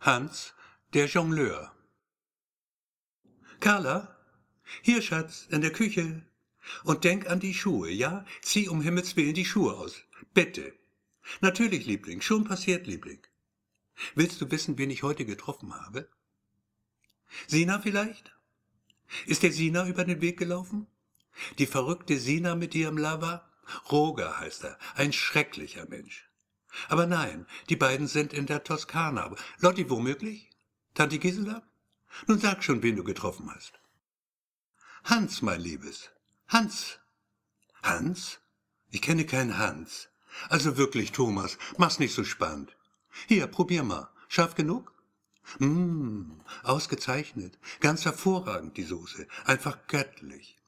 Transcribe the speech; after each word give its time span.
Hans, 0.00 0.54
der 0.94 1.06
Jongleur. 1.06 1.74
Carla, 3.60 4.16
hier, 4.80 5.02
Schatz, 5.02 5.46
in 5.50 5.60
der 5.60 5.72
Küche. 5.72 6.24
Und 6.84 7.04
denk 7.04 7.28
an 7.28 7.40
die 7.40 7.52
Schuhe, 7.52 7.90
ja? 7.90 8.24
Zieh 8.40 8.68
um 8.68 8.80
Himmels 8.80 9.16
Willen 9.16 9.34
die 9.34 9.44
Schuhe 9.44 9.76
aus. 9.76 10.02
Bitte. 10.32 10.72
Natürlich, 11.42 11.84
Liebling, 11.84 12.22
schon 12.22 12.44
passiert, 12.44 12.86
Liebling. 12.86 13.20
Willst 14.14 14.40
du 14.40 14.50
wissen, 14.50 14.78
wen 14.78 14.88
ich 14.88 15.02
heute 15.02 15.26
getroffen 15.26 15.74
habe? 15.74 16.08
Sina 17.46 17.78
vielleicht? 17.78 18.32
Ist 19.26 19.42
der 19.42 19.52
Sina 19.52 19.86
über 19.86 20.04
den 20.04 20.22
Weg 20.22 20.38
gelaufen? 20.38 20.86
Die 21.58 21.66
verrückte 21.66 22.18
Sina 22.18 22.54
mit 22.54 22.74
ihrem 22.74 22.96
Lava? 22.96 23.50
Roger 23.90 24.40
heißt 24.40 24.64
er, 24.64 24.78
ein 24.94 25.12
schrecklicher 25.12 25.86
Mensch. 25.88 26.29
Aber 26.88 27.06
nein, 27.06 27.46
die 27.68 27.76
beiden 27.76 28.06
sind 28.06 28.32
in 28.32 28.46
der 28.46 28.64
Toskana. 28.64 29.34
Lotti 29.58 29.88
womöglich? 29.90 30.50
Tante 30.94 31.18
Gisela? 31.18 31.62
Nun 32.26 32.38
sag 32.38 32.64
schon, 32.64 32.82
wen 32.82 32.96
du 32.96 33.04
getroffen 33.04 33.50
hast. 33.54 33.80
Hans, 35.04 35.42
mein 35.42 35.60
Liebes. 35.60 36.10
Hans. 36.48 36.98
Hans? 37.82 38.40
Ich 38.90 39.02
kenne 39.02 39.24
keinen 39.24 39.58
Hans. 39.58 40.08
Also 40.48 40.76
wirklich, 40.76 41.12
Thomas, 41.12 41.58
mach's 41.76 41.98
nicht 41.98 42.14
so 42.14 42.24
spannend. 42.24 42.76
Hier, 43.26 43.46
probier 43.46 43.82
mal. 43.82 44.10
Scharf 44.28 44.54
genug? 44.54 44.92
Mmh, 45.58 46.38
ausgezeichnet. 46.62 47.58
Ganz 47.80 48.04
hervorragend, 48.04 48.76
die 48.76 48.84
Soße. 48.84 49.26
Einfach 49.44 49.86
göttlich. 49.88 50.58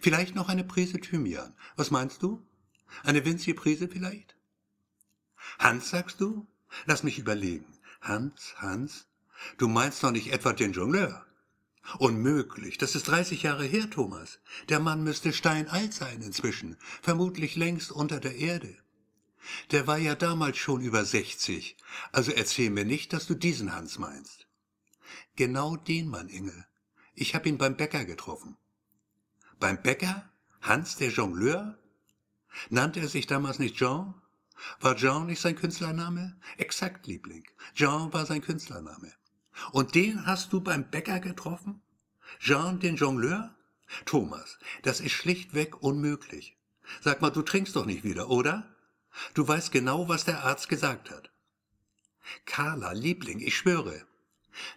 Vielleicht 0.00 0.34
noch 0.34 0.48
eine 0.48 0.64
Prise 0.64 1.00
Thymian. 1.00 1.54
Was 1.76 1.90
meinst 1.90 2.22
du? 2.22 2.46
Eine 3.02 3.24
winzige 3.24 3.54
Prise 3.54 3.88
vielleicht? 3.88 4.35
Hans, 5.58 5.90
sagst 5.90 6.20
du? 6.20 6.46
Lass 6.84 7.02
mich 7.02 7.18
überlegen. 7.18 7.66
Hans, 8.00 8.54
Hans? 8.56 9.06
Du 9.58 9.68
meinst 9.68 10.02
doch 10.02 10.10
nicht 10.10 10.32
etwa 10.32 10.52
den 10.52 10.72
Jongleur? 10.72 11.26
Unmöglich. 11.98 12.78
Das 12.78 12.94
ist 12.94 13.08
dreißig 13.08 13.42
Jahre 13.44 13.64
her, 13.64 13.88
Thomas. 13.88 14.40
Der 14.68 14.80
Mann 14.80 15.04
müsste 15.04 15.32
steinalt 15.32 15.94
sein 15.94 16.20
inzwischen. 16.20 16.76
Vermutlich 17.02 17.54
längst 17.56 17.92
unter 17.92 18.18
der 18.18 18.36
Erde. 18.36 18.76
Der 19.70 19.86
war 19.86 19.98
ja 19.98 20.16
damals 20.16 20.58
schon 20.58 20.80
über 20.80 21.04
sechzig. 21.04 21.76
Also 22.10 22.32
erzähl 22.32 22.70
mir 22.70 22.84
nicht, 22.84 23.12
dass 23.12 23.26
du 23.26 23.34
diesen 23.34 23.72
Hans 23.72 23.98
meinst. 23.98 24.48
Genau 25.36 25.76
den 25.76 26.08
Mann, 26.08 26.28
Inge. 26.28 26.66
Ich 27.14 27.34
hab 27.34 27.46
ihn 27.46 27.58
beim 27.58 27.76
Bäcker 27.76 28.04
getroffen. 28.04 28.56
Beim 29.60 29.80
Bäcker? 29.80 30.28
Hans 30.60 30.96
der 30.96 31.10
Jongleur? 31.10 31.78
Nannte 32.70 33.00
er 33.00 33.08
sich 33.08 33.26
damals 33.26 33.58
nicht 33.58 33.76
Jean? 33.76 34.14
War 34.80 34.96
Jean 34.96 35.26
nicht 35.26 35.40
sein 35.40 35.56
Künstlername? 35.56 36.36
Exakt, 36.56 37.06
Liebling. 37.06 37.44
Jean 37.74 38.12
war 38.12 38.26
sein 38.26 38.42
Künstlername. 38.42 39.12
Und 39.72 39.94
den 39.94 40.26
hast 40.26 40.52
du 40.52 40.60
beim 40.60 40.90
Bäcker 40.90 41.20
getroffen? 41.20 41.82
Jean 42.38 42.80
den 42.80 42.96
Jongleur? 42.96 43.54
Thomas, 44.04 44.58
das 44.82 45.00
ist 45.00 45.12
schlichtweg 45.12 45.82
unmöglich. 45.82 46.56
Sag 47.00 47.20
mal, 47.20 47.30
du 47.30 47.42
trinkst 47.42 47.76
doch 47.76 47.86
nicht 47.86 48.04
wieder, 48.04 48.28
oder? 48.28 48.74
Du 49.34 49.46
weißt 49.46 49.72
genau, 49.72 50.08
was 50.08 50.24
der 50.24 50.44
Arzt 50.44 50.68
gesagt 50.68 51.10
hat. 51.10 51.30
Carla, 52.44 52.92
Liebling, 52.92 53.40
ich 53.40 53.56
schwöre. 53.56 54.04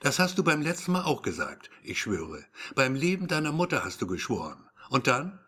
Das 0.01 0.19
hast 0.19 0.37
du 0.37 0.43
beim 0.43 0.61
letzten 0.61 0.91
Mal 0.91 1.03
auch 1.03 1.21
gesagt, 1.21 1.69
ich 1.83 2.01
schwöre. 2.01 2.45
Beim 2.75 2.95
Leben 2.95 3.27
deiner 3.27 3.51
Mutter 3.51 3.83
hast 3.83 4.01
du 4.01 4.07
geschworen. 4.07 4.69
Und 4.89 5.07
dann? 5.07 5.39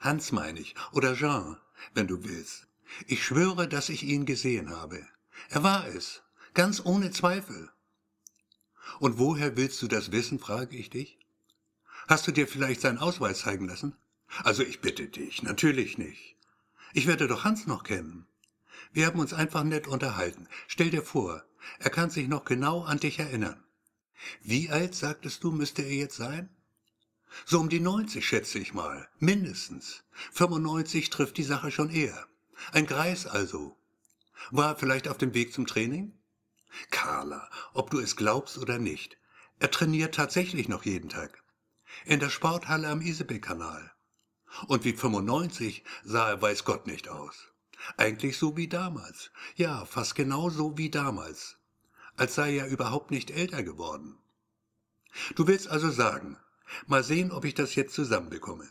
Hans 0.00 0.32
meine 0.32 0.60
ich, 0.60 0.74
oder 0.92 1.14
Jean, 1.14 1.58
wenn 1.94 2.06
du 2.06 2.24
willst. 2.24 2.66
Ich 3.06 3.24
schwöre, 3.24 3.68
dass 3.68 3.88
ich 3.88 4.02
ihn 4.04 4.26
gesehen 4.26 4.70
habe. 4.70 5.06
Er 5.48 5.62
war 5.62 5.86
es, 5.86 6.22
ganz 6.54 6.84
ohne 6.84 7.10
Zweifel. 7.10 7.70
Und 8.98 9.18
woher 9.18 9.56
willst 9.56 9.80
du 9.82 9.88
das 9.88 10.12
wissen, 10.12 10.38
frage 10.38 10.76
ich 10.76 10.90
dich? 10.90 11.18
Hast 12.08 12.26
du 12.26 12.32
dir 12.32 12.48
vielleicht 12.48 12.80
seinen 12.80 12.98
Ausweis 12.98 13.40
zeigen 13.40 13.68
lassen? 13.68 13.96
Also 14.44 14.62
ich 14.62 14.80
bitte 14.80 15.08
dich, 15.08 15.42
natürlich 15.42 15.98
nicht. 15.98 16.36
Ich 16.94 17.06
werde 17.06 17.26
doch 17.26 17.44
Hans 17.44 17.66
noch 17.66 17.84
kennen. 17.84 18.26
Wir 18.92 19.06
haben 19.06 19.20
uns 19.20 19.32
einfach 19.32 19.64
nett 19.64 19.86
unterhalten. 19.86 20.48
Stell 20.66 20.90
dir 20.90 21.02
vor, 21.02 21.44
er 21.78 21.90
kann 21.90 22.10
sich 22.10 22.28
noch 22.28 22.44
genau 22.44 22.82
an 22.82 22.98
dich 22.98 23.18
erinnern. 23.18 23.62
Wie 24.42 24.70
alt, 24.70 24.94
sagtest 24.94 25.42
du, 25.42 25.50
müsste 25.50 25.82
er 25.82 25.94
jetzt 25.94 26.16
sein? 26.16 26.48
So 27.46 27.60
um 27.60 27.68
die 27.68 27.80
90, 27.80 28.26
schätze 28.26 28.58
ich 28.58 28.74
mal. 28.74 29.08
Mindestens. 29.18 30.04
95 30.32 31.08
trifft 31.10 31.38
die 31.38 31.42
Sache 31.42 31.70
schon 31.70 31.90
eher. 31.90 32.26
Ein 32.70 32.86
Greis 32.86 33.26
also. 33.26 33.76
War 34.50 34.70
er 34.70 34.76
vielleicht 34.76 35.08
auf 35.08 35.18
dem 35.18 35.34
Weg 35.34 35.52
zum 35.52 35.66
Training? 35.66 36.18
Carla, 36.90 37.50
ob 37.74 37.90
du 37.90 37.98
es 37.98 38.16
glaubst 38.16 38.58
oder 38.58 38.78
nicht, 38.78 39.18
er 39.58 39.70
trainiert 39.70 40.14
tatsächlich 40.14 40.68
noch 40.68 40.84
jeden 40.84 41.08
Tag. 41.08 41.42
In 42.04 42.20
der 42.20 42.30
Sporthalle 42.30 42.88
am 42.88 43.00
Isebeck-Kanal. 43.00 43.92
Und 44.66 44.84
wie 44.84 44.92
95 44.92 45.84
sah 46.04 46.30
er 46.30 46.42
weiß 46.42 46.64
Gott 46.64 46.86
nicht 46.86 47.08
aus. 47.08 47.48
Eigentlich 47.96 48.38
so 48.38 48.56
wie 48.56 48.68
damals. 48.68 49.30
Ja, 49.56 49.84
fast 49.84 50.14
genau 50.14 50.50
so 50.50 50.78
wie 50.78 50.90
damals. 50.90 51.56
Als 52.16 52.34
sei 52.34 52.56
er 52.56 52.66
überhaupt 52.66 53.10
nicht 53.10 53.30
älter 53.30 53.62
geworden. 53.62 54.18
Du 55.34 55.46
willst 55.46 55.68
also 55.68 55.90
sagen, 55.90 56.38
mal 56.86 57.02
sehen, 57.02 57.32
ob 57.32 57.44
ich 57.44 57.54
das 57.54 57.74
jetzt 57.74 57.94
zusammenbekomme. 57.94 58.70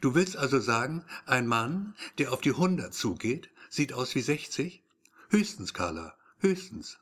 Du 0.00 0.14
willst 0.14 0.36
also 0.36 0.60
sagen, 0.60 1.04
ein 1.26 1.46
Mann, 1.46 1.94
der 2.18 2.32
auf 2.32 2.40
die 2.40 2.50
100 2.50 2.94
zugeht, 2.94 3.50
sieht 3.68 3.92
aus 3.92 4.14
wie 4.14 4.22
60? 4.22 4.82
Höchstens, 5.28 5.74
Carla, 5.74 6.16
höchstens. 6.38 6.98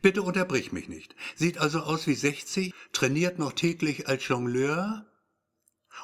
Bitte 0.00 0.22
unterbrich 0.22 0.72
mich 0.72 0.88
nicht. 0.88 1.16
Sieht 1.34 1.58
also 1.58 1.80
aus 1.80 2.06
wie 2.06 2.14
60, 2.14 2.72
trainiert 2.92 3.38
noch 3.38 3.52
täglich 3.52 4.08
als 4.08 4.26
Jongleur 4.28 5.06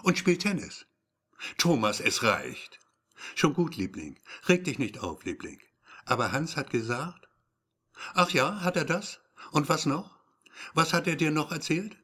und 0.03 0.19
spielt 0.19 0.43
Tennis. 0.43 0.87
Thomas, 1.57 2.01
es 2.01 2.23
reicht. 2.23 2.81
Schon 3.35 3.55
gut, 3.55 3.77
Liebling. 3.77 4.19
Reg 4.49 4.65
dich 4.65 4.79
nicht 4.79 4.99
auf, 4.99 5.25
Liebling. 5.25 5.61
Aber 6.05 6.33
Hans 6.33 6.57
hat 6.57 6.71
gesagt? 6.71 7.29
Ach 8.15 8.31
ja, 8.31 8.61
hat 8.61 8.77
er 8.77 8.85
das? 8.85 9.21
Und 9.53 9.69
was 9.69 9.87
noch? 9.87 10.19
Was 10.75 10.93
hat 10.93 11.07
er 11.07 11.17
dir 11.17 11.31
noch 11.31 11.53
erzählt? 11.53 11.97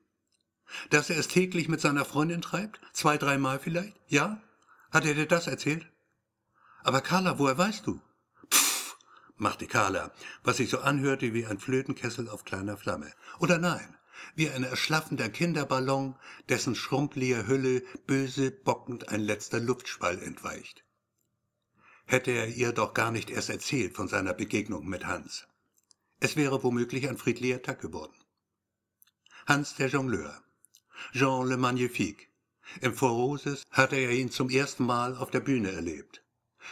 Dass 0.90 1.10
er 1.10 1.18
es 1.18 1.28
täglich 1.28 1.68
mit 1.68 1.80
seiner 1.80 2.04
Freundin 2.04 2.42
treibt? 2.42 2.80
Zwei, 2.92 3.16
dreimal 3.16 3.58
vielleicht? 3.58 3.96
Ja? 4.08 4.42
Hat 4.90 5.04
er 5.04 5.14
dir 5.14 5.26
das 5.26 5.46
erzählt? 5.46 5.86
Aber 6.82 7.00
Carla, 7.00 7.38
woher 7.38 7.56
weißt 7.56 7.86
du? 7.86 8.00
Pfff, 8.50 8.96
machte 9.36 9.66
Carla, 9.66 10.12
was 10.42 10.58
sich 10.58 10.70
so 10.70 10.78
anhörte 10.80 11.32
wie 11.32 11.46
ein 11.46 11.58
Flötenkessel 11.58 12.28
auf 12.28 12.44
kleiner 12.44 12.76
Flamme. 12.76 13.12
Oder 13.38 13.58
nein, 13.58 13.96
wie 14.34 14.50
ein 14.50 14.64
erschlaffender 14.64 15.28
Kinderballon, 15.28 16.16
dessen 16.48 16.74
schrumpeliger 16.74 17.46
Hülle 17.46 17.82
böse 18.06 18.50
bockend 18.50 19.08
ein 19.08 19.20
letzter 19.20 19.60
Luftspall 19.60 20.20
entweicht. 20.22 20.84
Hätte 22.06 22.32
er 22.32 22.48
ihr 22.48 22.72
doch 22.72 22.92
gar 22.92 23.10
nicht 23.10 23.30
erst 23.30 23.48
erzählt 23.48 23.96
von 23.96 24.08
seiner 24.08 24.34
Begegnung 24.34 24.86
mit 24.86 25.06
Hans. 25.06 25.46
Es 26.20 26.36
wäre 26.36 26.62
womöglich 26.62 27.08
ein 27.08 27.16
friedlicher 27.16 27.62
Tag 27.62 27.80
geworden. 27.80 28.14
Hans 29.46 29.74
der 29.76 29.88
Jongleur. 29.88 30.43
Jean 31.12 31.48
le 31.48 31.56
Magnifique. 31.56 32.30
Im 32.80 32.94
Voroses 32.94 33.62
hatte 33.70 33.96
er 33.96 34.10
ihn 34.10 34.30
zum 34.30 34.50
ersten 34.50 34.84
Mal 34.84 35.16
auf 35.16 35.30
der 35.30 35.40
Bühne 35.40 35.70
erlebt. 35.72 36.22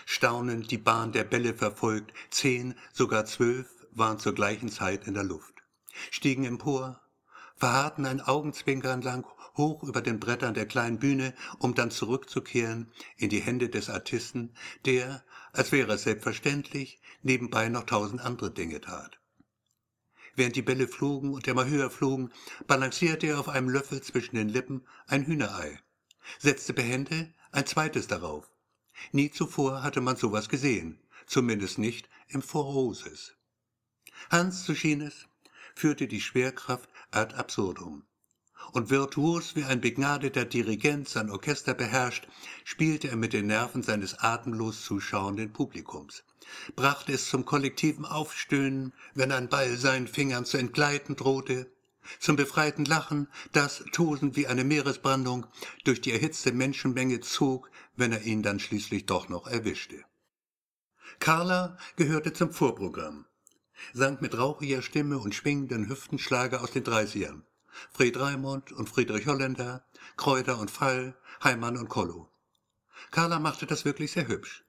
Staunend 0.07 0.71
die 0.71 0.79
Bahn 0.79 1.13
der 1.13 1.25
Bälle 1.25 1.55
verfolgt, 1.55 2.13
zehn, 2.31 2.75
sogar 2.93 3.27
zwölf 3.27 3.69
waren 3.91 4.19
zur 4.19 4.35
gleichen 4.35 4.71
Zeit 4.71 5.07
in 5.07 5.15
der 5.15 5.25
Luft, 5.25 5.63
stiegen 6.11 6.45
empor, 6.45 7.01
verharrten 7.57 8.07
ein 8.07 8.21
Augenzwinkern 8.21 9.03
lang 9.03 9.27
hoch 9.57 9.83
über 9.83 10.01
den 10.01 10.19
Brettern 10.19 10.55
der 10.55 10.67
kleinen 10.67 10.99
Bühne, 10.99 11.35
um 11.59 11.75
dann 11.75 11.91
zurückzukehren 11.91 12.91
in 13.17 13.29
die 13.29 13.41
Hände 13.41 13.69
des 13.69 13.91
Artisten, 13.91 14.55
der, 14.87 15.25
als 15.53 15.73
wäre 15.73 15.93
es 15.93 16.05
selbstverständlich, 16.05 17.01
nebenbei 17.23 17.69
noch 17.69 17.85
tausend 17.85 18.21
andere 18.21 18.51
Dinge 18.51 18.81
tat. 18.81 19.22
Während 20.35 20.57
die 20.57 20.63
Bälle 20.63 20.89
flogen 20.89 21.35
und 21.35 21.47
immer 21.47 21.67
höher 21.67 21.91
flogen, 21.91 22.33
balancierte 22.67 23.27
er 23.27 23.41
auf 23.41 23.49
einem 23.49 23.69
Löffel 23.69 24.03
zwischen 24.03 24.37
den 24.37 24.49
Lippen 24.49 24.87
ein 25.07 25.27
Hühnerei, 25.27 25.79
setzte 26.39 26.73
behende 26.73 27.33
ein 27.51 27.67
zweites 27.67 28.07
darauf. 28.07 28.51
Nie 29.13 29.31
zuvor 29.31 29.83
hatte 29.83 30.01
man 30.01 30.17
sowas 30.17 30.49
gesehen, 30.49 30.99
zumindest 31.27 31.79
nicht 31.79 32.09
im 32.29 32.43
Voroses. 32.43 33.35
Hans, 34.31 34.65
so 34.65 34.75
schien 34.75 35.01
es, 35.01 35.27
führte 35.75 36.07
die 36.07 36.21
Schwerkraft 36.21 36.89
ad 37.11 37.35
absurdum. 37.35 38.05
Und 38.71 38.91
virtuos 38.91 39.57
wie 39.57 39.65
ein 39.65 39.81
begnadeter 39.81 40.45
Dirigent 40.45 41.09
sein 41.09 41.31
Orchester 41.31 41.75
beherrscht, 41.75 42.29
spielte 42.65 43.09
er 43.09 43.17
mit 43.17 43.33
den 43.33 43.47
Nerven 43.47 43.83
seines 43.83 44.19
atemlos 44.19 44.85
zuschauenden 44.85 45.53
Publikums 45.53 46.23
brachte 46.77 47.13
es 47.13 47.29
zum 47.29 47.45
kollektiven 47.45 48.05
Aufstöhnen, 48.05 48.93
wenn 49.15 49.33
ein 49.33 49.49
Ball 49.49 49.77
seinen 49.77 50.09
Fingern 50.09 50.45
zu 50.45 50.59
entgleiten 50.59 51.17
drohte, 51.17 51.73
zum 52.19 52.37
befreiten 52.37 52.85
Lachen, 52.85 53.29
das, 53.53 53.85
tosend 53.93 54.37
wie 54.37 54.49
eine 54.49 54.65
Meeresbrandung, 54.65 55.47
durch 55.85 56.01
die 56.01 56.13
erhitzte 56.13 56.53
Menschenmenge 56.53 57.21
zog, 57.21 57.71
wenn 57.95 58.13
er 58.13 58.23
ihn 58.23 58.43
dann 58.43 58.59
schließlich 58.59 59.07
doch 59.07 59.29
noch 59.29 59.47
erwischte. 59.47 60.05
Carla 61.21 61.77
gehörte 61.97 62.33
zum 62.33 62.51
Vorprogramm. 62.51 63.27
sang 63.93 64.19
mit 64.21 64.37
rauchiger 64.37 64.83
Stimme 64.83 65.19
und 65.19 65.35
schwingenden 65.35 65.89
Hüften 65.89 66.19
Schlager 66.19 66.63
aus 66.63 66.71
den 66.71 66.85
Dreißigern. 66.85 67.45
Fred 67.93 68.19
Raimund 68.19 68.73
und 68.73 68.89
Friedrich 68.89 69.27
Holländer, 69.27 69.85
Kräuter 70.17 70.59
und 70.59 70.71
Fall, 70.71 71.17
Heimann 71.43 71.77
und 71.77 71.89
Kollo. 71.89 72.31
Carla 73.11 73.39
machte 73.39 73.67
das 73.67 73.85
wirklich 73.85 74.13
sehr 74.13 74.29
hübsch. 74.29 74.65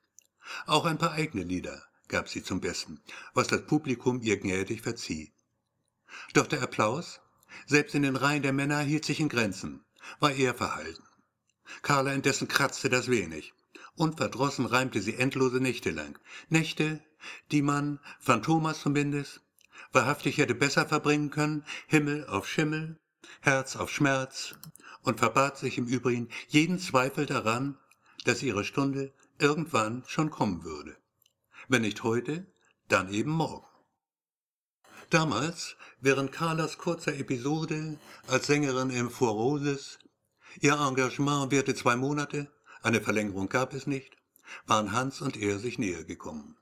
Auch 0.65 0.85
ein 0.85 0.97
paar 0.97 1.11
eigene 1.11 1.43
Lieder 1.43 1.83
gab 2.07 2.29
sie 2.29 2.43
zum 2.43 2.59
Besten, 2.59 3.01
was 3.33 3.47
das 3.47 3.65
Publikum 3.65 4.21
ihr 4.21 4.37
gnädig 4.37 4.81
verzieh. 4.81 5.33
Doch 6.33 6.47
der 6.47 6.61
Applaus, 6.61 7.21
selbst 7.65 7.95
in 7.95 8.03
den 8.03 8.15
Reihen 8.15 8.43
der 8.43 8.53
Männer, 8.53 8.79
hielt 8.79 9.05
sich 9.05 9.19
in 9.19 9.29
Grenzen, 9.29 9.85
war 10.19 10.31
eher 10.31 10.53
verhalten. 10.53 11.03
Carla 11.81 12.13
indessen 12.13 12.47
kratzte 12.47 12.89
das 12.89 13.07
wenig. 13.09 13.53
Unverdrossen 13.95 14.65
reimte 14.65 15.01
sie 15.01 15.15
endlose 15.15 15.59
Nächte 15.59 15.91
lang. 15.91 16.19
Nächte, 16.49 17.03
die 17.51 17.61
man, 17.61 17.99
Phantomas 18.19 18.81
zumindest, 18.81 19.41
wahrhaftig 19.91 20.37
hätte 20.37 20.55
besser 20.55 20.85
verbringen 20.85 21.29
können, 21.29 21.65
Himmel 21.87 22.25
auf 22.27 22.47
Schimmel, 22.47 22.99
Herz 23.41 23.75
auf 23.75 23.89
Schmerz, 23.89 24.55
und 25.01 25.19
verbat 25.19 25.57
sich 25.57 25.77
im 25.77 25.85
Übrigen 25.85 26.29
jeden 26.47 26.79
Zweifel 26.79 27.25
daran, 27.25 27.77
dass 28.25 28.41
ihre 28.41 28.63
Stunde 28.63 29.13
irgendwann 29.37 30.03
schon 30.07 30.29
kommen 30.29 30.63
würde. 30.63 30.95
Wenn 31.67 31.81
nicht 31.81 32.03
heute, 32.03 32.45
dann 32.87 33.11
eben 33.11 33.31
morgen. 33.31 33.67
Damals, 35.09 35.75
während 35.99 36.31
Carlas 36.31 36.77
kurzer 36.77 37.15
Episode 37.15 37.99
als 38.27 38.47
Sängerin 38.47 38.89
im 38.89 39.09
Four 39.09 39.31
Roses, 39.31 39.99
ihr 40.61 40.73
Engagement 40.73 41.51
währte 41.51 41.75
zwei 41.75 41.95
Monate, 41.95 42.51
eine 42.81 43.01
Verlängerung 43.01 43.49
gab 43.49 43.73
es 43.73 43.87
nicht, 43.87 44.17
waren 44.65 44.91
Hans 44.91 45.21
und 45.21 45.37
er 45.37 45.59
sich 45.59 45.77
näher 45.77 46.03
gekommen. 46.03 46.57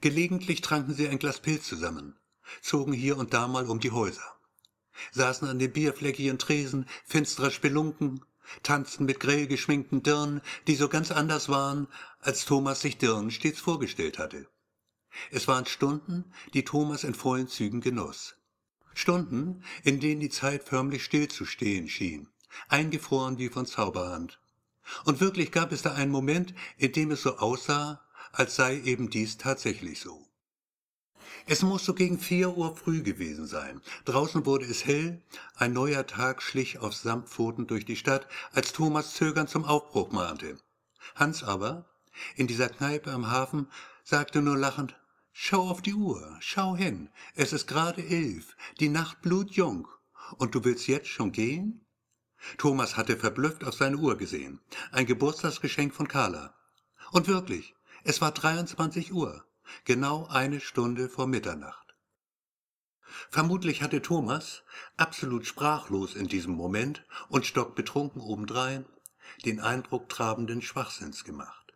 Gelegentlich 0.00 0.60
tranken 0.60 0.94
sie 0.94 1.08
ein 1.08 1.18
Glas 1.18 1.40
Pilz 1.40 1.66
zusammen, 1.66 2.16
zogen 2.62 2.92
hier 2.92 3.16
und 3.16 3.34
da 3.34 3.48
mal 3.48 3.66
um 3.66 3.80
die 3.80 3.90
Häuser, 3.90 4.36
saßen 5.12 5.48
an 5.48 5.58
den 5.58 5.72
bierfleckigen 5.72 6.38
Tresen 6.38 6.86
finsterer 7.04 7.50
Spelunken, 7.50 8.24
tanzten 8.62 9.04
mit 9.04 9.20
grell 9.20 9.46
geschminkten 9.46 10.02
Dirnen, 10.02 10.40
die 10.66 10.74
so 10.74 10.88
ganz 10.88 11.10
anders 11.10 11.48
waren, 11.48 11.88
als 12.20 12.44
Thomas 12.44 12.80
sich 12.80 12.98
Dirnen 12.98 13.30
stets 13.30 13.60
vorgestellt 13.60 14.18
hatte. 14.18 14.48
Es 15.30 15.48
waren 15.48 15.66
Stunden, 15.66 16.32
die 16.54 16.64
Thomas 16.64 17.04
in 17.04 17.14
vollen 17.14 17.48
Zügen 17.48 17.80
genoss. 17.80 18.36
Stunden, 18.94 19.64
in 19.82 20.00
denen 20.00 20.20
die 20.20 20.30
Zeit 20.30 20.64
förmlich 20.64 21.04
stillzustehen 21.04 21.88
schien, 21.88 22.28
eingefroren 22.68 23.38
wie 23.38 23.48
von 23.48 23.66
Zauberhand. 23.66 24.40
Und 25.04 25.20
wirklich 25.20 25.52
gab 25.52 25.72
es 25.72 25.82
da 25.82 25.94
einen 25.94 26.10
Moment, 26.10 26.54
in 26.76 26.92
dem 26.92 27.10
es 27.12 27.22
so 27.22 27.38
aussah, 27.38 28.00
als 28.32 28.56
sei 28.56 28.80
eben 28.80 29.10
dies 29.10 29.38
tatsächlich 29.38 30.00
so. 30.00 30.29
Es 31.52 31.62
muss 31.62 31.84
so 31.84 31.94
gegen 31.94 32.20
vier 32.20 32.56
Uhr 32.56 32.76
früh 32.76 33.02
gewesen 33.02 33.44
sein. 33.44 33.80
Draußen 34.04 34.46
wurde 34.46 34.66
es 34.66 34.86
hell, 34.86 35.20
ein 35.56 35.72
neuer 35.72 36.06
Tag 36.06 36.42
schlich 36.42 36.78
auf 36.78 36.94
Samtpfoten 36.94 37.66
durch 37.66 37.84
die 37.84 37.96
Stadt, 37.96 38.28
als 38.52 38.72
Thomas 38.72 39.14
zögernd 39.14 39.50
zum 39.50 39.64
Aufbruch 39.64 40.12
mahnte. 40.12 40.60
Hans 41.16 41.42
aber, 41.42 41.86
in 42.36 42.46
dieser 42.46 42.68
Kneipe 42.68 43.10
am 43.10 43.32
Hafen, 43.32 43.66
sagte 44.04 44.42
nur 44.42 44.56
lachend, 44.56 44.94
Schau 45.32 45.68
auf 45.68 45.82
die 45.82 45.94
Uhr, 45.94 46.36
schau 46.38 46.76
hin, 46.76 47.08
es 47.34 47.52
ist 47.52 47.66
gerade 47.66 48.06
elf, 48.06 48.56
die 48.78 48.88
Nacht 48.88 49.20
blutjung, 49.20 49.88
und 50.38 50.54
du 50.54 50.62
willst 50.62 50.86
jetzt 50.86 51.08
schon 51.08 51.32
gehen? 51.32 51.84
Thomas 52.58 52.96
hatte 52.96 53.16
verblüfft 53.16 53.64
auf 53.64 53.74
seine 53.74 53.96
Uhr 53.96 54.16
gesehen, 54.16 54.60
ein 54.92 55.04
Geburtstagsgeschenk 55.04 55.94
von 55.94 56.06
Carla. 56.06 56.54
Und 57.10 57.26
wirklich, 57.26 57.74
es 58.04 58.20
war 58.20 58.30
23 58.30 59.12
Uhr, 59.12 59.44
genau 59.84 60.26
eine 60.26 60.60
Stunde 60.60 61.08
vor 61.08 61.26
Mitternacht. 61.26 61.94
Vermutlich 63.28 63.82
hatte 63.82 64.02
Thomas, 64.02 64.62
absolut 64.96 65.46
sprachlos 65.46 66.14
in 66.14 66.28
diesem 66.28 66.54
Moment 66.54 67.04
und 67.28 67.46
stockbetrunken 67.46 68.20
obendrein, 68.20 68.86
den 69.44 69.60
Eindruck 69.60 70.08
trabenden 70.08 70.62
Schwachsinns 70.62 71.24
gemacht. 71.24 71.74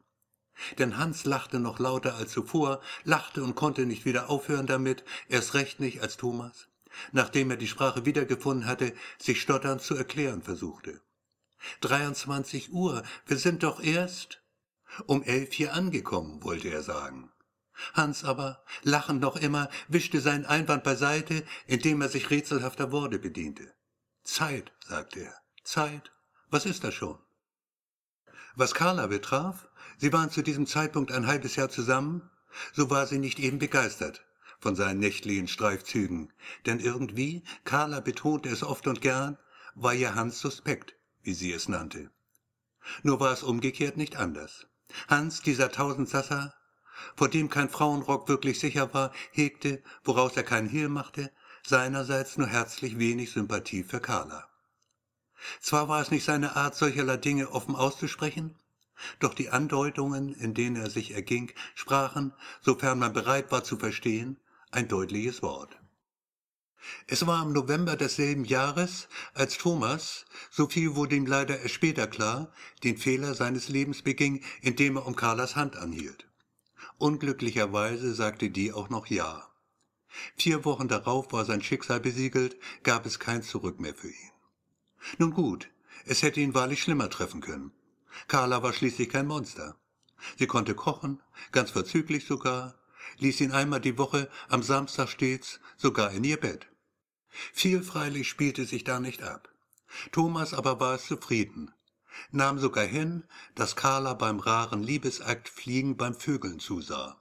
Denn 0.79 0.97
Hans 0.97 1.25
lachte 1.25 1.59
noch 1.59 1.79
lauter 1.79 2.15
als 2.15 2.33
zuvor, 2.33 2.81
lachte 3.03 3.43
und 3.43 3.57
konnte 3.57 3.87
nicht 3.87 4.05
wieder 4.05 4.31
aufhören 4.31 4.67
damit, 4.67 5.05
erst 5.29 5.55
recht 5.55 5.81
nicht 5.81 6.01
als 6.01 6.17
Thomas, 6.17 6.69
nachdem 7.13 7.51
er 7.51 7.57
die 7.57 7.67
Sprache 7.67 8.07
wiedergefunden 8.07 8.67
hatte, 8.67 8.95
sich 9.19 9.41
stotternd 9.41 9.83
zu 9.83 9.97
erklären 9.97 10.43
versuchte. 10.43 11.01
23 11.81 12.73
Uhr, 12.73 13.03
wir 13.27 13.37
sind 13.37 13.63
doch 13.63 13.83
erst 13.83 14.43
um 15.07 15.23
elf 15.25 15.53
hier 15.53 15.75
angekommen, 15.75 16.43
wollte 16.45 16.69
er 16.69 16.83
sagen. 16.83 17.33
Hans 17.93 18.25
aber, 18.25 18.63
lachend 18.83 19.21
noch 19.21 19.37
immer, 19.37 19.69
wischte 19.89 20.21
seinen 20.21 20.47
Einwand 20.47 20.85
beiseite, 20.85 21.45
indem 21.67 22.01
er 22.03 22.09
sich 22.09 22.31
rätselhafter 22.31 22.93
Worte 22.93 23.19
bediente. 23.19 23.75
Zeit, 24.23 24.73
sagte 24.87 25.21
er, 25.21 25.35
Zeit, 25.65 26.13
was 26.51 26.67
ist 26.67 26.85
das 26.85 26.95
schon? 26.95 27.19
Was 28.55 28.75
Carla 28.75 29.09
betraf, 29.09 29.69
sie 29.99 30.13
waren 30.13 30.31
zu 30.31 30.43
diesem 30.43 30.67
Zeitpunkt 30.67 31.11
ein 31.11 31.27
halbes 31.27 31.57
Jahr 31.57 31.69
zusammen, 31.69 32.31
so 32.73 32.91
war 32.91 33.07
sie 33.07 33.19
nicht 33.19 33.39
eben 33.39 33.59
begeistert 33.59 34.25
von 34.65 34.77
seinen 34.77 34.99
nächtlichen 34.99 35.47
Streifzügen, 35.47 36.33
denn 36.65 36.81
irgendwie, 36.81 37.45
Carla 37.65 38.01
betonte 38.01 38.49
es 38.49 38.63
oft 38.63 38.87
und 38.87 39.03
gern, 39.03 39.37
war 39.75 39.93
ihr 39.93 40.15
Hans 40.15 40.41
suspekt, 40.41 40.95
wie 41.23 41.35
sie 41.35 41.53
es 41.53 41.69
nannte. 41.69 42.11
Nur 43.03 43.21
war 43.21 43.31
es 43.33 43.43
umgekehrt 43.43 43.99
nicht 43.99 44.17
anders. 44.17 44.67
Hans, 45.07 45.43
dieser 45.43 45.71
Tausendsasser, 45.71 46.55
vor 47.17 47.29
dem 47.29 47.49
kein 47.49 47.69
Frauenrock 47.69 48.29
wirklich 48.29 48.59
sicher 48.59 48.93
war, 48.95 49.13
hegte, 49.33 49.83
woraus 50.05 50.37
er 50.37 50.43
keinen 50.43 50.69
Hehl 50.69 50.89
machte, 50.89 51.31
seinerseits 51.67 52.37
nur 52.37 52.49
herzlich 52.49 52.99
wenig 52.99 53.33
Sympathie 53.33 53.85
für 53.85 54.01
Carla. 54.01 54.49
Zwar 55.61 55.89
war 55.89 56.01
es 56.01 56.11
nicht 56.11 56.25
seine 56.25 56.57
Art, 56.57 56.75
solcherlei 56.75 57.17
Dinge 57.17 57.51
offen 57.51 57.75
auszusprechen, 57.75 58.57
doch 59.19 59.35
die 59.35 59.51
Andeutungen, 59.51 60.35
in 60.35 60.55
denen 60.55 60.77
er 60.77 60.91
sich 60.91 61.13
erging, 61.13 61.53
sprachen, 61.75 62.33
sofern 62.61 62.99
man 62.99 63.13
bereit 63.13 63.51
war 63.51 63.65
zu 63.65 63.77
verstehen, 63.77 64.39
ein 64.71 64.89
deutliches 64.89 65.43
Wort. 65.43 65.77
Es 67.07 67.27
war 67.27 67.43
im 67.43 67.53
November 67.53 67.97
desselben 67.97 68.45
Jahres, 68.45 69.09
als 69.33 69.57
Thomas, 69.57 70.27
so 70.51 70.69
viel 70.69 70.95
wurde 70.95 71.17
ihm 71.17 71.27
leider 71.27 71.59
erst 71.61 71.75
später 71.75 72.07
klar, 72.07 72.53
den 72.83 72.99
Fehler 72.99 73.35
seines 73.35 73.69
Lebens 73.69 74.03
beging, 74.03 74.45
indem 74.61 74.97
er 74.97 75.07
um 75.07 75.17
Carlas 75.17 75.57
Hand 75.57 75.77
anhielt. 75.77 76.29
Unglücklicherweise 76.99 78.15
sagte 78.15 78.51
die 78.51 78.73
auch 78.73 78.89
noch 78.89 79.07
Ja. 79.07 79.49
Vier 80.37 80.65
Wochen 80.65 80.87
darauf 80.87 81.33
war 81.33 81.45
sein 81.45 81.63
Schicksal 81.63 82.01
besiegelt, 82.01 82.57
gab 82.85 83.05
es 83.05 83.19
kein 83.19 83.43
Zurück 83.43 83.81
mehr 83.81 83.95
für 83.95 84.09
ihn. 84.09 84.33
Nun 85.19 85.33
gut, 85.33 85.71
es 86.05 86.23
hätte 86.23 86.41
ihn 86.41 86.55
wahrlich 86.55 86.83
schlimmer 86.83 87.11
treffen 87.11 87.41
können. 87.41 87.73
Carla 88.29 88.63
war 88.63 88.73
schließlich 88.73 89.09
kein 89.09 89.27
Monster. 89.27 89.77
Sie 90.39 90.47
konnte 90.47 90.75
kochen, 90.75 91.21
ganz 91.51 91.71
verzüglich 91.71 92.27
sogar, 92.27 92.79
ließ 93.19 93.41
ihn 93.41 93.53
einmal 93.53 93.81
die 93.81 93.99
Woche 93.99 94.31
am 94.49 94.63
Samstag 94.63 95.09
stets 95.09 95.61
sogar 95.77 96.13
in 96.13 96.25
ihr 96.25 96.39
Bett. 96.39 96.69
Viel 97.29 97.83
freilich 97.83 98.29
spielte 98.29 98.65
sich 98.65 98.85
da 98.85 99.01
nicht 99.01 99.23
ab. 99.23 99.49
Thomas 100.13 100.55
aber 100.55 100.81
war 100.81 100.95
es 100.95 101.07
zufrieden, 101.07 101.73
nahm 102.31 102.59
sogar 102.59 102.85
hin, 102.85 103.25
dass 103.55 103.77
Carla 103.77 104.15
beim 104.15 104.41
raren 104.41 104.83
Liebesakt 104.83 105.49
Fliegen 105.49 105.97
beim 105.97 106.15
Vögeln 106.15 106.59
zusah. 106.59 107.21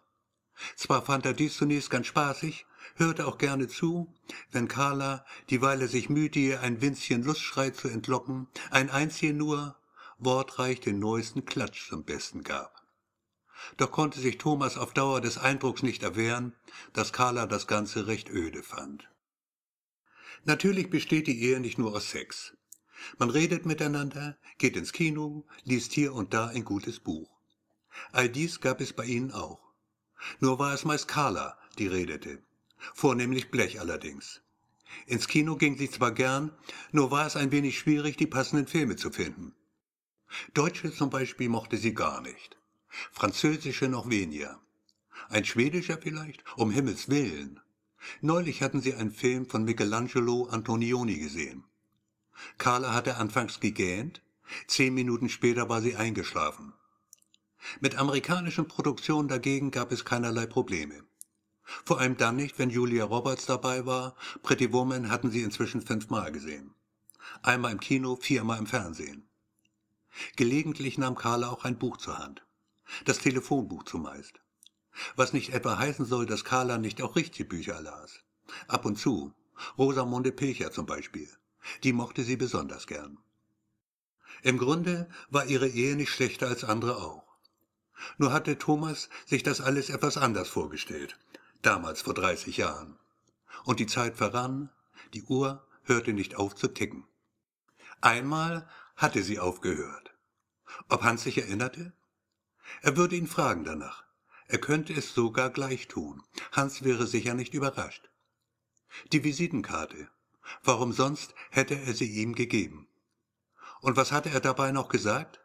Zwar 0.75 1.01
fand 1.03 1.25
er 1.25 1.33
dies 1.33 1.57
zunächst 1.57 1.89
ganz 1.89 2.07
spaßig, 2.07 2.65
hörte 2.95 3.27
auch 3.27 3.37
gerne 3.37 3.67
zu, 3.67 4.13
wenn 4.51 4.67
Carla, 4.67 5.25
dieweil 5.49 5.81
er 5.81 5.87
sich 5.87 6.09
mühte, 6.09 6.39
ihr 6.39 6.61
ein 6.61 6.81
winzchen 6.81 7.23
Lustschrei 7.23 7.71
zu 7.71 7.87
entlocken, 7.87 8.47
ein 8.69 8.89
einzigen 8.89 9.37
nur, 9.37 9.77
wortreich 10.19 10.79
den 10.79 10.99
neuesten 10.99 11.45
Klatsch 11.45 11.89
zum 11.89 12.03
Besten 12.03 12.43
gab. 12.43 12.81
Doch 13.77 13.91
konnte 13.91 14.19
sich 14.19 14.37
Thomas 14.37 14.77
auf 14.77 14.93
Dauer 14.93 15.21
des 15.21 15.37
Eindrucks 15.37 15.83
nicht 15.83 16.03
erwehren, 16.03 16.53
dass 16.91 17.13
Carla 17.13 17.47
das 17.47 17.67
Ganze 17.67 18.07
recht 18.07 18.29
öde 18.29 18.61
fand. 18.61 19.09
Natürlich 20.43 20.89
besteht 20.89 21.27
die 21.27 21.41
Ehe 21.41 21.59
nicht 21.59 21.77
nur 21.77 21.95
aus 21.95 22.09
Sex. 22.09 22.53
Man 23.17 23.29
redet 23.29 23.65
miteinander, 23.65 24.37
geht 24.57 24.75
ins 24.75 24.93
Kino, 24.93 25.45
liest 25.63 25.93
hier 25.93 26.13
und 26.13 26.33
da 26.33 26.47
ein 26.47 26.65
gutes 26.65 26.99
Buch. 26.99 27.29
All 28.11 28.29
dies 28.29 28.59
gab 28.61 28.81
es 28.81 28.93
bei 28.93 29.05
ihnen 29.05 29.31
auch. 29.31 29.59
Nur 30.39 30.59
war 30.59 30.73
es 30.73 30.85
meist 30.85 31.07
Carla, 31.07 31.57
die 31.77 31.87
redete. 31.87 32.41
Vornehmlich 32.93 33.51
Blech 33.51 33.79
allerdings. 33.79 34.41
Ins 35.05 35.27
Kino 35.27 35.55
ging 35.55 35.77
sie 35.77 35.89
zwar 35.89 36.11
gern, 36.11 36.51
nur 36.91 37.11
war 37.11 37.25
es 37.25 37.35
ein 37.35 37.51
wenig 37.51 37.77
schwierig, 37.77 38.17
die 38.17 38.27
passenden 38.27 38.67
Filme 38.67 38.95
zu 38.95 39.11
finden. 39.11 39.55
Deutsche 40.53 40.91
zum 40.91 41.09
Beispiel 41.09 41.49
mochte 41.49 41.77
sie 41.77 41.93
gar 41.93 42.21
nicht. 42.21 42.57
Französische 43.11 43.87
noch 43.87 44.09
weniger. 44.09 44.59
Ein 45.29 45.45
schwedischer 45.45 45.97
vielleicht? 45.97 46.43
Um 46.57 46.71
Himmels 46.71 47.09
willen. 47.09 47.59
Neulich 48.21 48.61
hatten 48.61 48.81
sie 48.81 48.93
einen 48.93 49.11
Film 49.11 49.47
von 49.47 49.63
Michelangelo 49.63 50.45
Antonioni 50.45 51.17
gesehen. 51.17 51.63
Carla 52.57 52.93
hatte 52.93 53.17
anfangs 53.17 53.59
gegähnt, 53.59 54.21
zehn 54.67 54.93
Minuten 54.93 55.29
später 55.29 55.69
war 55.69 55.81
sie 55.81 55.95
eingeschlafen. 55.95 56.73
Mit 57.79 57.95
amerikanischen 57.95 58.67
Produktionen 58.67 59.27
dagegen 59.27 59.71
gab 59.71 59.91
es 59.91 60.05
keinerlei 60.05 60.45
Probleme. 60.45 61.03
Vor 61.85 61.99
allem 61.99 62.17
dann 62.17 62.35
nicht, 62.35 62.59
wenn 62.59 62.69
Julia 62.69 63.05
Roberts 63.05 63.45
dabei 63.45 63.85
war. 63.85 64.15
Pretty 64.41 64.71
Woman 64.73 65.09
hatten 65.09 65.31
sie 65.31 65.41
inzwischen 65.41 65.81
fünfmal 65.81 66.31
gesehen. 66.31 66.73
Einmal 67.41 67.71
im 67.71 67.79
Kino, 67.79 68.17
viermal 68.17 68.59
im 68.59 68.67
Fernsehen. 68.67 69.27
Gelegentlich 70.35 70.97
nahm 70.97 71.15
Carla 71.15 71.49
auch 71.49 71.63
ein 71.63 71.79
Buch 71.79 71.97
zur 71.97 72.19
Hand. 72.19 72.45
Das 73.05 73.19
Telefonbuch 73.19 73.83
zumeist. 73.83 74.39
Was 75.15 75.33
nicht 75.33 75.53
etwa 75.53 75.77
heißen 75.77 76.05
soll, 76.05 76.25
dass 76.25 76.43
Carla 76.43 76.77
nicht 76.77 77.01
auch 77.01 77.15
richtige 77.15 77.45
Bücher 77.45 77.81
las. 77.81 78.19
Ab 78.67 78.85
und 78.85 78.97
zu. 78.99 79.33
Rosamunde 79.77 80.31
Pilcher 80.31 80.71
zum 80.71 80.85
Beispiel. 80.85 81.29
Die 81.83 81.93
mochte 81.93 82.23
sie 82.23 82.35
besonders 82.35 82.87
gern. 82.87 83.17
Im 84.41 84.57
Grunde 84.57 85.09
war 85.29 85.45
ihre 85.45 85.67
Ehe 85.67 85.95
nicht 85.95 86.11
schlechter 86.11 86.47
als 86.47 86.63
andere 86.63 86.97
auch. 86.97 87.23
Nur 88.17 88.33
hatte 88.33 88.57
Thomas 88.57 89.09
sich 89.25 89.43
das 89.43 89.61
alles 89.61 89.89
etwas 89.89 90.17
anders 90.17 90.49
vorgestellt, 90.49 91.17
damals 91.61 92.01
vor 92.01 92.13
30 92.13 92.57
Jahren. 92.57 92.99
Und 93.63 93.79
die 93.79 93.87
Zeit 93.87 94.17
verrann, 94.17 94.69
die 95.13 95.23
Uhr 95.23 95.65
hörte 95.83 96.13
nicht 96.13 96.35
auf 96.35 96.55
zu 96.55 96.67
ticken. 96.67 97.05
Einmal 98.01 98.67
hatte 98.95 99.23
sie 99.23 99.39
aufgehört. 99.39 100.13
Ob 100.89 101.03
Hans 101.03 101.23
sich 101.23 101.37
erinnerte? 101.37 101.93
Er 102.81 102.97
würde 102.97 103.15
ihn 103.15 103.27
fragen 103.27 103.63
danach. 103.63 104.03
Er 104.47 104.59
könnte 104.59 104.93
es 104.93 105.13
sogar 105.13 105.49
gleich 105.49 105.87
tun. 105.87 106.23
Hans 106.51 106.83
wäre 106.83 107.07
sicher 107.07 107.33
nicht 107.33 107.53
überrascht. 107.53 108.09
Die 109.11 109.23
Visitenkarte. 109.23 110.09
Warum 110.63 110.93
sonst 110.93 111.33
hätte 111.51 111.79
er 111.79 111.93
sie 111.93 112.11
ihm 112.21 112.35
gegeben? 112.35 112.87
Und 113.81 113.97
was 113.97 114.11
hatte 114.11 114.29
er 114.29 114.39
dabei 114.39 114.71
noch 114.71 114.89
gesagt? 114.89 115.41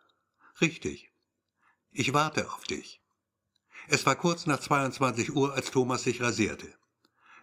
Richtig. 0.61 1.11
Ich 1.90 2.12
warte 2.12 2.50
auf 2.52 2.64
dich. 2.64 3.00
Es 3.88 4.05
war 4.07 4.17
kurz 4.17 4.47
nach 4.47 4.61
22 4.61 5.35
Uhr, 5.35 5.55
als 5.55 5.71
Thomas 5.71 6.02
sich 6.02 6.21
rasierte. 6.21 6.73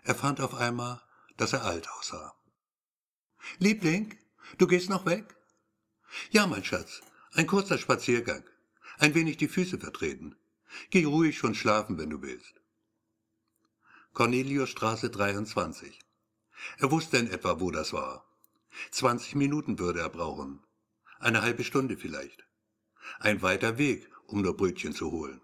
Er 0.04 0.16
fand 0.16 0.40
auf 0.40 0.54
einmal, 0.54 1.02
dass 1.38 1.54
er 1.54 1.64
alt 1.64 1.90
aussah. 1.90 2.36
Liebling, 3.58 4.18
du 4.58 4.68
gehst 4.68 4.90
noch 4.90 5.06
weg? 5.06 5.36
Ja, 6.32 6.46
mein 6.48 6.64
Schatz, 6.64 7.02
ein 7.34 7.48
kurzer 7.48 7.78
Spaziergang. 7.78 8.44
Ein 8.98 9.16
wenig 9.16 9.38
die 9.38 9.48
Füße 9.48 9.80
vertreten. 9.80 10.36
Geh 10.90 11.04
ruhig 11.04 11.38
schon 11.38 11.56
schlafen, 11.56 11.98
wenn 11.98 12.10
du 12.10 12.22
willst. 12.22 12.54
Corneliusstraße 14.14 15.10
23. 15.10 16.00
Er 16.78 16.92
wusste 16.92 17.18
in 17.18 17.30
etwa, 17.30 17.60
wo 17.60 17.72
das 17.72 17.94
war. 17.94 18.26
20 18.92 19.36
Minuten 19.36 19.80
würde 19.80 20.02
er 20.02 20.10
brauchen. 20.10 20.62
Eine 21.20 21.42
halbe 21.42 21.64
Stunde 21.64 21.98
vielleicht. 21.98 22.46
Ein 23.20 23.42
weiter 23.42 23.78
Weg, 23.78 24.10
um 24.28 24.42
nur 24.42 24.58
Brötchen 24.58 24.94
zu 24.94 25.12
holen. 25.12 25.42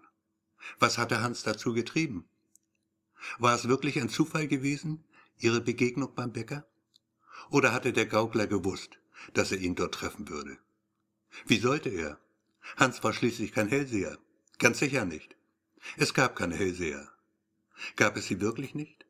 Was 0.78 0.98
hatte 0.98 1.20
Hans 1.20 1.42
dazu 1.42 1.72
getrieben? 1.72 2.28
War 3.38 3.54
es 3.54 3.68
wirklich 3.68 4.00
ein 4.00 4.08
Zufall 4.08 4.48
gewesen, 4.48 5.04
ihre 5.38 5.60
Begegnung 5.60 6.14
beim 6.14 6.32
Bäcker? 6.32 6.66
Oder 7.50 7.72
hatte 7.72 7.92
der 7.92 8.06
Gaukler 8.06 8.46
gewusst, 8.46 8.98
dass 9.34 9.52
er 9.52 9.58
ihn 9.58 9.74
dort 9.74 9.94
treffen 9.94 10.28
würde? 10.28 10.58
Wie 11.46 11.58
sollte 11.58 11.88
er? 11.88 12.18
Hans 12.76 13.02
war 13.02 13.12
schließlich 13.12 13.52
kein 13.52 13.68
Hellseher. 13.68 14.18
Ganz 14.58 14.78
sicher 14.78 15.04
nicht. 15.04 15.36
Es 15.96 16.14
gab 16.14 16.36
keine 16.36 16.54
Hellseher. 16.54 17.10
Gab 17.96 18.16
es 18.16 18.26
sie 18.26 18.40
wirklich 18.40 18.74
nicht? 18.74 19.01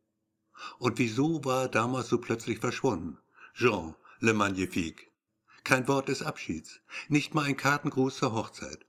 Und 0.78 0.98
wieso 0.98 1.44
war 1.44 1.62
er 1.62 1.68
damals 1.68 2.08
so 2.08 2.18
plötzlich 2.18 2.58
verschwunden? 2.58 3.18
Jean, 3.54 3.94
le 4.20 4.32
Magnifique. 4.32 5.10
Kein 5.64 5.86
Wort 5.88 6.08
des 6.08 6.22
Abschieds, 6.22 6.80
nicht 7.08 7.34
mal 7.34 7.44
ein 7.44 7.56
Kartengruß 7.56 8.16
zur 8.16 8.32
Hochzeit. 8.32 8.84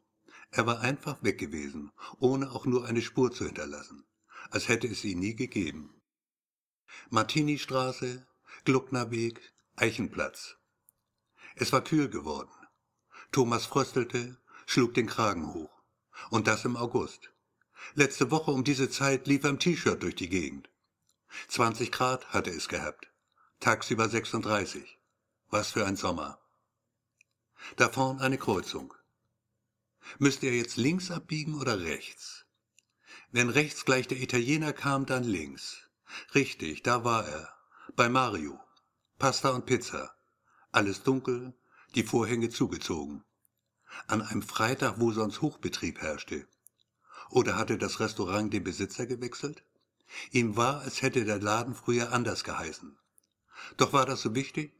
Er 0.51 0.65
war 0.65 0.81
einfach 0.81 1.21
weg 1.23 1.37
gewesen, 1.37 1.91
ohne 2.19 2.51
auch 2.51 2.65
nur 2.65 2.85
eine 2.85 3.01
Spur 3.01 3.31
zu 3.31 3.45
hinterlassen, 3.45 4.05
als 4.49 4.67
hätte 4.67 4.87
es 4.87 5.03
ihn 5.03 5.19
nie 5.19 5.35
gegeben. 5.35 6.01
Martini-Straße, 7.09 8.25
Glucknerweg, 8.65 9.53
Eichenplatz. 9.75 10.57
Es 11.55 11.71
war 11.73 11.83
kühl 11.83 12.09
geworden. 12.09 12.51
Thomas 13.31 13.65
fröstelte, 13.65 14.37
schlug 14.65 14.93
den 14.93 15.07
Kragen 15.07 15.53
hoch. 15.53 15.71
Und 16.29 16.47
das 16.47 16.65
im 16.65 16.77
August. 16.77 17.31
Letzte 17.95 18.31
Woche 18.31 18.51
um 18.51 18.63
diese 18.63 18.89
Zeit 18.89 19.27
lief 19.27 19.43
er 19.43 19.51
im 19.51 19.59
T-Shirt 19.59 20.01
durch 20.01 20.15
die 20.15 20.29
Gegend. 20.29 20.69
20 21.47 21.91
Grad 21.91 22.27
hatte 22.33 22.51
es 22.51 22.67
gehabt. 22.67 23.11
Tagsüber 23.59 24.09
36. 24.09 24.99
Was 25.49 25.71
für 25.71 25.85
ein 25.85 25.95
Sommer. 25.95 26.39
Da 27.77 27.89
vorn 27.89 28.19
eine 28.19 28.37
Kreuzung. 28.37 28.93
Müsste 30.19 30.47
er 30.47 30.55
jetzt 30.55 30.77
links 30.77 31.11
abbiegen 31.11 31.59
oder 31.59 31.79
rechts? 31.79 32.45
Wenn 33.31 33.49
rechts 33.49 33.85
gleich 33.85 34.07
der 34.07 34.19
Italiener 34.19 34.73
kam, 34.73 35.05
dann 35.05 35.23
links. 35.23 35.89
Richtig, 36.35 36.83
da 36.83 37.03
war 37.03 37.27
er. 37.27 37.53
Bei 37.95 38.09
Mario. 38.09 38.59
Pasta 39.17 39.49
und 39.51 39.65
Pizza. 39.65 40.13
Alles 40.71 41.03
dunkel, 41.03 41.53
die 41.95 42.03
Vorhänge 42.03 42.49
zugezogen. 42.49 43.23
An 44.07 44.21
einem 44.21 44.41
Freitag, 44.41 44.99
wo 44.99 45.11
sonst 45.11 45.41
Hochbetrieb 45.41 46.01
herrschte. 46.01 46.47
Oder 47.29 47.55
hatte 47.55 47.77
das 47.77 47.99
Restaurant 47.99 48.53
den 48.53 48.63
Besitzer 48.63 49.05
gewechselt? 49.05 49.63
Ihm 50.31 50.55
war, 50.55 50.81
als 50.81 51.01
hätte 51.01 51.25
der 51.25 51.39
Laden 51.39 51.75
früher 51.75 52.11
anders 52.11 52.43
geheißen. 52.43 52.97
Doch 53.77 53.93
war 53.93 54.05
das 54.05 54.21
so 54.21 54.35
wichtig? 54.35 54.73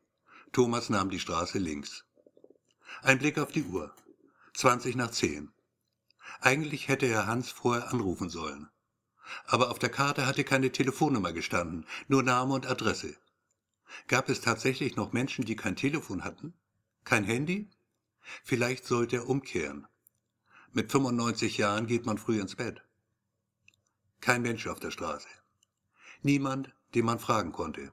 Thomas 0.51 0.89
nahm 0.89 1.09
die 1.09 1.19
Straße 1.19 1.57
links. 1.57 2.05
Ein 3.01 3.19
Blick 3.19 3.39
auf 3.39 3.51
die 3.51 3.63
Uhr. 3.63 3.93
Zwanzig 4.53 4.95
nach 4.95 5.11
zehn. 5.11 5.51
Eigentlich 6.41 6.87
hätte 6.87 7.05
er 7.07 7.25
Hans 7.25 7.49
vorher 7.49 7.91
anrufen 7.91 8.29
sollen. 8.29 8.69
Aber 9.45 9.71
auf 9.71 9.79
der 9.79 9.89
Karte 9.89 10.25
hatte 10.25 10.43
keine 10.43 10.71
Telefonnummer 10.71 11.33
gestanden, 11.33 11.85
nur 12.07 12.23
Name 12.23 12.53
und 12.53 12.67
Adresse. 12.67 13.15
Gab 14.07 14.29
es 14.29 14.41
tatsächlich 14.41 14.95
noch 14.95 15.13
Menschen, 15.13 15.45
die 15.45 15.55
kein 15.55 15.75
Telefon 15.75 16.23
hatten? 16.23 16.53
Kein 17.03 17.23
Handy? 17.23 17.69
Vielleicht 18.43 18.85
sollte 18.85 19.17
er 19.17 19.29
umkehren. 19.29 19.87
Mit 20.71 20.91
95 20.91 21.57
Jahren 21.57 21.87
geht 21.87 22.05
man 22.05 22.17
früh 22.17 22.39
ins 22.39 22.55
Bett. 22.55 22.83
Kein 24.23 24.41
Mensch 24.41 24.67
auf 24.67 24.79
der 24.79 24.91
Straße. 24.91 25.27
Niemand, 26.21 26.73
den 26.95 27.03
man 27.03 27.19
fragen 27.19 27.51
konnte. 27.51 27.91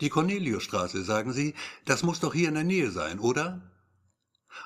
Die 0.00 0.08
Corneliusstraße, 0.08 1.04
sagen 1.04 1.32
Sie, 1.32 1.54
das 1.84 2.02
muss 2.02 2.18
doch 2.18 2.34
hier 2.34 2.48
in 2.48 2.54
der 2.54 2.64
Nähe 2.64 2.90
sein, 2.90 3.20
oder? 3.20 3.62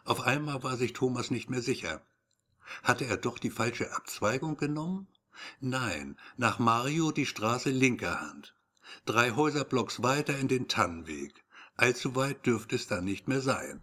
Auf 0.07 0.23
einmal 0.23 0.63
war 0.63 0.79
sich 0.79 0.95
Thomas 0.95 1.31
nicht 1.31 1.51
mehr 1.51 1.61
sicher. 1.61 2.01
Hatte 2.83 3.05
er 3.05 3.19
doch 3.19 3.39
die 3.39 3.51
falsche 3.51 3.95
Abzweigung 3.95 4.57
genommen? 4.57 5.09
Nein, 5.61 6.19
nach 6.39 6.59
Mario 6.59 7.13
die 7.13 7.27
Straße 7.27 7.69
linker 7.69 8.23
Hand. 8.23 8.57
Drei 9.05 9.33
Häuserblocks 9.33 10.03
weiter 10.03 10.39
in 10.39 10.49
den 10.49 10.69
Tannenweg. 10.69 11.45
Allzu 11.75 12.17
weit 12.17 12.47
dürfte 12.47 12.77
es 12.77 12.87
dann 12.87 13.05
nicht 13.05 13.29
mehr 13.29 13.43
sein. 13.43 13.83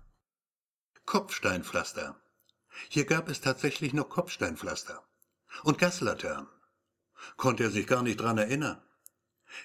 Kopfsteinpflaster. 1.06 2.20
Hier 2.89 3.06
gab 3.06 3.30
es 3.30 3.42
tatsächlich 3.42 3.94
noch 3.94 4.10
Kopfsteinpflaster. 4.10 5.03
Und 5.62 5.77
Gaslaternen. 5.77 6.48
Konnte 7.38 7.63
er 7.63 7.72
sich 7.72 7.88
gar 7.88 8.03
nicht 8.03 8.20
dran 8.20 8.38
erinnern. 8.38 8.82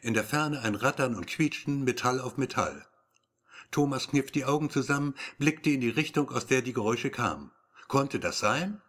In 0.03 0.15
der 0.15 0.25
Ferne 0.25 0.63
ein 0.63 0.75
Rattern 0.75 1.15
und 1.15 1.27
Quietschen, 1.27 1.85
Metall 1.85 2.21
auf 2.21 2.37
Metall. 2.37 2.87
Thomas 3.71 4.09
kniff 4.09 4.31
die 4.31 4.45
Augen 4.45 4.71
zusammen, 4.71 5.15
blickte 5.39 5.71
in 5.71 5.81
die 5.81 5.91
Richtung, 5.91 6.31
aus 6.31 6.47
der 6.47 6.63
die 6.63 6.73
Geräusche 6.73 7.11
kamen. 7.11 7.51
Konnte 7.87 8.21
das 8.21 8.39
sein? 8.39 8.83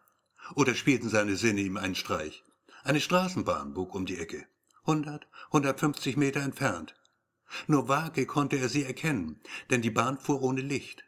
Oder 0.56 0.76
spielten 0.76 1.10
seine 1.10 1.36
Sinne 1.36 1.62
ihm 1.62 1.78
einen 1.78 1.96
Streich? 1.96 2.44
Eine 2.84 3.02
Straßenbahn 3.02 3.74
bog 3.74 3.96
um 3.96 4.06
die 4.06 4.18
Ecke. 4.18 4.46
Hundert, 4.86 5.28
hundertfünfzig 5.52 6.18
Meter 6.18 6.42
entfernt. 6.42 6.96
Nur 7.68 7.88
vage 7.88 8.26
konnte 8.26 8.58
er 8.58 8.70
sie 8.70 8.84
erkennen, 8.84 9.42
denn 9.70 9.82
die 9.82 9.90
Bahn 9.90 10.18
fuhr 10.18 10.42
ohne 10.42 10.62
Licht. 10.62 11.04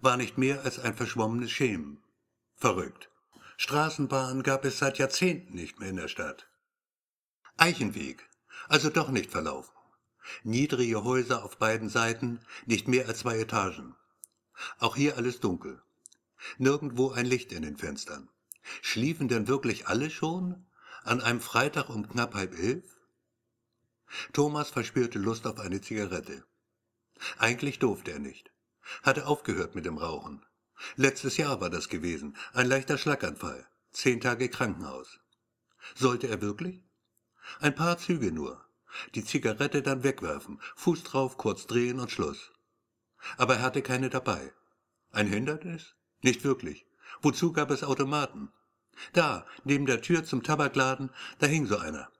War 0.00 0.16
nicht 0.16 0.38
mehr 0.38 0.64
als 0.64 0.78
ein 0.78 0.94
verschwommenes 0.94 1.50
Schemen. 1.50 2.02
Verrückt. 2.56 3.10
Straßenbahn 3.56 4.42
gab 4.42 4.64
es 4.64 4.78
seit 4.78 4.98
Jahrzehnten 4.98 5.54
nicht 5.54 5.80
mehr 5.80 5.90
in 5.90 5.96
der 5.96 6.08
Stadt. 6.08 6.49
Eichenweg, 7.60 8.26
also 8.70 8.88
doch 8.88 9.10
nicht 9.10 9.30
verlaufen. 9.30 9.74
Niedrige 10.44 11.04
Häuser 11.04 11.44
auf 11.44 11.58
beiden 11.58 11.90
Seiten, 11.90 12.40
nicht 12.64 12.88
mehr 12.88 13.06
als 13.06 13.18
zwei 13.18 13.38
Etagen. 13.38 13.94
Auch 14.78 14.96
hier 14.96 15.18
alles 15.18 15.40
dunkel. 15.40 15.82
Nirgendwo 16.56 17.10
ein 17.10 17.26
Licht 17.26 17.52
in 17.52 17.60
den 17.60 17.76
Fenstern. 17.76 18.30
Schliefen 18.80 19.28
denn 19.28 19.46
wirklich 19.46 19.88
alle 19.88 20.08
schon? 20.08 20.64
An 21.04 21.20
einem 21.20 21.42
Freitag 21.42 21.90
um 21.90 22.08
knapp 22.08 22.32
halb 22.32 22.58
elf? 22.58 22.96
Thomas 24.32 24.70
verspürte 24.70 25.18
Lust 25.18 25.46
auf 25.46 25.60
eine 25.60 25.82
Zigarette. 25.82 26.42
Eigentlich 27.36 27.78
durfte 27.78 28.12
er 28.12 28.20
nicht. 28.20 28.50
Hatte 29.02 29.26
aufgehört 29.26 29.74
mit 29.74 29.84
dem 29.84 29.98
Rauchen. 29.98 30.46
Letztes 30.96 31.36
Jahr 31.36 31.60
war 31.60 31.68
das 31.68 31.90
gewesen, 31.90 32.38
ein 32.54 32.66
leichter 32.66 32.96
Schlaganfall, 32.96 33.66
zehn 33.92 34.22
Tage 34.22 34.48
Krankenhaus. 34.48 35.20
Sollte 35.94 36.26
er 36.28 36.40
wirklich? 36.40 36.89
Ein 37.58 37.74
paar 37.74 37.98
Züge 37.98 38.32
nur, 38.32 38.64
die 39.14 39.24
Zigarette 39.24 39.82
dann 39.82 40.04
wegwerfen, 40.04 40.60
Fuß 40.76 41.02
drauf, 41.02 41.36
kurz 41.36 41.66
drehen 41.66 42.00
und 42.00 42.10
Schluss. 42.10 42.52
Aber 43.36 43.56
er 43.56 43.62
hatte 43.62 43.82
keine 43.82 44.10
dabei. 44.10 44.52
Ein 45.12 45.26
Hindernis? 45.26 45.94
Nicht 46.22 46.44
wirklich. 46.44 46.86
Wozu 47.22 47.52
gab 47.52 47.70
es 47.70 47.82
Automaten? 47.82 48.52
Da, 49.12 49.46
neben 49.64 49.86
der 49.86 50.02
Tür 50.02 50.24
zum 50.24 50.42
Tabakladen, 50.42 51.10
da 51.38 51.46
hing 51.46 51.66
so 51.66 51.78
einer. 51.78 52.10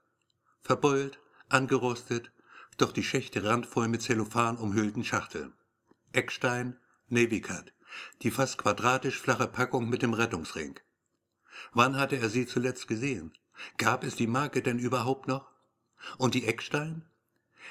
verbeult, 0.61 1.19
angerostet, 1.49 2.31
doch 2.77 2.91
die 2.91 3.03
Schächte 3.03 3.43
randvoll 3.43 3.87
mit 3.87 4.01
Zellophan 4.01 4.57
umhüllten 4.57 5.03
Schachteln. 5.03 5.53
Eckstein, 6.13 6.77
Navy 7.07 7.41
Cut, 7.41 7.73
die 8.21 8.31
fast 8.31 8.57
quadratisch 8.57 9.19
flache 9.19 9.47
Packung 9.47 9.89
mit 9.89 10.01
dem 10.01 10.13
Rettungsring. 10.13 10.79
Wann 11.73 11.97
hatte 11.97 12.17
er 12.17 12.29
sie 12.29 12.45
zuletzt 12.45 12.87
gesehen? 12.87 13.33
Gab 13.77 14.03
es 14.03 14.15
die 14.15 14.27
Marke 14.27 14.61
denn 14.61 14.79
überhaupt 14.79 15.27
noch? 15.27 15.51
Und 16.17 16.33
die 16.33 16.45
Eckstein? 16.45 17.05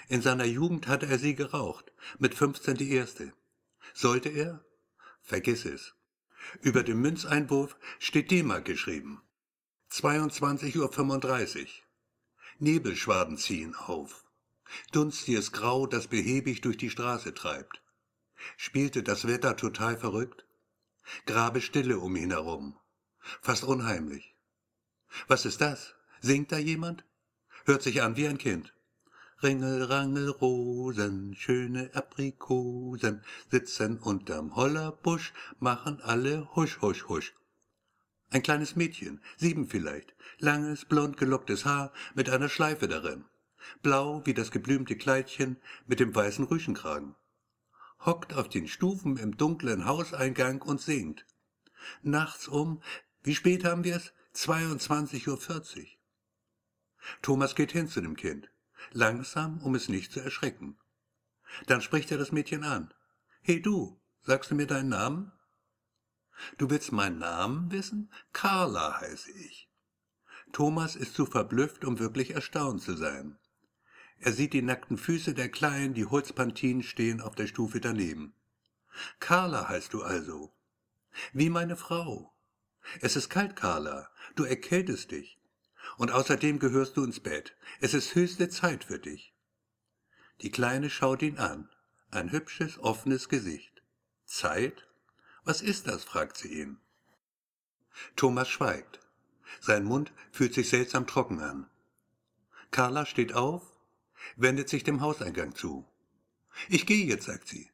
In 0.08 0.22
seiner 0.22 0.44
Jugend 0.44 0.86
hatte 0.86 1.06
er 1.06 1.18
sie 1.18 1.34
geraucht, 1.34 1.92
mit 2.18 2.34
15 2.34 2.76
die 2.76 2.92
erste. 2.92 3.32
Sollte 3.94 4.28
er? 4.28 4.64
Vergiss 5.22 5.64
es. 5.64 5.94
Über 6.60 6.82
dem 6.82 7.00
Münzeinwurf 7.00 7.76
steht 7.98 8.30
D-Mark 8.30 8.64
geschrieben. 8.64 9.20
22.35 9.90 11.60
Uhr. 11.60 11.68
Nebelschwaden 12.58 13.36
ziehen 13.36 13.74
auf. 13.74 14.24
Dunstiges 14.92 15.52
Grau, 15.52 15.86
das 15.86 16.06
behäbig 16.06 16.60
durch 16.60 16.76
die 16.76 16.90
Straße 16.90 17.34
treibt. 17.34 17.82
Spielte 18.56 19.02
das 19.02 19.26
Wetter 19.26 19.56
total 19.56 19.96
verrückt? 19.96 20.46
Grabe 21.26 21.60
Stille 21.60 21.98
um 21.98 22.16
ihn 22.16 22.30
herum. 22.30 22.78
Fast 23.40 23.64
unheimlich. 23.64 24.36
Was 25.28 25.44
ist 25.44 25.60
das? 25.60 25.94
Singt 26.20 26.52
da 26.52 26.58
jemand? 26.58 27.04
Hört 27.64 27.82
sich 27.82 28.02
an 28.02 28.16
wie 28.16 28.28
ein 28.28 28.38
Kind. 28.38 28.72
Ringel, 29.42 29.84
Rangel, 29.84 30.28
Rosen, 30.28 31.34
schöne 31.34 31.90
Aprikosen, 31.94 33.22
sitzen 33.50 33.98
unterm 33.98 34.54
Hollerbusch, 34.54 35.32
machen 35.58 36.00
alle 36.02 36.54
husch, 36.54 36.80
husch, 36.82 37.08
husch. 37.08 37.32
Ein 38.28 38.42
kleines 38.42 38.76
Mädchen, 38.76 39.20
sieben 39.38 39.66
vielleicht, 39.66 40.14
langes, 40.38 40.84
blond 40.84 41.16
gelocktes 41.16 41.64
Haar 41.64 41.92
mit 42.14 42.28
einer 42.28 42.50
Schleife 42.50 42.86
darin, 42.86 43.24
blau 43.82 44.20
wie 44.26 44.34
das 44.34 44.50
geblümte 44.50 44.94
Kleidchen 44.94 45.56
mit 45.86 46.00
dem 46.00 46.14
weißen 46.14 46.44
Rüschenkragen. 46.44 47.16
Hockt 48.04 48.34
auf 48.34 48.48
den 48.48 48.68
Stufen 48.68 49.16
im 49.16 49.36
dunklen 49.36 49.86
Hauseingang 49.86 50.60
und 50.62 50.80
singt. 50.80 51.24
Nachts 52.02 52.46
um, 52.46 52.82
wie 53.22 53.34
spät 53.34 53.64
haben 53.64 53.84
wir's? 53.84 54.12
22.40 54.34 55.78
Uhr. 55.78 55.86
Thomas 57.22 57.54
geht 57.54 57.72
hin 57.72 57.88
zu 57.88 58.00
dem 58.00 58.16
Kind 58.16 58.50
langsam, 58.92 59.58
um 59.62 59.74
es 59.74 59.88
nicht 59.88 60.12
zu 60.12 60.20
erschrecken. 60.20 60.78
Dann 61.66 61.80
spricht 61.80 62.10
er 62.10 62.18
das 62.18 62.32
Mädchen 62.32 62.64
an. 62.64 62.92
Hey 63.42 63.60
du, 63.60 64.00
sagst 64.22 64.50
du 64.50 64.54
mir 64.54 64.66
deinen 64.66 64.88
Namen? 64.88 65.32
Du 66.58 66.70
willst 66.70 66.92
meinen 66.92 67.18
Namen 67.18 67.70
wissen? 67.70 68.12
Carla 68.32 69.00
heiße 69.00 69.30
ich. 69.32 69.68
Thomas 70.52 70.96
ist 70.96 71.14
zu 71.14 71.26
verblüfft, 71.26 71.84
um 71.84 71.98
wirklich 71.98 72.32
erstaunt 72.32 72.82
zu 72.82 72.96
sein. 72.96 73.38
Er 74.18 74.32
sieht 74.32 74.52
die 74.52 74.62
nackten 74.62 74.98
Füße 74.98 75.34
der 75.34 75.48
Kleinen, 75.48 75.94
die 75.94 76.06
Holzpantinen 76.06 76.82
stehen 76.82 77.20
auf 77.20 77.34
der 77.34 77.46
Stufe 77.46 77.80
daneben. 77.80 78.34
Carla 79.18 79.68
heißt 79.68 79.92
du 79.92 80.02
also. 80.02 80.54
Wie 81.32 81.50
meine 81.50 81.76
Frau. 81.76 82.34
Es 83.00 83.16
ist 83.16 83.30
kalt, 83.30 83.56
Carla. 83.56 84.10
Du 84.34 84.44
erkältest 84.44 85.10
dich. 85.10 85.38
Und 85.96 86.10
außerdem 86.10 86.58
gehörst 86.58 86.96
du 86.96 87.04
ins 87.04 87.20
Bett. 87.20 87.56
Es 87.80 87.94
ist 87.94 88.14
höchste 88.14 88.48
Zeit 88.48 88.84
für 88.84 88.98
dich. 88.98 89.34
Die 90.40 90.50
Kleine 90.50 90.90
schaut 90.90 91.22
ihn 91.22 91.38
an. 91.38 91.68
Ein 92.10 92.32
hübsches, 92.32 92.78
offenes 92.78 93.28
Gesicht. 93.28 93.82
Zeit? 94.24 94.86
Was 95.44 95.62
ist 95.62 95.86
das? 95.86 96.04
fragt 96.04 96.36
sie 96.36 96.60
ihn. 96.60 96.80
Thomas 98.16 98.48
schweigt. 98.48 99.00
Sein 99.60 99.84
Mund 99.84 100.12
fühlt 100.32 100.54
sich 100.54 100.68
seltsam 100.68 101.06
trocken 101.06 101.40
an. 101.40 101.68
Carla 102.70 103.04
steht 103.04 103.32
auf, 103.34 103.62
wendet 104.36 104.68
sich 104.68 104.84
dem 104.84 105.00
Hauseingang 105.00 105.54
zu. 105.54 105.88
Ich 106.68 106.86
gehe 106.86 107.04
jetzt, 107.06 107.26
sagt 107.26 107.48
sie. 107.48 107.70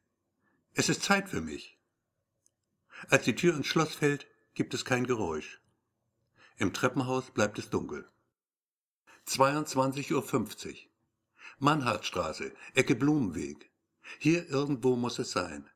Es 0.73 0.89
ist 0.89 1.03
Zeit 1.03 1.29
für 1.29 1.41
mich. 1.41 1.77
Als 3.09 3.25
die 3.25 3.35
Tür 3.35 3.55
ins 3.55 3.67
Schloss 3.67 3.93
fällt, 3.93 4.27
gibt 4.57 4.73
es 4.73 4.85
kein 4.85 5.05
Geräusch. 5.05 5.61
Im 6.55 6.73
Treppenhaus 6.73 7.29
bleibt 7.29 7.59
es 7.59 7.69
dunkel. 7.69 8.09
22.50 9.27 10.13
Uhr. 10.13 10.75
Mannhardtstraße, 11.59 12.51
Ecke 12.73 12.95
Blumenweg. 12.95 13.69
Hier 14.17 14.49
irgendwo 14.49 14.95
muss 14.95 15.19
es 15.19 15.29
sein. 15.29 15.69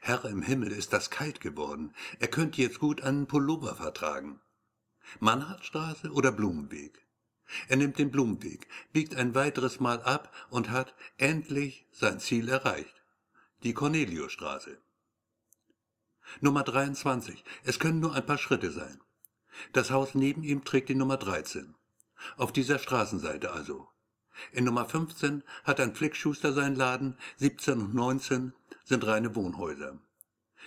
Herr 0.00 0.24
im 0.24 0.42
Himmel, 0.42 0.72
ist 0.72 0.92
das 0.92 1.10
kalt 1.10 1.40
geworden. 1.40 1.94
Er 2.18 2.26
könnte 2.26 2.60
jetzt 2.62 2.80
gut 2.80 3.00
einen 3.00 3.28
Pullover 3.28 3.76
vertragen. 3.76 4.40
Mannhardtstraße 5.20 6.10
oder 6.10 6.32
Blumenweg? 6.32 7.06
Er 7.68 7.76
nimmt 7.76 7.96
den 8.00 8.10
Blumenweg, 8.10 8.66
biegt 8.92 9.14
ein 9.14 9.36
weiteres 9.36 9.78
Mal 9.78 10.02
ab 10.02 10.34
und 10.50 10.70
hat 10.70 10.96
endlich 11.16 11.86
sein 11.92 12.18
Ziel 12.18 12.48
erreicht. 12.48 13.04
Die 13.62 13.72
Corneliusstraße. 13.72 14.78
Nummer 16.40 16.62
23. 16.62 17.44
Es 17.64 17.78
können 17.78 18.00
nur 18.00 18.14
ein 18.14 18.26
paar 18.26 18.38
Schritte 18.38 18.70
sein. 18.70 19.00
Das 19.72 19.90
Haus 19.90 20.14
neben 20.14 20.42
ihm 20.42 20.64
trägt 20.64 20.88
die 20.88 20.94
Nummer 20.94 21.16
13. 21.16 21.74
Auf 22.36 22.52
dieser 22.52 22.78
Straßenseite 22.78 23.52
also. 23.52 23.88
In 24.52 24.64
Nummer 24.64 24.84
15 24.84 25.42
hat 25.64 25.80
ein 25.80 25.94
Flickschuster 25.94 26.52
seinen 26.52 26.76
Laden, 26.76 27.16
17 27.36 27.80
und 27.80 27.94
19 27.94 28.52
sind 28.84 29.06
reine 29.06 29.34
Wohnhäuser. 29.34 29.98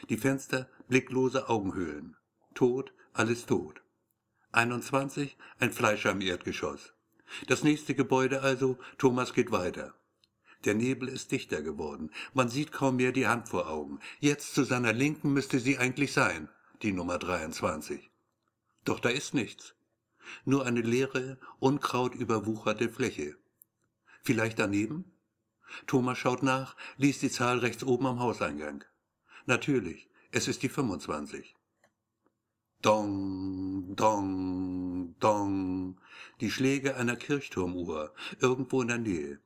Die 0.10 0.17
Fenster 0.17 0.67
blicklose 0.88 1.50
Augenhöhlen. 1.50 2.15
Tot, 2.56 2.93
alles 3.13 3.45
tot. 3.45 3.82
21 4.52 5.38
ein 5.60 5.72
Fleischer 5.72 6.12
im 6.12 6.22
Erdgeschoss. 6.22 6.93
Das 7.48 7.63
nächste 7.63 7.93
Gebäude 7.93 8.41
also, 8.41 8.80
Thomas 8.98 9.34
geht 9.34 9.52
weiter. 9.52 9.93
Der 10.65 10.74
Nebel 10.74 11.08
ist 11.08 11.32
dichter 11.32 11.62
geworden. 11.62 12.12
Man 12.34 12.50
sieht 12.50 12.72
kaum 12.72 12.98
mehr 12.98 13.13
die 13.13 13.28
Hand 13.28 13.48
vor 13.48 13.69
Augen. 13.69 14.00
Jetzt 14.19 14.54
zu 14.54 14.63
seiner 14.63 14.91
Linken 14.91 15.32
müsste 15.32 15.60
sie 15.60 15.78
eigentlich 15.78 16.12
sein, 16.12 16.50
die 16.82 16.91
Nummer 16.91 17.17
23. 17.17 18.10
Doch 18.84 19.00
da 19.00 19.10
ist 19.10 19.34
nichts. 19.34 19.76
Nur 20.45 20.65
eine 20.65 20.82
leere, 20.82 21.39
unkrautüberwucherte 21.60 22.89
Fläche. 22.89 23.38
Vielleicht 24.22 24.60
daneben? 24.60 25.06
Thomas 25.88 26.17
schaut 26.17 26.43
nach, 26.43 26.76
liest 26.98 27.22
die 27.22 27.30
Zahl 27.30 27.60
rechts 27.60 27.84
oben 27.84 28.06
am 28.06 28.19
Hauseingang. 28.19 28.84
Natürlich, 29.45 30.10
es 30.32 30.48
ist 30.48 30.62
die 30.63 30.69
25. 30.69 31.56
Dong, 32.82 33.95
dong, 33.95 35.15
dong. 35.19 36.00
Die 36.41 36.52
Schläge 36.52 36.95
einer 36.95 37.15
Kirchturmuhr, 37.15 38.13
irgendwo 38.39 38.82
in 38.82 38.88
der 38.88 38.98
Nähe. 38.98 39.39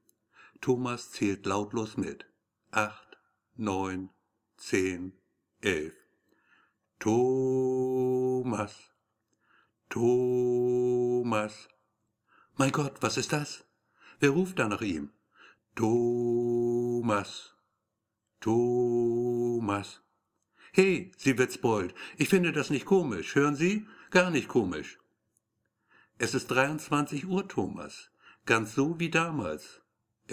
Thomas 0.64 1.12
zählt 1.12 1.46
lautlos 1.46 1.98
mit. 1.98 2.26
Acht, 2.72 3.18
neun, 3.58 4.12
zehn, 4.56 5.12
elf. 5.60 5.94
Thomas. 7.00 8.74
Thomas. 9.90 11.68
Mein 12.56 12.72
Gott, 12.72 12.94
was 13.02 13.18
ist 13.18 13.34
das? 13.34 13.66
Wer 14.22 14.30
ruft 14.30 14.58
da 14.58 14.70
nach 14.70 14.80
ihm? 14.80 15.12
Thomas. 15.76 17.54
Thomas. 18.40 20.00
Hey, 20.72 21.12
Sie 21.18 21.38
Witzbold, 21.38 21.94
ich 22.16 22.30
finde 22.30 22.54
das 22.54 22.70
nicht 22.70 22.86
komisch. 22.86 23.36
Hören 23.36 23.58
Sie? 23.58 23.86
Gar 24.12 24.32
nicht 24.32 24.48
komisch. 24.48 24.98
Es 26.18 26.34
ist 26.34 26.48
23 26.48 27.28
Uhr, 27.28 27.50
Thomas. 27.50 28.12
Ganz 28.46 28.74
so 28.76 28.98
wie 28.98 29.10
damals. 29.10 29.83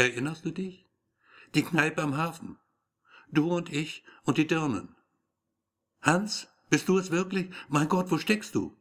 Erinnerst 0.01 0.47
du 0.47 0.51
dich? 0.51 0.87
Die 1.55 1.63
Kneipe 1.63 2.01
am 2.01 2.17
Hafen. 2.17 2.57
Du 3.31 3.55
und 3.55 3.71
ich 3.71 4.03
und 4.23 4.39
die 4.39 4.47
Dirnen. 4.47 4.97
Hans, 6.01 6.49
bist 6.71 6.89
du 6.89 6.97
es 6.97 7.11
wirklich? 7.11 7.51
Mein 7.69 7.91
Gott, 7.91 8.11
wo 8.11 8.17
steckst 8.17 8.55
du? 8.55 8.75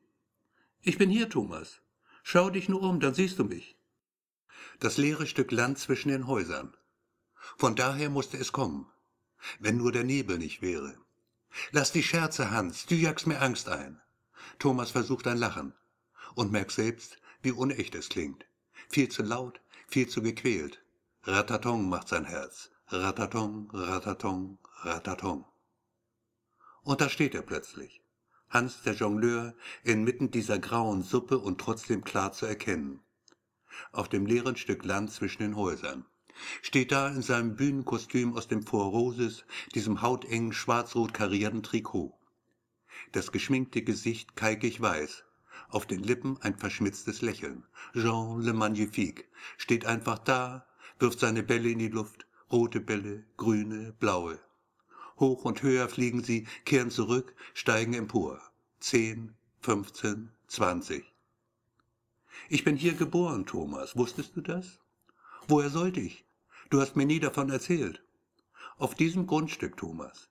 Ich 0.80 0.98
bin 0.98 1.10
hier, 1.10 1.28
Thomas. 1.28 1.82
Schau 2.24 2.50
dich 2.50 2.70
nur 2.70 2.84
um, 2.84 3.02
dann 3.02 3.14
siehst 3.14 3.38
du 3.38 3.44
mich. 3.44 3.76
Das 4.80 4.96
leere 4.96 5.28
Stück 5.28 5.52
Land 5.52 5.78
zwischen 5.78 6.08
den 6.08 6.26
Häusern. 6.26 6.74
Von 7.58 7.76
daher 7.76 8.10
musste 8.10 8.38
es 8.38 8.54
kommen. 8.54 8.90
Wenn 9.60 9.76
nur 9.76 9.92
der 9.92 10.06
Nebel 10.06 10.38
nicht 10.38 10.62
wäre. 10.62 10.96
Lass 11.72 11.92
die 11.92 12.04
Scherze, 12.04 12.50
Hans, 12.50 12.86
du 12.86 12.96
jagst 12.96 13.28
mir 13.28 13.42
Angst 13.42 13.68
ein. 13.68 14.00
Thomas 14.58 14.92
versucht 14.92 15.28
ein 15.28 15.38
Lachen 15.38 15.74
und 16.36 16.54
merkt 16.54 16.72
selbst, 16.72 17.18
wie 17.42 17.52
unecht 17.52 17.94
es 17.96 18.08
klingt. 18.08 18.46
Viel 18.88 19.10
zu 19.10 19.22
laut, 19.22 19.60
viel 19.90 20.08
zu 20.08 20.22
gequält. 20.22 20.82
Ratatong 21.24 21.90
macht 21.90 22.08
sein 22.08 22.24
Herz. 22.24 22.72
Ratatong, 22.88 23.70
ratatong, 23.74 24.58
ratatong. 24.84 25.46
Und 26.84 27.02
da 27.02 27.10
steht 27.10 27.36
er 27.36 27.42
plötzlich. 27.42 28.02
Hans 28.50 28.84
der 28.84 28.94
Jongleur, 28.94 29.54
inmitten 29.84 30.32
dieser 30.32 30.60
grauen 30.60 31.04
Suppe 31.04 31.38
und 31.38 31.60
trotzdem 31.60 32.06
klar 32.06 32.32
zu 32.32 32.46
erkennen. 32.46 33.02
Auf 33.92 34.08
dem 34.08 34.26
leeren 34.26 34.56
Stück 34.56 34.86
Land 34.86 35.12
zwischen 35.12 35.44
den 35.44 35.58
Häusern. 35.58 36.06
Steht 36.62 36.94
da 36.94 37.10
in 37.10 37.22
seinem 37.22 37.58
Bühnenkostüm 37.58 38.38
aus 38.38 38.48
dem 38.48 38.64
Four 38.64 38.86
Roses, 38.86 39.44
diesem 39.76 40.02
hautengen 40.02 40.54
schwarz-rot 40.54 41.14
karierten 41.14 41.64
Trikot. 41.64 42.18
Das 43.12 43.34
geschminkte 43.34 43.82
Gesicht 43.82 44.38
kalkig 44.38 44.80
weiß, 44.80 45.26
auf 45.68 45.86
den 45.86 46.02
Lippen 46.02 46.38
ein 46.42 46.58
verschmitztes 46.58 47.22
Lächeln. 47.22 47.66
Jean 47.94 48.40
le 48.40 48.54
Magnifique 48.54 49.28
steht 49.58 49.86
einfach 49.86 50.20
da, 50.20 50.66
wirft 51.00 51.20
seine 51.20 51.44
Bälle 51.44 51.70
in 51.70 51.80
die 51.80 51.88
Luft, 51.88 52.28
rote 52.52 52.80
Bälle, 52.80 53.24
grüne, 53.38 53.94
blaue. 54.00 54.40
Hoch 55.20 55.46
und 55.46 55.64
höher 55.64 55.90
fliegen 55.90 56.24
sie, 56.24 56.48
kehren 56.66 56.92
zurück, 56.92 57.34
steigen 57.54 57.94
empor. 57.94 58.42
Zehn, 58.80 59.34
fünfzehn, 59.62 60.32
zwanzig. 60.48 61.14
Ich 62.48 62.64
bin 62.64 62.78
hier 62.78 62.94
geboren, 62.94 63.46
Thomas. 63.46 63.98
Wusstest 63.98 64.36
du 64.36 64.42
das? 64.42 64.80
Woher 65.48 65.70
sollte 65.70 66.00
ich? 66.00 66.26
Du 66.70 66.80
hast 66.80 66.96
mir 66.96 67.06
nie 67.06 67.20
davon 67.20 67.50
erzählt. 67.50 68.02
Auf 68.78 68.96
diesem 68.96 69.28
Grundstück, 69.28 69.76
Thomas. 69.76 70.30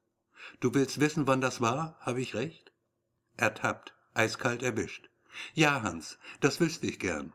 Du 0.61 0.73
willst 0.73 1.01
wissen, 1.01 1.27
wann 1.27 1.43
das 1.43 1.61
war? 1.61 1.97
Habe 2.01 2.23
ich 2.23 2.35
recht? 2.35 2.73
Ertappt, 3.37 3.95
eiskalt 4.15 4.63
erwischt. 4.63 5.11
Ja, 5.55 5.83
Hans, 5.83 6.19
das 6.41 6.61
wüsste 6.61 6.87
ich 6.87 6.99
gern. 6.99 7.33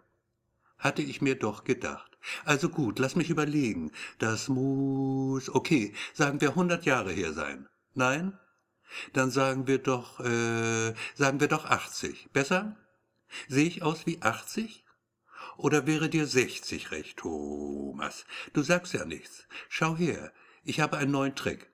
Hatte 0.80 1.04
ich 1.04 1.22
mir 1.22 1.36
doch 1.36 1.64
gedacht. 1.64 2.13
Also 2.46 2.70
gut, 2.70 3.00
lass 3.00 3.16
mich 3.16 3.30
überlegen. 3.30 3.92
Das 4.20 4.48
muss, 4.48 5.50
okay, 5.50 5.94
sagen 6.14 6.42
wir 6.42 6.56
hundert 6.56 6.86
Jahre 6.86 7.12
her 7.12 7.34
sein. 7.34 7.68
Nein? 7.94 8.38
Dann 9.14 9.32
sagen 9.32 9.68
wir 9.68 9.80
doch, 9.80 10.20
äh, 10.20 10.94
sagen 11.16 11.40
wir 11.40 11.48
doch 11.48 11.66
achtzig. 11.66 12.30
Besser? 12.32 12.78
Sehe 13.48 13.66
ich 13.66 13.82
aus 13.84 14.06
wie 14.06 14.22
achtzig? 14.22 14.86
Oder 15.58 15.86
wäre 15.88 16.10
dir 16.10 16.28
sechzig 16.28 16.92
recht, 16.92 17.18
Thomas? 17.18 18.26
Du 18.54 18.62
sagst 18.62 18.94
ja 18.94 19.06
nichts. 19.06 19.48
Schau 19.70 19.96
her, 19.96 20.32
ich 20.64 20.80
habe 20.80 20.98
einen 20.98 21.12
neuen 21.12 21.36
Trick. 21.36 21.72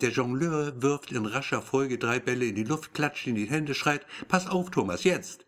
Der 0.00 0.10
Jongleur 0.10 0.82
wirft 0.82 1.12
in 1.12 1.26
rascher 1.26 1.62
Folge 1.62 1.98
drei 1.98 2.18
Bälle 2.18 2.46
in 2.46 2.56
die 2.56 2.64
Luft, 2.64 2.92
klatscht 2.92 3.26
in 3.26 3.36
die 3.36 3.48
Hände, 3.48 3.74
schreit, 3.74 4.04
Pass 4.28 4.46
auf, 4.46 4.70
Thomas, 4.70 5.04
jetzt! 5.04 5.46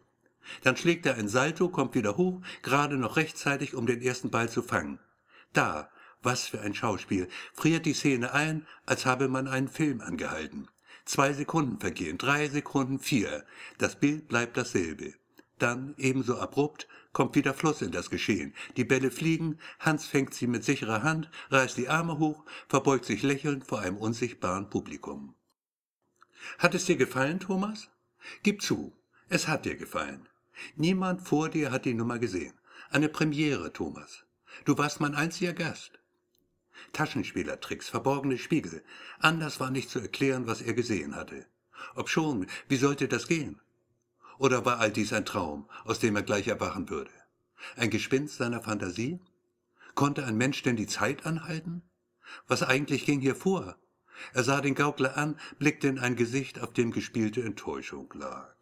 Dann 0.62 0.76
schlägt 0.76 1.06
er 1.06 1.16
ein 1.16 1.28
Salto, 1.28 1.68
kommt 1.68 1.94
wieder 1.94 2.16
hoch, 2.16 2.40
gerade 2.62 2.96
noch 2.96 3.16
rechtzeitig, 3.16 3.74
um 3.74 3.86
den 3.86 4.02
ersten 4.02 4.30
Ball 4.30 4.48
zu 4.48 4.62
fangen. 4.62 4.98
Da, 5.52 5.90
was 6.22 6.46
für 6.46 6.60
ein 6.60 6.74
Schauspiel, 6.74 7.28
friert 7.52 7.86
die 7.86 7.94
Szene 7.94 8.32
ein, 8.32 8.66
als 8.86 9.06
habe 9.06 9.28
man 9.28 9.48
einen 9.48 9.68
Film 9.68 10.00
angehalten. 10.00 10.68
Zwei 11.04 11.32
Sekunden 11.32 11.80
vergehen, 11.80 12.18
drei 12.18 12.48
Sekunden, 12.48 12.98
vier. 12.98 13.44
Das 13.78 13.98
Bild 13.98 14.28
bleibt 14.28 14.56
dasselbe. 14.56 15.14
Dann, 15.58 15.94
ebenso 15.98 16.38
abrupt, 16.38 16.88
kommt 17.12 17.34
wieder 17.34 17.54
Fluss 17.54 17.82
in 17.82 17.92
das 17.92 18.10
Geschehen. 18.10 18.54
Die 18.76 18.84
Bälle 18.84 19.10
fliegen, 19.10 19.58
Hans 19.78 20.06
fängt 20.06 20.34
sie 20.34 20.46
mit 20.46 20.64
sicherer 20.64 21.02
Hand, 21.02 21.30
reißt 21.50 21.76
die 21.76 21.88
Arme 21.88 22.18
hoch, 22.18 22.44
verbeugt 22.68 23.04
sich 23.04 23.22
lächelnd 23.22 23.66
vor 23.66 23.80
einem 23.80 23.96
unsichtbaren 23.96 24.70
Publikum. 24.70 25.34
Hat 26.58 26.74
es 26.74 26.86
dir 26.86 26.96
gefallen, 26.96 27.40
Thomas? 27.40 27.90
Gib 28.42 28.62
zu, 28.62 28.96
es 29.28 29.48
hat 29.48 29.64
dir 29.64 29.76
gefallen. 29.76 30.28
Niemand 30.76 31.22
vor 31.22 31.48
dir 31.48 31.70
hat 31.70 31.84
die 31.84 31.94
Nummer 31.94 32.18
gesehen. 32.18 32.54
Eine 32.90 33.08
Premiere, 33.08 33.72
Thomas. 33.72 34.24
Du 34.64 34.76
warst 34.78 35.00
mein 35.00 35.14
einziger 35.14 35.52
Gast. 35.52 35.98
Taschenspielertricks, 36.92 37.88
verborgene 37.88 38.38
Spiegel. 38.38 38.82
Anders 39.18 39.60
war 39.60 39.70
nicht 39.70 39.90
zu 39.90 40.00
erklären, 40.00 40.46
was 40.46 40.60
er 40.60 40.74
gesehen 40.74 41.14
hatte. 41.14 41.46
Ob 41.94 42.08
schon, 42.08 42.46
wie 42.68 42.76
sollte 42.76 43.08
das 43.08 43.28
gehen? 43.28 43.60
Oder 44.38 44.64
war 44.64 44.78
all 44.78 44.90
dies 44.90 45.12
ein 45.12 45.24
Traum, 45.24 45.68
aus 45.84 46.00
dem 46.00 46.16
er 46.16 46.22
gleich 46.22 46.48
erwachen 46.48 46.88
würde? 46.90 47.10
Ein 47.76 47.90
Gespinst 47.90 48.36
seiner 48.36 48.62
Fantasie? 48.62 49.20
Konnte 49.94 50.24
ein 50.24 50.36
Mensch 50.36 50.62
denn 50.62 50.76
die 50.76 50.86
Zeit 50.86 51.26
anhalten? 51.26 51.82
Was 52.46 52.62
eigentlich 52.62 53.04
ging 53.04 53.20
hier 53.20 53.36
vor? 53.36 53.76
Er 54.32 54.44
sah 54.44 54.60
den 54.60 54.74
Gaukler 54.74 55.16
an, 55.16 55.38
blickte 55.58 55.88
in 55.88 55.98
ein 55.98 56.16
Gesicht, 56.16 56.60
auf 56.60 56.72
dem 56.72 56.92
gespielte 56.92 57.42
Enttäuschung 57.42 58.12
lag. 58.14 58.54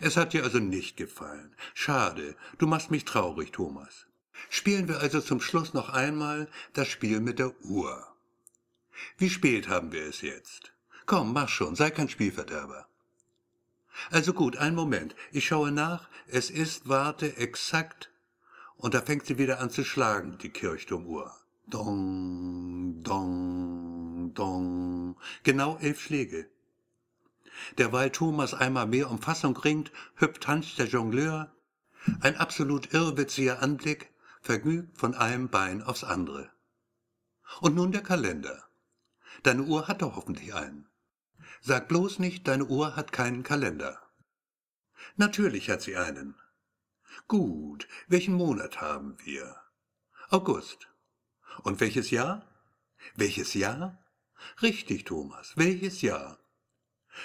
Es 0.00 0.16
hat 0.16 0.32
dir 0.32 0.44
also 0.44 0.58
nicht 0.58 0.96
gefallen. 0.96 1.54
Schade, 1.74 2.36
du 2.58 2.66
machst 2.66 2.90
mich 2.90 3.04
traurig, 3.04 3.52
Thomas. 3.52 4.06
Spielen 4.48 4.88
wir 4.88 5.00
also 5.00 5.20
zum 5.20 5.40
Schluss 5.40 5.74
noch 5.74 5.88
einmal 5.90 6.48
das 6.72 6.88
Spiel 6.88 7.20
mit 7.20 7.38
der 7.38 7.52
Uhr. 7.62 8.06
Wie 9.18 9.30
spät 9.30 9.68
haben 9.68 9.92
wir 9.92 10.06
es 10.06 10.20
jetzt? 10.20 10.72
Komm, 11.06 11.32
mach 11.32 11.48
schon, 11.48 11.76
sei 11.76 11.90
kein 11.90 12.08
Spielverderber. 12.08 12.86
Also 14.10 14.32
gut, 14.32 14.56
einen 14.56 14.76
Moment. 14.76 15.14
Ich 15.32 15.46
schaue 15.46 15.70
nach. 15.70 16.08
Es 16.26 16.50
ist, 16.50 16.88
warte, 16.88 17.36
exakt. 17.36 18.10
Und 18.76 18.94
da 18.94 19.02
fängt 19.02 19.26
sie 19.26 19.38
wieder 19.38 19.60
an 19.60 19.70
zu 19.70 19.84
schlagen, 19.84 20.38
die 20.38 20.50
Kirchturmuhr. 20.50 21.34
Dong, 21.66 23.02
dong, 23.02 24.32
dong. 24.34 25.16
Genau 25.42 25.78
elf 25.78 26.00
Schläge. 26.00 26.48
Derweil 27.78 28.10
Thomas 28.10 28.54
einmal 28.54 28.86
mehr 28.86 29.10
um 29.10 29.20
Fassung 29.20 29.56
ringt, 29.56 29.92
hüpft 30.16 30.46
Hans 30.46 30.76
der 30.76 30.86
Jongleur. 30.86 31.52
Ein 32.20 32.36
absolut 32.36 32.92
irrwitziger 32.92 33.62
Anblick, 33.62 34.12
vergnügt 34.42 34.98
von 34.98 35.14
einem 35.14 35.48
Bein 35.48 35.82
aufs 35.82 36.04
andere. 36.04 36.50
Und 37.60 37.74
nun 37.74 37.92
der 37.92 38.02
Kalender. 38.02 38.64
Deine 39.42 39.62
Uhr 39.62 39.88
hat 39.88 40.02
doch 40.02 40.16
hoffentlich 40.16 40.54
einen. 40.54 40.88
Sag 41.60 41.88
bloß 41.88 42.18
nicht, 42.18 42.46
deine 42.46 42.66
Uhr 42.66 42.96
hat 42.96 43.12
keinen 43.12 43.42
Kalender. 43.42 44.00
Natürlich 45.16 45.70
hat 45.70 45.82
sie 45.82 45.96
einen. 45.96 46.34
Gut, 47.28 47.88
welchen 48.06 48.34
Monat 48.34 48.80
haben 48.80 49.16
wir? 49.24 49.56
August. 50.28 50.88
Und 51.62 51.80
welches 51.80 52.10
Jahr? 52.10 52.46
Welches 53.14 53.54
Jahr? 53.54 53.98
Richtig, 54.60 55.04
Thomas, 55.04 55.56
welches 55.56 56.02
Jahr? 56.02 56.38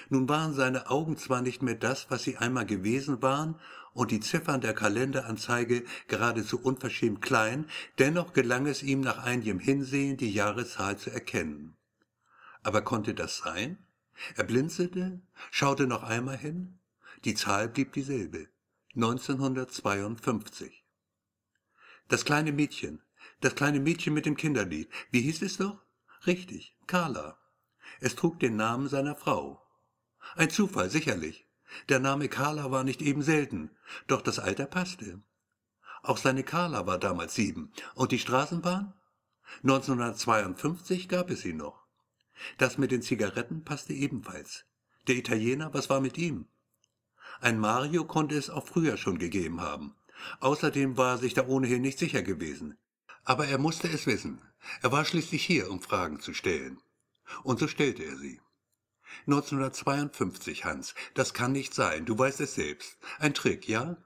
Nun 0.10 0.28
waren 0.30 0.54
seine 0.54 0.89
Augen 0.89 1.17
zwar 1.17 1.41
nicht 1.41 1.62
mehr 1.62 1.75
das, 1.75 2.10
was 2.10 2.23
sie 2.23 2.38
einmal 2.38 2.65
gewesen 2.65 3.21
waren, 3.21 3.60
und 3.93 4.12
die 4.12 4.19
Ziffern 4.19 4.62
der 4.62 4.73
Kalenderanzeige 4.73 5.84
geradezu 6.08 6.62
unverschämt 6.62 7.21
klein, 7.21 7.65
dennoch 7.97 8.34
gelang 8.34 8.67
es 8.67 8.84
ihm 8.84 9.02
nach 9.02 9.23
einigem 9.23 9.60
Hinsehen 9.60 10.17
die 10.17 10.32
Jahreszahl 10.32 10.97
zu 10.97 11.10
erkennen. 11.10 11.75
Aber 12.63 12.82
konnte 12.82 13.13
das 13.13 13.38
sein? 13.38 13.78
Er 14.36 14.43
blinzelte, 14.43 15.21
schaute 15.52 15.88
noch 15.88 16.04
einmal 16.04 16.38
hin. 16.38 16.80
Die 17.25 17.34
Zahl 17.34 17.69
blieb 17.69 17.93
dieselbe. 17.93 18.47
1952. 18.95 20.84
Das 22.08 22.25
kleine 22.25 22.52
Mädchen, 22.52 23.02
das 23.41 23.56
kleine 23.56 23.80
Mädchen 23.80 24.13
mit 24.13 24.25
dem 24.25 24.36
Kinderlied. 24.36 24.89
Wie 25.12 25.21
hieß 25.21 25.41
es 25.43 25.58
doch? 25.58 25.82
Richtig, 26.25 26.75
Carla. 26.88 27.38
Es 27.99 28.15
trug 28.15 28.39
den 28.39 28.56
Namen 28.56 28.88
seiner 28.88 29.15
Frau. 29.15 29.65
Ein 30.36 30.50
Zufall, 30.50 30.89
sicherlich. 30.89 31.48
Der 31.88 32.00
Name 32.00 32.30
Carla 32.30 32.72
war 32.72 32.84
nicht 32.84 33.02
eben 33.02 33.22
selten, 33.22 33.72
doch 34.08 34.22
das 34.22 34.39
Alter 34.39 34.65
passte. 34.65 35.22
Auch 36.02 36.18
seine 36.18 36.44
Carla 36.44 36.88
war 36.88 36.98
damals 36.98 37.36
sieben. 37.36 37.72
Und 37.96 38.12
die 38.12 38.20
Straßenbahn? 38.20 38.94
1952 39.63 41.10
gab 41.10 41.30
es 41.30 41.42
sie 41.42 41.54
noch. 41.54 41.86
Das 42.58 42.78
mit 42.78 42.92
den 42.92 43.02
Zigaretten 43.02 43.63
passte 43.63 43.94
ebenfalls. 43.94 44.65
Der 45.08 45.15
Italiener, 45.15 45.74
was 45.74 45.89
war 45.89 46.02
mit 46.02 46.18
ihm? 46.18 46.48
Ein 47.42 47.60
Mario 47.60 48.06
konnte 48.06 48.36
es 48.36 48.50
auch 48.50 48.68
früher 48.68 48.98
schon 48.98 49.18
gegeben 49.18 49.62
haben. 49.62 49.96
Außerdem 50.39 50.98
war 50.98 51.15
er 51.15 51.18
sich 51.18 51.34
da 51.34 51.48
ohnehin 51.48 51.82
nicht 51.82 52.00
sicher 52.00 52.22
gewesen. 52.22 52.78
Aber 53.24 53.48
er 53.48 53.58
musste 53.58 53.88
es 53.88 54.06
wissen. 54.06 54.42
Er 54.82 54.92
war 54.92 55.06
schließlich 55.06 55.46
hier, 55.46 55.70
um 55.70 55.82
Fragen 55.82 56.20
zu 56.20 56.34
stellen. 56.34 56.82
Und 57.44 57.60
so 57.60 57.68
stellte 57.68 58.04
er 58.04 58.18
sie. 58.18 58.42
1952, 59.28 60.65
Hans. 60.65 60.95
Das 61.13 61.34
kann 61.34 61.52
nicht 61.52 61.74
sein. 61.74 62.06
Du 62.06 62.17
weißt 62.17 62.39
es 62.41 62.56
selbst. 62.56 62.98
Ein 63.19 63.34
Trick, 63.34 63.67
ja? 63.67 63.98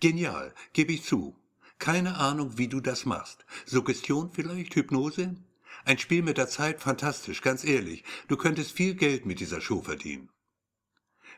Genial, 0.00 0.54
gebe 0.72 0.92
ich 0.92 1.04
zu. 1.04 1.36
Keine 1.78 2.16
Ahnung, 2.16 2.58
wie 2.58 2.68
du 2.68 2.80
das 2.80 3.06
machst. 3.06 3.46
Suggestion 3.66 4.30
vielleicht? 4.32 4.74
Hypnose? 4.74 5.36
Ein 5.84 5.98
Spiel 5.98 6.22
mit 6.22 6.36
der 6.36 6.48
Zeit, 6.48 6.80
fantastisch, 6.80 7.40
ganz 7.40 7.64
ehrlich. 7.64 8.04
Du 8.28 8.36
könntest 8.36 8.72
viel 8.72 8.94
Geld 8.94 9.24
mit 9.24 9.40
dieser 9.40 9.60
Show 9.60 9.82
verdienen. 9.82 10.28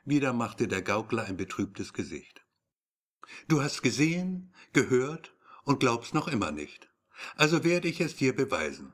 Wieder 0.05 0.33
machte 0.33 0.67
der 0.67 0.83
Gaukler 0.83 1.25
ein 1.25 1.37
betrübtes 1.37 1.93
Gesicht. 1.93 2.45
Du 3.47 3.63
hast 3.63 3.83
gesehen, 3.83 4.53
gehört 4.73 5.35
und 5.65 5.79
glaubst 5.79 6.13
noch 6.13 6.27
immer 6.27 6.51
nicht. 6.51 6.89
Also 7.37 7.63
werde 7.63 7.89
ich 7.89 8.01
es 8.01 8.17
dir 8.17 8.35
beweisen. 8.35 8.93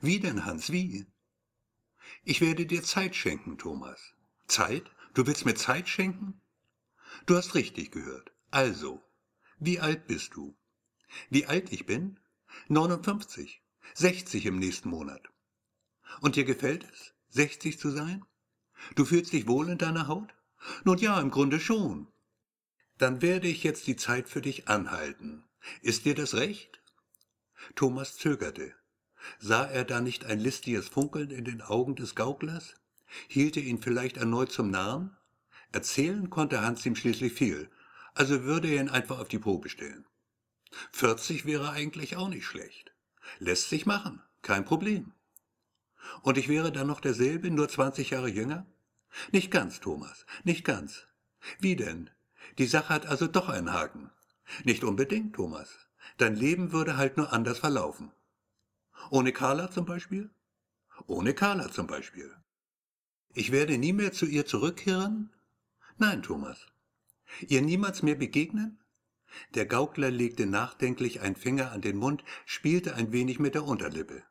Wie 0.00 0.18
denn, 0.18 0.44
Hans, 0.44 0.72
wie? 0.72 1.06
Ich 2.30 2.40
werde 2.40 2.64
dir 2.64 2.84
Zeit 2.84 3.16
schenken, 3.16 3.58
Thomas. 3.58 4.14
Zeit? 4.46 4.84
Du 5.14 5.26
willst 5.26 5.46
mir 5.46 5.56
Zeit 5.56 5.88
schenken? 5.88 6.40
Du 7.26 7.34
hast 7.34 7.56
richtig 7.56 7.90
gehört. 7.90 8.30
Also, 8.52 9.02
wie 9.58 9.80
alt 9.80 10.06
bist 10.06 10.36
du? 10.36 10.56
Wie 11.28 11.46
alt 11.46 11.72
ich 11.72 11.86
bin? 11.86 12.20
59. 12.68 13.64
60 13.94 14.46
im 14.46 14.60
nächsten 14.60 14.90
Monat. 14.90 15.28
Und 16.20 16.36
dir 16.36 16.44
gefällt 16.44 16.86
es, 16.92 17.14
60 17.30 17.80
zu 17.80 17.90
sein? 17.90 18.24
Du 18.94 19.04
fühlst 19.04 19.32
dich 19.32 19.48
wohl 19.48 19.68
in 19.68 19.78
deiner 19.78 20.06
Haut? 20.06 20.32
Nun 20.84 20.98
ja, 20.98 21.20
im 21.20 21.32
Grunde 21.32 21.58
schon. 21.58 22.06
Dann 22.96 23.22
werde 23.22 23.48
ich 23.48 23.64
jetzt 23.64 23.88
die 23.88 23.96
Zeit 23.96 24.28
für 24.28 24.40
dich 24.40 24.68
anhalten. 24.68 25.42
Ist 25.82 26.04
dir 26.04 26.14
das 26.14 26.34
recht? 26.34 26.80
Thomas 27.74 28.14
zögerte. 28.14 28.76
Sah 29.38 29.64
er 29.64 29.84
da 29.84 30.00
nicht 30.00 30.24
ein 30.24 30.38
listiges 30.38 30.88
Funkeln 30.88 31.30
in 31.30 31.44
den 31.44 31.62
Augen 31.62 31.96
des 31.96 32.14
Gauklers? 32.14 32.74
Hielt 33.28 33.56
er 33.56 33.62
ihn 33.62 33.82
vielleicht 33.82 34.16
erneut 34.16 34.52
zum 34.52 34.70
Narren? 34.70 35.16
Erzählen 35.72 36.30
konnte 36.30 36.62
Hans 36.62 36.84
ihm 36.86 36.96
schließlich 36.96 37.32
viel, 37.32 37.70
also 38.14 38.42
würde 38.42 38.68
er 38.68 38.82
ihn 38.82 38.88
einfach 38.88 39.18
auf 39.18 39.28
die 39.28 39.38
Probe 39.38 39.68
stellen. 39.68 40.04
40 40.92 41.44
wäre 41.44 41.70
eigentlich 41.70 42.16
auch 42.16 42.28
nicht 42.28 42.44
schlecht. 42.44 42.92
Lässt 43.38 43.68
sich 43.68 43.86
machen, 43.86 44.22
kein 44.42 44.64
Problem. 44.64 45.12
Und 46.22 46.38
ich 46.38 46.48
wäre 46.48 46.72
dann 46.72 46.86
noch 46.86 47.00
derselbe, 47.00 47.50
nur 47.50 47.68
20 47.68 48.10
Jahre 48.10 48.28
jünger? 48.28 48.66
Nicht 49.32 49.50
ganz, 49.50 49.80
Thomas, 49.80 50.26
nicht 50.44 50.64
ganz. 50.64 51.06
Wie 51.58 51.76
denn? 51.76 52.10
Die 52.58 52.66
Sache 52.66 52.90
hat 52.90 53.06
also 53.06 53.26
doch 53.26 53.48
einen 53.48 53.72
Haken. 53.72 54.10
Nicht 54.64 54.84
unbedingt, 54.84 55.34
Thomas. 55.34 55.68
Dein 56.16 56.34
Leben 56.34 56.72
würde 56.72 56.96
halt 56.96 57.16
nur 57.16 57.32
anders 57.32 57.58
verlaufen. 57.58 58.10
Ohne 59.08 59.32
Carla 59.32 59.70
zum 59.70 59.86
Beispiel? 59.86 60.30
Ohne 61.06 61.34
Carla 61.34 61.70
zum 61.70 61.86
Beispiel. 61.86 62.34
Ich 63.32 63.52
werde 63.52 63.78
nie 63.78 63.92
mehr 63.92 64.12
zu 64.12 64.26
ihr 64.26 64.44
zurückkehren? 64.44 65.30
Nein, 65.98 66.22
Thomas. 66.22 66.66
Ihr 67.48 67.62
niemals 67.62 68.02
mehr 68.02 68.16
begegnen? 68.16 68.78
Der 69.54 69.66
Gaukler 69.66 70.10
legte 70.10 70.46
nachdenklich 70.46 71.20
einen 71.20 71.36
Finger 71.36 71.70
an 71.70 71.80
den 71.80 71.96
Mund, 71.96 72.24
spielte 72.44 72.94
ein 72.96 73.12
wenig 73.12 73.38
mit 73.38 73.54
der 73.54 73.64
Unterlippe. 73.64 74.24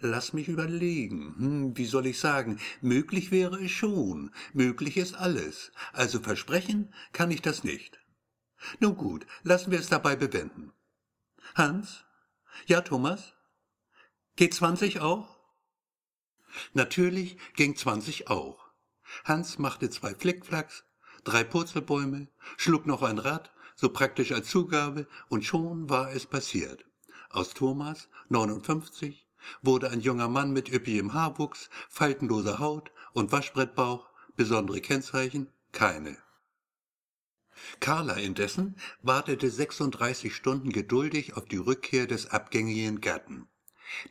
Lass 0.00 0.32
mich 0.32 0.48
überlegen. 0.48 1.34
Hm, 1.38 1.76
wie 1.76 1.86
soll 1.86 2.06
ich 2.06 2.18
sagen? 2.18 2.58
Möglich 2.80 3.30
wäre 3.30 3.62
es 3.62 3.70
schon. 3.70 4.32
Möglich 4.52 4.96
ist 4.96 5.14
alles. 5.14 5.72
Also 5.92 6.20
versprechen 6.20 6.92
kann 7.12 7.30
ich 7.30 7.42
das 7.42 7.64
nicht. 7.64 7.98
Nun 8.80 8.96
gut, 8.96 9.26
lassen 9.42 9.70
wir 9.70 9.78
es 9.78 9.88
dabei 9.88 10.16
bewenden. 10.16 10.72
Hans? 11.54 12.04
Ja, 12.66 12.80
Thomas? 12.80 13.34
Geht 14.38 14.54
zwanzig 14.54 15.00
auch? 15.00 15.36
Natürlich 16.72 17.38
ging 17.56 17.74
zwanzig 17.74 18.28
auch. 18.28 18.70
Hans 19.24 19.58
machte 19.58 19.90
zwei 19.90 20.14
Flickflacks, 20.14 20.84
drei 21.24 21.42
Purzelbäume, 21.42 22.28
schlug 22.56 22.86
noch 22.86 23.02
ein 23.02 23.18
Rad, 23.18 23.50
so 23.74 23.88
praktisch 23.88 24.30
als 24.30 24.48
Zugabe, 24.48 25.08
und 25.28 25.44
schon 25.44 25.90
war 25.90 26.12
es 26.12 26.24
passiert. 26.24 26.84
Aus 27.30 27.52
Thomas, 27.52 28.10
59, 28.28 29.26
wurde 29.62 29.90
ein 29.90 30.02
junger 30.02 30.28
Mann 30.28 30.52
mit 30.52 30.72
üppigem 30.72 31.14
Haarwuchs, 31.14 31.68
faltenloser 31.88 32.60
Haut 32.60 32.92
und 33.14 33.32
Waschbrettbauch, 33.32 34.08
besondere 34.36 34.80
Kennzeichen 34.80 35.48
keine. 35.72 36.16
Carla 37.80 38.14
indessen 38.14 38.76
wartete 39.02 39.50
36 39.50 40.32
Stunden 40.32 40.70
geduldig 40.70 41.36
auf 41.36 41.46
die 41.46 41.56
Rückkehr 41.56 42.06
des 42.06 42.30
abgängigen 42.30 43.00
Gatten. 43.00 43.48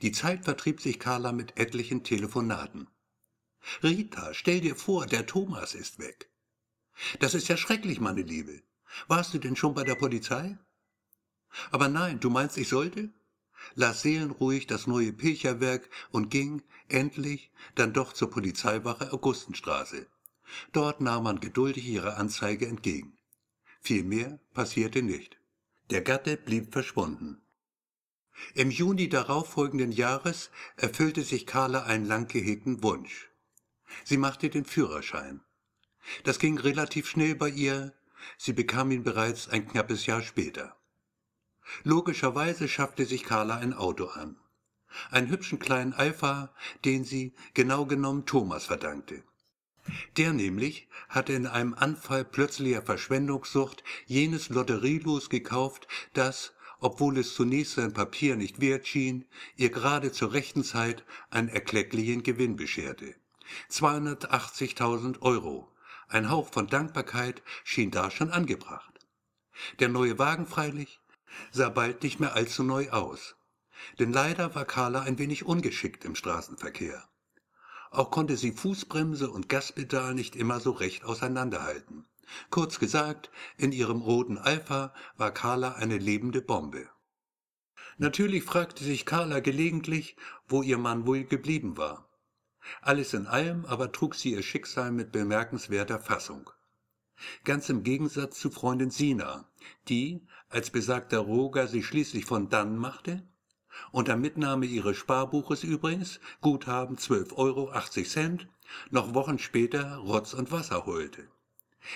Die 0.01 0.11
Zeit 0.11 0.45
vertrieb 0.45 0.81
sich 0.81 0.99
Carla 0.99 1.31
mit 1.31 1.57
etlichen 1.57 2.03
Telefonaten. 2.03 2.87
Rita, 3.83 4.33
stell 4.33 4.61
dir 4.61 4.75
vor, 4.75 5.05
der 5.05 5.25
Thomas 5.25 5.75
ist 5.75 5.99
weg. 5.99 6.29
Das 7.19 7.33
ist 7.33 7.47
ja 7.47 7.57
schrecklich, 7.57 7.99
meine 7.99 8.21
Liebe. 8.21 8.63
Warst 9.07 9.33
du 9.33 9.39
denn 9.39 9.55
schon 9.55 9.73
bei 9.73 9.83
der 9.83 9.95
Polizei? 9.95 10.57
Aber 11.71 11.87
nein, 11.87 12.19
du 12.19 12.29
meinst, 12.29 12.57
ich 12.57 12.69
sollte? 12.69 13.11
las 13.75 14.01
seelenruhig 14.01 14.67
das 14.67 14.87
neue 14.87 15.13
Pilcherwerk 15.13 15.89
und 16.11 16.29
ging, 16.29 16.61
endlich, 16.87 17.51
dann 17.75 17.93
doch 17.93 18.13
zur 18.13 18.29
Polizeiwache 18.29 19.11
Augustenstraße. 19.11 20.07
Dort 20.71 21.01
nahm 21.01 21.23
man 21.23 21.39
geduldig 21.39 21.85
ihre 21.85 22.15
Anzeige 22.15 22.67
entgegen. 22.67 23.17
Viel 23.81 24.03
mehr 24.03 24.39
passierte 24.53 25.01
nicht. 25.01 25.37
Der 25.89 26.01
Gatte 26.01 26.37
blieb 26.37 26.71
verschwunden. 26.71 27.41
Im 28.53 28.71
Juni 28.71 29.09
darauffolgenden 29.09 29.91
Jahres 29.91 30.49
erfüllte 30.75 31.23
sich 31.23 31.45
Carla 31.45 31.83
einen 31.83 32.05
lang 32.05 32.27
gehegten 32.27 32.83
Wunsch. 32.83 33.29
Sie 34.03 34.17
machte 34.17 34.49
den 34.49 34.65
Führerschein. 34.65 35.41
Das 36.23 36.39
ging 36.39 36.57
relativ 36.57 37.09
schnell 37.09 37.35
bei 37.35 37.49
ihr, 37.49 37.93
sie 38.37 38.53
bekam 38.53 38.91
ihn 38.91 39.03
bereits 39.03 39.49
ein 39.49 39.67
knappes 39.67 40.05
Jahr 40.05 40.21
später. 40.21 40.77
Logischerweise 41.83 42.67
schaffte 42.67 43.05
sich 43.05 43.23
Carla 43.23 43.57
ein 43.57 43.73
Auto 43.73 44.05
an. 44.05 44.37
Einen 45.11 45.29
hübschen 45.29 45.59
kleinen 45.59 45.93
Alpha, 45.93 46.53
den 46.85 47.03
sie 47.03 47.33
genau 47.53 47.85
genommen 47.85 48.25
Thomas 48.25 48.65
verdankte. 48.65 49.23
Der 50.17 50.33
nämlich 50.33 50.87
hatte 51.09 51.33
in 51.33 51.47
einem 51.47 51.73
Anfall 51.73 52.25
plötzlicher 52.25 52.81
Verschwendungssucht 52.81 53.83
jenes 54.05 54.49
Lotterielos 54.49 55.29
gekauft, 55.29 55.87
das, 56.13 56.53
obwohl 56.79 57.17
es 57.17 57.33
zunächst 57.33 57.73
sein 57.75 57.93
Papier 57.93 58.35
nicht 58.35 58.61
wert 58.61 58.87
schien, 58.87 59.25
ihr 59.55 59.69
gerade 59.69 60.11
zur 60.11 60.33
rechten 60.33 60.63
Zeit 60.63 61.03
einen 61.29 61.49
erklecklichen 61.49 62.23
Gewinn 62.23 62.55
bescherte. 62.55 63.15
280.000 63.71 65.21
Euro. 65.21 65.71
Ein 66.07 66.29
Hauch 66.29 66.49
von 66.49 66.67
Dankbarkeit 66.67 67.41
schien 67.63 67.91
da 67.91 68.11
schon 68.11 68.31
angebracht. 68.31 68.93
Der 69.79 69.89
neue 69.89 70.19
Wagen 70.19 70.45
freilich, 70.45 70.99
sah 71.51 71.69
bald 71.69 72.03
nicht 72.03 72.19
mehr 72.19 72.35
allzu 72.35 72.63
neu 72.63 72.89
aus. 72.91 73.35
Denn 73.99 74.11
leider 74.11 74.55
war 74.55 74.65
Carla 74.65 75.01
ein 75.01 75.17
wenig 75.17 75.45
ungeschickt 75.45 76.05
im 76.05 76.15
Straßenverkehr. 76.15 77.07
Auch 77.91 78.11
konnte 78.11 78.37
sie 78.37 78.51
Fußbremse 78.51 79.29
und 79.29 79.49
Gaspedal 79.49 80.13
nicht 80.13 80.35
immer 80.35 80.59
so 80.59 80.71
recht 80.71 81.05
auseinanderhalten. 81.05 82.05
Kurz 82.49 82.79
gesagt, 82.79 83.29
in 83.57 83.71
ihrem 83.71 84.01
roten 84.01 84.37
Alpha 84.37 84.93
war 85.15 85.31
Carla 85.31 85.73
eine 85.73 85.97
lebende 85.97 86.41
Bombe. 86.41 86.89
Natürlich 87.97 88.43
fragte 88.43 88.83
sich 88.83 89.05
Carla 89.05 89.39
gelegentlich, 89.39 90.17
wo 90.47 90.61
ihr 90.61 90.77
Mann 90.77 91.07
wohl 91.07 91.23
geblieben 91.23 91.77
war. 91.77 92.07
Alles 92.81 93.13
in 93.13 93.27
allem 93.27 93.65
aber 93.65 93.91
trug 93.91 94.15
sie 94.15 94.33
ihr 94.33 94.43
Schicksal 94.43 94.91
mit 94.91 95.11
bemerkenswerter 95.11 95.99
Fassung. 95.99 96.49
Ganz 97.43 97.69
im 97.69 97.83
Gegensatz 97.83 98.39
zu 98.39 98.51
Freundin 98.51 98.91
Sina, 98.91 99.49
die, 99.89 100.27
als 100.49 100.69
besagter 100.69 101.19
Roger 101.19 101.67
sich 101.67 101.85
schließlich 101.85 102.25
von 102.25 102.49
dann 102.49 102.77
machte, 102.77 103.27
unter 103.91 104.15
Mitnahme 104.15 104.65
ihres 104.65 104.97
Sparbuches 104.97 105.63
übrigens, 105.63 106.19
Guthaben 106.41 106.97
12,80 106.97 107.35
Euro, 107.35 108.47
noch 108.91 109.13
Wochen 109.13 109.39
später 109.39 109.97
Rotz 109.97 110.33
und 110.33 110.51
Wasser 110.51 110.85
holte. 110.85 111.27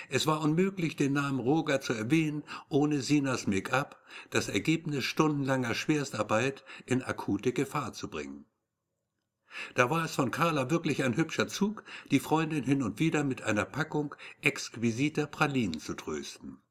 Es 0.10 0.28
war 0.28 0.42
unmöglich, 0.42 0.96
den 0.96 1.14
Namen 1.14 1.40
Roger 1.40 1.82
zu 1.82 1.94
erwähnen, 1.94 2.44
ohne 2.70 3.02
Sinas 3.02 3.48
Make-up, 3.48 4.02
das 4.30 4.50
Ergebnis 4.50 5.04
stundenlanger 5.04 5.76
Schwerstarbeit, 5.76 6.64
in 6.86 7.02
akute 7.02 7.54
Gefahr 7.54 7.94
zu 7.94 8.10
bringen. 8.10 8.46
Da 9.76 9.90
war 9.90 10.06
es 10.06 10.16
von 10.16 10.32
Carla 10.32 10.70
wirklich 10.70 11.04
ein 11.04 11.18
hübscher 11.18 11.48
Zug, 11.48 11.84
die 12.10 12.20
Freundin 12.20 12.64
hin 12.64 12.82
und 12.82 13.00
wieder 13.00 13.24
mit 13.24 13.42
einer 13.42 13.66
Packung 13.66 14.16
exquisiter 14.42 15.28
Pralinen 15.28 15.80
zu 15.80 15.94
trösten. 15.94 16.62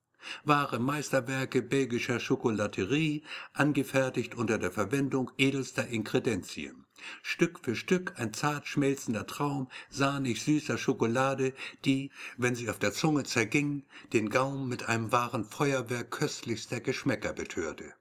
Wahre 0.45 0.79
Meisterwerke 0.79 1.63
belgischer 1.63 2.21
Schokolaterie, 2.21 3.25
angefertigt 3.53 4.35
unter 4.35 4.59
der 4.59 4.71
Verwendung 4.71 5.31
edelster 5.39 5.87
Inkredenzien. 5.89 6.87
Stück 7.23 7.61
für 7.61 7.77
Stück 7.77 8.15
ein 8.17 8.33
zart 8.33 8.67
schmelzender 8.67 9.27
Traum 9.27 9.69
sahnig 9.89 10.43
süßer 10.43 10.79
Schokolade, 10.79 11.55
die, 11.85 12.11
wenn 12.37 12.55
sie 12.55 12.69
auf 12.71 12.79
der 12.79 12.93
Zunge 12.93 13.25
zerging, 13.25 13.85
den 14.13 14.31
Gaumen 14.31 14.69
mit 14.69 14.89
einem 14.89 15.13
wahren 15.13 15.45
Feuerwerk 15.45 16.11
köstlichster 16.11 16.81
Geschmäcker 16.81 17.33
betörte. 17.33 17.95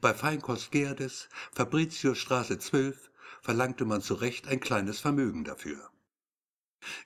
Bei 0.00 0.14
Feinkost 0.14 0.70
Gerdes, 0.70 1.28
Fabritiusstraße 1.52 2.58
12, 2.58 3.10
verlangte 3.40 3.84
man 3.84 4.02
zu 4.02 4.14
Recht 4.14 4.46
ein 4.46 4.60
kleines 4.60 5.00
Vermögen 5.00 5.44
dafür. 5.44 5.90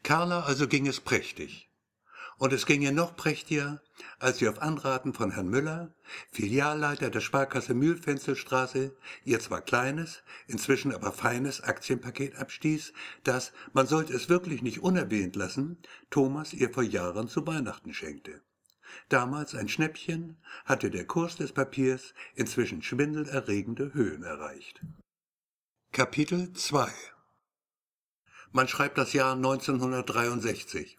Carla 0.02 0.40
also 0.40 0.68
ging 0.68 0.86
es 0.86 1.00
prächtig. 1.00 1.65
Und 2.38 2.52
es 2.52 2.66
ging 2.66 2.82
ihr 2.82 2.92
noch 2.92 3.16
prächtiger, 3.16 3.80
als 4.18 4.38
sie 4.38 4.48
auf 4.48 4.60
Anraten 4.60 5.14
von 5.14 5.30
Herrn 5.30 5.48
Müller, 5.48 5.94
Filialleiter 6.30 7.08
der 7.08 7.20
Sparkasse 7.20 7.72
Mühlfenzelstraße, 7.72 8.94
ihr 9.24 9.40
zwar 9.40 9.62
kleines, 9.62 10.22
inzwischen 10.46 10.92
aber 10.92 11.12
feines 11.12 11.62
Aktienpaket 11.62 12.36
abstieß, 12.36 12.92
das, 13.24 13.52
man 13.72 13.86
sollte 13.86 14.12
es 14.12 14.28
wirklich 14.28 14.60
nicht 14.60 14.82
unerwähnt 14.82 15.34
lassen, 15.34 15.78
Thomas 16.10 16.52
ihr 16.52 16.70
vor 16.70 16.82
Jahren 16.82 17.28
zu 17.28 17.46
Weihnachten 17.46 17.94
schenkte. 17.94 18.42
Damals 19.08 19.54
ein 19.54 19.68
Schnäppchen, 19.68 20.36
hatte 20.66 20.90
der 20.90 21.06
Kurs 21.06 21.36
des 21.36 21.52
Papiers 21.52 22.12
inzwischen 22.34 22.82
schwindelerregende 22.82 23.94
Höhen 23.94 24.22
erreicht. 24.22 24.82
Kapitel 25.92 26.52
2 26.52 26.92
Man 28.52 28.68
schreibt 28.68 28.98
das 28.98 29.14
Jahr 29.14 29.34
1963. 29.34 30.98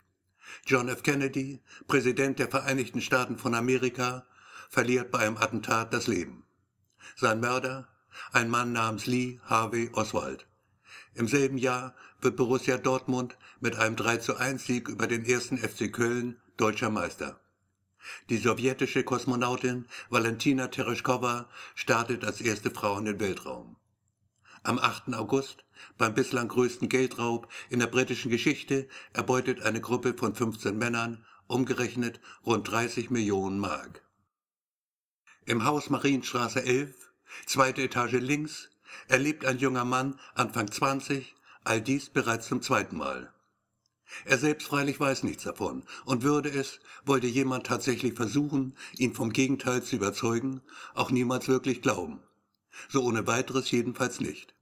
John 0.66 0.90
F. 0.90 1.04
Kennedy, 1.04 1.62
Präsident 1.88 2.40
der 2.40 2.50
Vereinigten 2.50 3.02
Staaten 3.02 3.38
von 3.38 3.56
Amerika, 3.56 4.26
verliert 4.70 5.12
bei 5.12 5.20
einem 5.20 5.38
Attentat 5.38 5.94
das 5.94 6.08
Leben. 6.08 6.44
Sein 7.16 7.40
Mörder, 7.40 7.88
ein 8.32 8.50
Mann 8.50 8.74
namens 8.74 9.06
Lee 9.06 9.40
Harvey 9.46 9.90
Oswald. 9.94 10.48
Im 11.14 11.28
selben 11.28 11.58
Jahr 11.58 11.96
wird 12.22 12.36
Borussia 12.36 12.78
Dortmund 12.78 13.38
mit 13.60 13.76
einem 13.76 13.96
3 13.96 14.18
zu 14.18 14.38
1 14.38 14.66
Sieg 14.66 14.90
über 14.90 15.08
den 15.08 15.26
ersten 15.26 15.58
FC 15.58 15.92
Köln 15.92 16.40
deutscher 16.58 16.90
Meister. 16.90 17.40
Die 18.30 18.38
sowjetische 18.38 19.04
Kosmonautin 19.04 19.86
Valentina 20.10 20.68
Tereshkova 20.68 21.50
startet 21.76 22.24
als 22.24 22.42
erste 22.42 22.72
Frau 22.72 22.98
in 22.98 23.06
den 23.06 23.20
Weltraum. 23.20 23.76
Am 24.68 24.80
8. 24.80 25.14
August, 25.14 25.64
beim 25.98 26.14
bislang 26.14 26.50
größten 26.50 26.90
Geldraub 26.90 27.48
in 27.70 27.80
der 27.80 27.88
britischen 27.88 28.30
Geschichte, 28.30 28.90
erbeutet 29.14 29.62
eine 29.62 29.80
Gruppe 29.80 30.14
von 30.14 30.36
15 30.36 30.78
Männern, 30.78 31.26
umgerechnet 31.48 32.20
rund 32.46 32.70
30 32.70 33.10
Millionen 33.10 33.60
Mark. 33.60 34.04
Im 35.46 35.64
Haus 35.64 35.90
Marienstraße 35.90 36.66
11, 36.66 37.14
zweite 37.46 37.82
Etage 37.82 38.20
links, 38.20 38.70
erlebt 39.08 39.46
ein 39.46 39.58
junger 39.58 39.86
Mann, 39.86 40.20
Anfang 40.36 40.70
20, 40.70 41.34
all 41.64 41.80
dies 41.80 42.10
bereits 42.10 42.50
zum 42.50 42.62
zweiten 42.62 42.98
Mal. 42.98 43.32
Er 44.26 44.38
selbst 44.38 44.68
freilich 44.68 45.00
weiß 45.00 45.24
nichts 45.24 45.44
davon 45.44 45.86
und 46.04 46.24
würde 46.24 46.50
es, 46.50 46.82
wollte 47.06 47.28
jemand 47.28 47.68
tatsächlich 47.68 48.16
versuchen, 48.16 48.76
ihn 48.98 49.14
vom 49.14 49.32
Gegenteil 49.32 49.82
zu 49.82 49.96
überzeugen, 49.96 50.60
auch 50.94 51.10
niemals 51.10 51.48
wirklich 51.48 51.82
glauben. 51.82 52.20
So 52.90 53.02
ohne 53.06 53.28
weiteres 53.28 53.72
jedenfalls 53.72 54.20
nicht. 54.20 54.57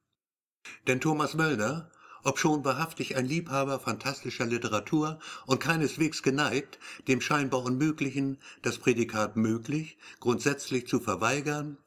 Denn 0.88 1.02
Thomas 1.02 1.34
Möllner, 1.34 1.90
obschon 2.24 2.66
wahrhaftig 2.66 3.16
ein 3.16 3.26
Liebhaber 3.26 3.80
fantastischer 3.80 4.46
Literatur 4.46 5.20
und 5.46 5.60
keineswegs 5.60 6.24
geneigt, 6.24 6.80
dem 7.08 7.22
scheinbar 7.22 7.64
Unmöglichen 7.64 8.40
das 8.62 8.80
Prädikat 8.80 9.36
möglich 9.36 9.98
grundsätzlich 10.20 10.88
zu 10.88 11.00
verweigern, 11.00 11.78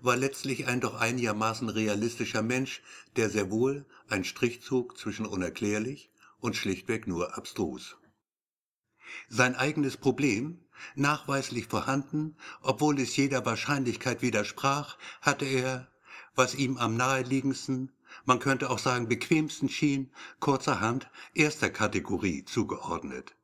war 0.00 0.16
letztlich 0.16 0.66
ein 0.66 0.80
doch 0.80 1.00
einigermaßen 1.00 1.68
realistischer 1.68 2.42
Mensch, 2.42 2.82
der 3.16 3.30
sehr 3.30 3.50
wohl 3.50 3.86
einen 4.08 4.24
Strich 4.24 4.62
zog 4.62 4.98
zwischen 4.98 5.26
unerklärlich 5.26 6.10
und 6.40 6.56
schlichtweg 6.56 7.06
nur 7.06 7.36
abstrus. 7.36 7.96
Sein 9.28 9.54
eigenes 9.54 9.96
Problem, 9.96 10.64
nachweislich 10.96 11.66
vorhanden, 11.66 12.36
obwohl 12.60 13.00
es 13.00 13.16
jeder 13.16 13.46
Wahrscheinlichkeit 13.46 14.22
widersprach, 14.22 14.98
hatte 15.20 15.44
er, 15.44 15.88
was 16.34 16.54
ihm 16.54 16.76
am 16.78 16.96
naheliegendsten, 16.96 17.92
man 18.24 18.38
könnte 18.38 18.70
auch 18.70 18.78
sagen 18.78 19.08
bequemsten 19.08 19.68
schien, 19.68 20.10
kurzerhand 20.40 21.10
erster 21.34 21.70
Kategorie 21.70 22.44
zugeordnet. 22.44 23.34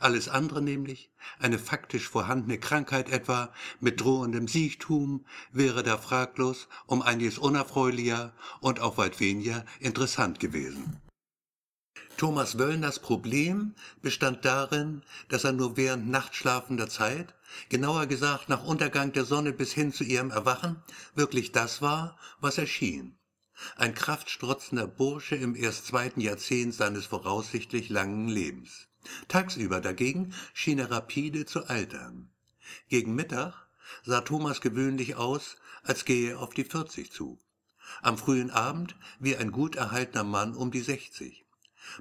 Alles 0.00 0.28
andere 0.28 0.62
nämlich, 0.62 1.10
eine 1.38 1.58
faktisch 1.58 2.08
vorhandene 2.08 2.58
Krankheit 2.58 3.08
etwa 3.08 3.52
mit 3.80 4.00
drohendem 4.00 4.48
Siechtum, 4.48 5.24
wäre 5.52 5.82
da 5.82 5.96
fraglos 5.96 6.68
um 6.86 7.02
einiges 7.02 7.38
unerfreulicher 7.38 8.32
und 8.60 8.80
auch 8.80 8.98
weit 8.98 9.20
weniger 9.20 9.64
interessant 9.78 10.40
gewesen. 10.40 11.00
Thomas 12.16 12.58
Wöllners 12.58 12.98
Problem 12.98 13.74
bestand 14.00 14.44
darin, 14.46 15.02
dass 15.28 15.44
er 15.44 15.52
nur 15.52 15.76
während 15.76 16.08
nachtschlafender 16.08 16.88
Zeit, 16.88 17.34
genauer 17.68 18.06
gesagt 18.06 18.48
nach 18.48 18.64
Untergang 18.64 19.12
der 19.12 19.26
Sonne 19.26 19.52
bis 19.52 19.72
hin 19.72 19.92
zu 19.92 20.02
ihrem 20.02 20.30
Erwachen, 20.30 20.82
wirklich 21.14 21.52
das 21.52 21.82
war, 21.82 22.18
was 22.40 22.56
er 22.56 22.66
schien. 22.66 23.15
Ein 23.76 23.94
kraftstrotzender 23.94 24.86
Bursche 24.86 25.36
im 25.36 25.54
erst 25.54 25.86
zweiten 25.86 26.20
Jahrzehnt 26.20 26.74
seines 26.74 27.06
voraussichtlich 27.06 27.88
langen 27.88 28.28
Lebens. 28.28 28.88
Tagsüber 29.28 29.80
dagegen 29.80 30.34
schien 30.52 30.78
er 30.78 30.90
rapide 30.90 31.46
zu 31.46 31.66
altern. 31.66 32.30
Gegen 32.88 33.14
Mittag 33.14 33.66
sah 34.04 34.20
Thomas 34.20 34.60
gewöhnlich 34.60 35.16
aus, 35.16 35.56
als 35.82 36.04
gehe 36.04 36.30
er 36.30 36.40
auf 36.40 36.54
die 36.54 36.64
40 36.64 37.12
zu. 37.12 37.38
Am 38.02 38.18
frühen 38.18 38.50
Abend 38.50 38.96
wie 39.20 39.36
ein 39.36 39.52
gut 39.52 39.76
erhaltener 39.76 40.24
Mann 40.24 40.54
um 40.54 40.70
die 40.70 40.80
60. 40.80 41.44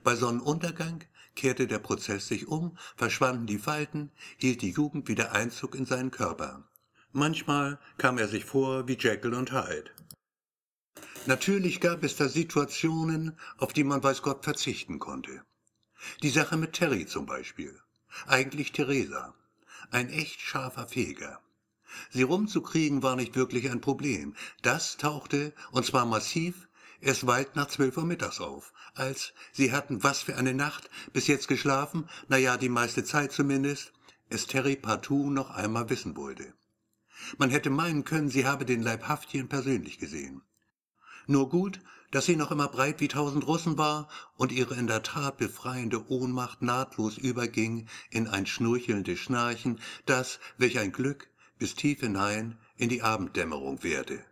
Bei 0.03 0.15
Sonnenuntergang 0.15 1.03
kehrte 1.35 1.67
der 1.67 1.79
Prozess 1.79 2.27
sich 2.27 2.47
um, 2.47 2.77
verschwanden 2.95 3.45
die 3.45 3.59
Falten, 3.59 4.11
hielt 4.37 4.61
die 4.61 4.71
Jugend 4.71 5.07
wieder 5.07 5.33
Einzug 5.33 5.75
in 5.75 5.85
seinen 5.85 6.11
Körper. 6.11 6.63
Manchmal 7.11 7.79
kam 7.97 8.17
er 8.17 8.27
sich 8.27 8.45
vor 8.45 8.87
wie 8.87 8.97
Jekyll 8.97 9.35
und 9.35 9.51
Hyde. 9.51 9.91
Natürlich 11.27 11.81
gab 11.81 12.03
es 12.03 12.15
da 12.15 12.29
Situationen, 12.29 13.35
auf 13.57 13.73
die 13.73 13.83
man 13.83 14.03
weiß 14.03 14.21
Gott 14.21 14.43
verzichten 14.43 14.99
konnte. 14.99 15.41
Die 16.21 16.29
Sache 16.29 16.55
mit 16.55 16.73
Terry 16.73 17.07
zum 17.07 17.25
Beispiel. 17.25 17.79
Eigentlich 18.27 18.71
Theresa. 18.73 19.33
Ein 19.89 20.09
echt 20.09 20.39
scharfer 20.39 20.87
Feger. 20.87 21.41
Sie 22.11 22.21
rumzukriegen 22.21 23.01
war 23.01 23.15
nicht 23.15 23.35
wirklich 23.35 23.71
ein 23.71 23.81
Problem. 23.81 24.35
Das 24.61 24.97
tauchte, 24.97 25.53
und 25.71 25.85
zwar 25.85 26.05
massiv, 26.05 26.67
erst 27.01 27.25
weit 27.25 27.55
nach 27.55 27.69
zwölf 27.69 27.97
Uhr 27.97 28.05
mittags 28.05 28.39
auf, 28.39 28.71
als 28.93 29.33
sie 29.51 29.71
hatten 29.71 30.03
was 30.03 30.21
für 30.21 30.35
eine 30.35 30.53
Nacht, 30.53 30.91
bis 31.11 31.25
jetzt 31.25 31.47
geschlafen, 31.47 32.07
na 32.27 32.37
ja, 32.37 32.57
die 32.57 32.69
meiste 32.69 33.03
Zeit 33.03 33.31
zumindest, 33.31 33.93
es 34.29 34.45
Terry 34.45 34.75
partout 34.75 35.31
noch 35.31 35.49
einmal 35.49 35.89
wissen 35.89 36.15
wollte. 36.15 36.53
Man 37.37 37.49
hätte 37.49 37.71
meinen 37.71 38.03
können, 38.03 38.29
sie 38.29 38.45
habe 38.45 38.65
den 38.65 38.83
Leibhaftigen 38.83 39.49
persönlich 39.49 39.97
gesehen. 39.97 40.43
Nur 41.27 41.49
gut, 41.49 41.79
dass 42.11 42.25
sie 42.25 42.35
noch 42.35 42.51
immer 42.51 42.67
breit 42.67 43.01
wie 43.01 43.07
tausend 43.07 43.45
Russen 43.45 43.77
war 43.77 44.07
und 44.35 44.51
ihre 44.51 44.75
in 44.75 44.87
der 44.87 45.03
Tat 45.03 45.37
befreiende 45.37 46.09
Ohnmacht 46.09 46.61
nahtlos 46.61 47.17
überging 47.17 47.87
in 48.09 48.27
ein 48.27 48.45
schnurchelndes 48.45 49.19
Schnarchen, 49.19 49.79
das, 50.05 50.39
welch 50.57 50.79
ein 50.79 50.91
Glück, 50.91 51.29
bis 51.57 51.75
tief 51.75 52.01
hinein 52.01 52.57
in 52.77 52.89
die 52.89 53.01
Abenddämmerung 53.01 53.83
währte. 53.83 54.23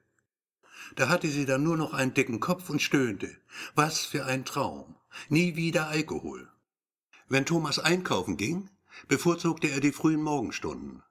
Da 0.96 1.10
hatte 1.10 1.28
sie 1.28 1.46
dann 1.46 1.64
nur 1.64 1.78
noch 1.78 1.94
einen 1.94 2.14
dicken 2.14 2.40
Kopf 2.40 2.70
und 2.70 2.82
stöhnte. 2.82 3.36
Was 3.76 4.06
für 4.06 4.26
ein 4.26 4.46
Traum. 4.46 4.96
Nie 5.30 5.56
wieder 5.56 5.88
Alkohol. 5.88 6.50
Wenn 7.28 7.46
Thomas 7.46 7.80
einkaufen 7.80 8.38
ging, 8.38 8.70
bevorzugte 9.08 9.70
er 9.70 9.80
die 9.80 9.92
frühen 9.92 10.22
Morgenstunden. 10.22 11.02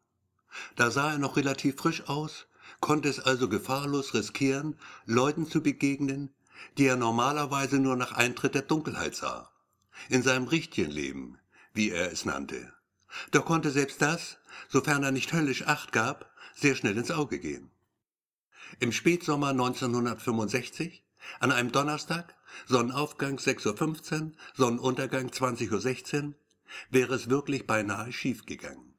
Da 0.77 0.90
sah 0.90 1.12
er 1.12 1.18
noch 1.18 1.37
relativ 1.37 1.77
frisch 1.77 2.09
aus, 2.09 2.47
konnte 2.83 3.09
es 3.09 3.21
also 3.21 3.49
gefahrlos 3.49 4.12
riskieren, 4.12 4.77
Leuten 5.07 5.47
zu 5.47 5.62
begegnen, 5.62 6.35
die 6.77 6.87
er 6.87 6.97
normalerweise 6.97 7.79
nur 7.79 7.97
nach 7.97 8.12
Eintritt 8.12 8.55
der 8.55 8.62
Dunkelheit 8.62 9.14
sah. 9.16 9.51
In 10.11 10.23
seinem 10.23 10.49
richtigen 10.49 10.90
Leben, 10.90 11.38
wie 11.73 11.90
er 11.90 12.12
es 12.12 12.27
nannte. 12.27 12.75
Doch 13.31 13.47
konnte 13.47 13.71
selbst 13.71 14.03
das, 14.03 14.38
sofern 14.68 15.05
er 15.05 15.12
nicht 15.12 15.33
höllisch 15.33 15.66
Acht 15.66 15.92
gab, 15.92 16.31
sehr 16.55 16.75
schnell 16.75 16.99
ins 16.99 17.11
Auge 17.11 17.38
gehen. 17.38 17.71
Im 18.81 18.90
Spätsommer 18.90 19.51
1965, 19.51 21.05
an 21.38 21.53
einem 21.53 21.71
Donnerstag, 21.71 22.35
Sonnenaufgang 22.66 23.37
6.15 23.37 24.23
Uhr, 24.23 24.33
Sonnenuntergang 24.55 25.29
20.16 25.29 26.23
Uhr, 26.25 26.35
wäre 26.90 27.14
es 27.14 27.31
wirklich 27.31 27.66
beinahe 27.66 28.12
schiefgegangen. 28.12 28.91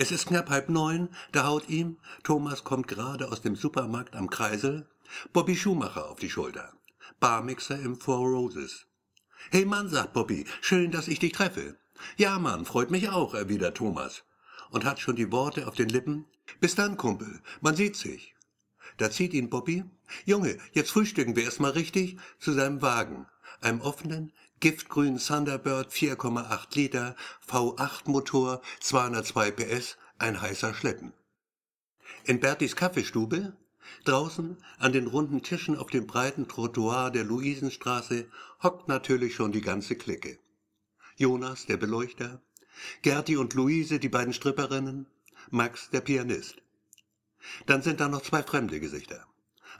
Es 0.00 0.12
ist 0.12 0.28
knapp 0.28 0.48
halb 0.48 0.68
neun, 0.68 1.08
da 1.32 1.44
haut 1.48 1.68
ihm, 1.68 1.96
Thomas 2.22 2.62
kommt 2.62 2.86
gerade 2.86 3.32
aus 3.32 3.42
dem 3.42 3.56
Supermarkt 3.56 4.14
am 4.14 4.30
Kreisel, 4.30 4.86
Bobby 5.32 5.56
Schumacher 5.56 6.08
auf 6.08 6.20
die 6.20 6.30
Schulter. 6.30 6.72
Barmixer 7.18 7.80
im 7.80 7.98
Four 7.98 8.28
Roses. 8.28 8.86
Hey 9.50 9.64
Mann, 9.64 9.88
sagt 9.88 10.12
Bobby, 10.12 10.44
schön, 10.60 10.92
dass 10.92 11.08
ich 11.08 11.18
dich 11.18 11.32
treffe. 11.32 11.74
Ja, 12.16 12.38
Mann, 12.38 12.64
freut 12.64 12.92
mich 12.92 13.08
auch, 13.08 13.34
erwidert 13.34 13.76
Thomas 13.76 14.22
und 14.70 14.84
hat 14.84 15.00
schon 15.00 15.16
die 15.16 15.32
Worte 15.32 15.66
auf 15.66 15.74
den 15.74 15.88
Lippen. 15.88 16.26
Bis 16.60 16.76
dann, 16.76 16.96
Kumpel, 16.96 17.40
man 17.60 17.74
sieht 17.74 17.96
sich. 17.96 18.36
Da 18.98 19.10
zieht 19.10 19.34
ihn 19.34 19.50
Bobby, 19.50 19.84
Junge, 20.24 20.58
jetzt 20.74 20.92
frühstücken 20.92 21.34
wir 21.34 21.42
erstmal 21.42 21.72
richtig, 21.72 22.18
zu 22.38 22.52
seinem 22.52 22.82
Wagen, 22.82 23.26
einem 23.62 23.80
offenen, 23.80 24.32
giftgrünen 24.60 25.18
Thunderbird 25.18 25.92
4,8 25.92 26.74
Liter, 26.74 27.16
V8-Motor, 27.48 28.60
202 28.80 29.50
PS, 29.52 29.96
ein 30.18 30.40
heißer 30.40 30.74
Schleppen. 30.74 31.12
In 32.24 32.40
Bertis 32.40 32.76
Kaffeestube, 32.76 33.56
draußen 34.04 34.56
an 34.78 34.92
den 34.92 35.06
runden 35.06 35.42
Tischen 35.42 35.76
auf 35.76 35.90
dem 35.90 36.06
breiten 36.06 36.48
Trottoir 36.48 37.10
der 37.10 37.24
Luisenstraße, 37.24 38.26
hockt 38.62 38.88
natürlich 38.88 39.34
schon 39.34 39.52
die 39.52 39.60
ganze 39.60 39.96
Clique. 39.96 40.38
Jonas, 41.16 41.66
der 41.66 41.76
Beleuchter, 41.76 42.40
Gerti 43.02 43.36
und 43.36 43.54
Luise, 43.54 43.98
die 43.98 44.08
beiden 44.08 44.32
Stripperinnen, 44.32 45.06
Max, 45.50 45.90
der 45.90 46.00
Pianist. 46.00 46.56
Dann 47.66 47.82
sind 47.82 48.00
da 48.00 48.08
noch 48.08 48.22
zwei 48.22 48.42
fremde 48.42 48.80
Gesichter. 48.80 49.26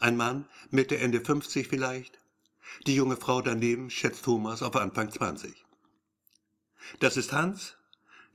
Ein 0.00 0.16
Mann, 0.16 0.48
Mitte, 0.70 0.98
Ende 0.98 1.20
50 1.20 1.68
vielleicht. 1.68 2.18
Die 2.86 2.94
junge 2.94 3.16
Frau 3.16 3.40
daneben 3.42 3.90
schätzt 3.90 4.24
Thomas 4.24 4.62
auf 4.62 4.76
Anfang 4.76 5.10
20. 5.10 5.64
Das 7.00 7.16
ist 7.16 7.32
Hans, 7.32 7.76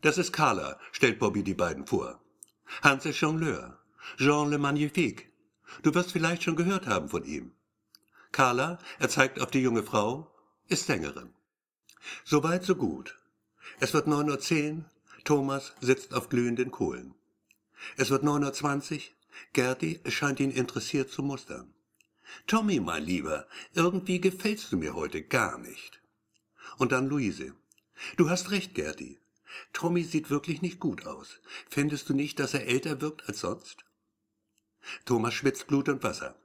das 0.01 0.17
ist 0.17 0.33
Carla, 0.33 0.79
stellt 0.91 1.19
Bobby 1.19 1.43
die 1.43 1.53
beiden 1.53 1.87
vor. 1.87 2.19
Hans 2.81 3.05
ist 3.05 3.21
Jongleur, 3.21 3.79
Jean 4.17 4.49
le 4.49 4.57
Magnifique. 4.57 5.31
Du 5.81 5.93
wirst 5.93 6.11
vielleicht 6.11 6.43
schon 6.43 6.55
gehört 6.55 6.87
haben 6.87 7.09
von 7.09 7.23
ihm. 7.23 7.53
Carla, 8.31 8.79
er 8.99 9.09
zeigt 9.09 9.39
auf 9.39 9.51
die 9.51 9.61
junge 9.61 9.83
Frau, 9.83 10.31
ist 10.67 10.87
Sängerin. 10.87 11.33
Soweit, 12.25 12.63
so 12.63 12.75
gut. 12.75 13.17
Es 13.79 13.93
wird 13.93 14.07
9.10 14.07 14.77
Uhr, 14.77 14.85
Thomas 15.23 15.73
sitzt 15.79 16.13
auf 16.13 16.29
glühenden 16.29 16.71
Kohlen. 16.71 17.15
Es 17.95 18.09
wird 18.09 18.23
9.20 18.23 18.95
Uhr, 18.95 19.01
Gerti 19.53 19.99
scheint 20.07 20.39
ihn 20.39 20.51
interessiert 20.51 21.09
zu 21.09 21.23
mustern. 21.23 21.72
Tommy, 22.47 22.79
mein 22.79 23.03
Lieber, 23.03 23.47
irgendwie 23.73 24.19
gefällst 24.19 24.71
du 24.71 24.77
mir 24.77 24.93
heute 24.95 25.23
gar 25.23 25.57
nicht. 25.57 26.01
Und 26.77 26.91
dann 26.91 27.07
Luise. 27.07 27.55
Du 28.17 28.29
hast 28.29 28.51
recht, 28.51 28.75
Gerti. 28.75 29.19
Tommy 29.71 30.03
sieht 30.03 30.29
wirklich 30.29 30.61
nicht 30.61 30.79
gut 30.79 31.05
aus. 31.05 31.39
Fändest 31.69 32.09
du 32.09 32.13
nicht, 32.13 32.39
dass 32.39 32.53
er 32.53 32.67
älter 32.67 33.01
wirkt 33.01 33.27
als 33.27 33.39
sonst? 33.41 33.85
Thomas 35.05 35.33
schwitzt 35.33 35.67
Blut 35.67 35.89
und 35.89 36.03
Wasser. 36.03 36.35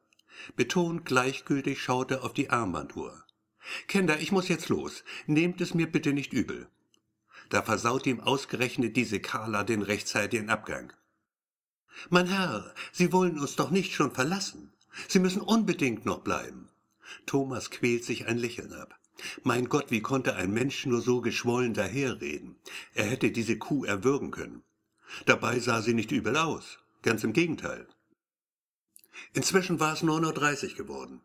Betont 0.56 1.04
gleichgültig 1.04 1.82
schaut 1.82 2.10
er 2.10 2.24
auf 2.24 2.32
die 2.32 2.50
Armbanduhr. 2.50 3.24
Kinder, 3.86 4.20
ich 4.20 4.32
muss 4.32 4.48
jetzt 4.48 4.68
los. 4.68 5.04
Nehmt 5.26 5.60
es 5.60 5.74
mir 5.74 5.90
bitte 5.90 6.12
nicht 6.12 6.32
übel. 6.32 6.68
Da 7.50 7.62
versaut 7.62 8.06
ihm 8.06 8.20
ausgerechnet 8.20 8.96
diese 8.96 9.20
Carla 9.20 9.64
den 9.64 9.82
rechtzeitigen 9.82 10.50
Abgang. 10.50 10.92
Mein 12.10 12.26
Herr, 12.26 12.74
Sie 12.92 13.12
wollen 13.12 13.38
uns 13.38 13.56
doch 13.56 13.70
nicht 13.70 13.92
schon 13.92 14.12
verlassen. 14.12 14.72
Sie 15.08 15.18
müssen 15.18 15.42
unbedingt 15.42 16.04
noch 16.04 16.20
bleiben. 16.20 16.68
Thomas 17.26 17.70
quält 17.70 18.04
sich 18.04 18.26
ein 18.26 18.38
Lächeln 18.38 18.72
ab. 18.72 18.98
Mein 19.42 19.68
Gott, 19.68 19.90
wie 19.90 20.00
konnte 20.00 20.36
ein 20.36 20.52
Mensch 20.52 20.86
nur 20.86 21.00
so 21.00 21.20
geschwollen 21.20 21.74
daherreden? 21.74 22.56
Er 22.94 23.04
hätte 23.04 23.32
diese 23.32 23.58
Kuh 23.58 23.84
erwürgen 23.84 24.30
können. 24.30 24.62
Dabei 25.26 25.58
sah 25.58 25.82
sie 25.82 25.94
nicht 25.94 26.12
übel 26.12 26.36
aus. 26.36 26.78
Ganz 27.02 27.24
im 27.24 27.32
Gegenteil. 27.32 27.86
Inzwischen 29.32 29.80
war 29.80 29.94
es 29.94 30.02
9.30 30.02 30.70
Uhr 30.70 30.76
geworden. 30.76 31.20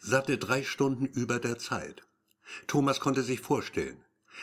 Satte 0.00 0.38
drei 0.38 0.62
Stunden 0.62 1.06
über 1.06 1.38
der 1.38 1.58
Zeit. 1.58 2.02
Thomas 2.66 3.00
konnte 3.00 3.22
sich 3.22 3.40
vorstellen, 3.40 4.02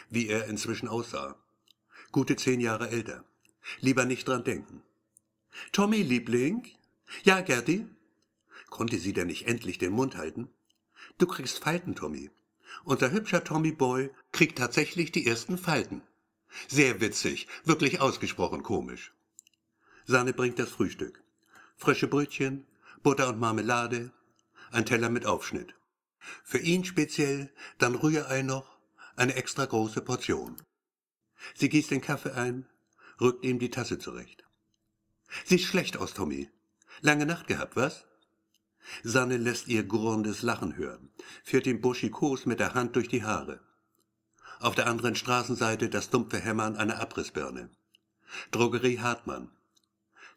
wie 0.10 0.28
er 0.28 0.46
inzwischen 0.46 0.88
aussah. 0.88 1.36
Gute 2.12 2.36
zehn 2.36 2.60
Jahre 2.60 2.90
älter. 2.90 3.24
Lieber 3.80 4.06
nicht 4.06 4.28
dran 4.28 4.44
denken. 4.44 4.84
Tommy, 5.72 6.02
Liebling? 6.02 6.68
Ja, 7.24 7.42
Gerti? 7.42 7.88
Konnte 8.72 8.98
sie 8.98 9.12
denn 9.12 9.28
nicht 9.28 9.48
endlich 9.48 9.78
den 9.78 9.92
Mund 9.92 10.16
halten? 10.16 10.50
Du 11.18 11.28
kriegst 11.28 11.60
Falten, 11.60 11.94
Tommy. 11.94 12.32
Unser 12.86 13.12
hübscher 13.12 13.44
Tommy 13.44 13.74
Boy 13.74 14.10
kriegt 14.32 14.58
tatsächlich 14.58 15.12
die 15.12 15.28
ersten 15.28 15.58
Falten. 15.58 16.02
Sehr 16.70 17.02
witzig, 17.02 17.48
wirklich 17.66 18.00
ausgesprochen 18.00 18.64
komisch. 18.64 19.14
Sahne 20.06 20.32
bringt 20.32 20.58
das 20.58 20.70
Frühstück. 20.70 21.22
Frische 21.76 22.08
Brötchen, 22.08 22.66
Butter 23.04 23.28
und 23.28 23.40
Marmelade, 23.40 24.14
ein 24.72 24.86
Teller 24.86 25.10
mit 25.10 25.26
Aufschnitt. 25.26 25.76
Für 26.46 26.60
ihn 26.60 26.86
speziell 26.86 27.52
dann 27.78 27.96
Rührei 27.96 28.42
noch, 28.42 28.78
eine 29.18 29.36
extra 29.36 29.66
große 29.66 30.02
Portion. 30.02 30.56
Sie 31.56 31.68
gießt 31.68 31.92
den 31.92 32.02
Kaffee 32.02 32.32
ein, 32.32 32.66
rückt 33.20 33.44
ihm 33.44 33.60
die 33.60 33.70
Tasse 33.70 34.00
zurecht. 34.00 34.46
Sieht 35.44 35.62
schlecht 35.62 35.98
aus, 35.98 36.14
Tommy. 36.14 36.50
Lange 37.02 37.26
Nacht 37.26 37.48
gehabt, 37.48 37.76
was? 37.76 38.06
Sanne 39.04 39.38
lässt 39.38 39.68
ihr 39.68 39.84
gurrendes 39.84 40.42
Lachen 40.42 40.76
hören, 40.76 41.10
fährt 41.44 41.68
ihm 41.68 41.82
buschikos 41.82 42.46
mit 42.46 42.60
der 42.60 42.74
Hand 42.74 42.96
durch 42.96 43.08
die 43.08 43.24
Haare. 43.24 43.60
Auf 44.60 44.76
der 44.76 44.88
anderen 44.88 45.16
Straßenseite 45.16 45.90
das 45.90 46.10
dumpfe 46.10 46.40
Hämmern 46.40 46.76
einer 46.76 47.00
Abrissbirne. 47.00 47.70
Drogerie 48.52 49.00
Hartmann. 49.00 49.50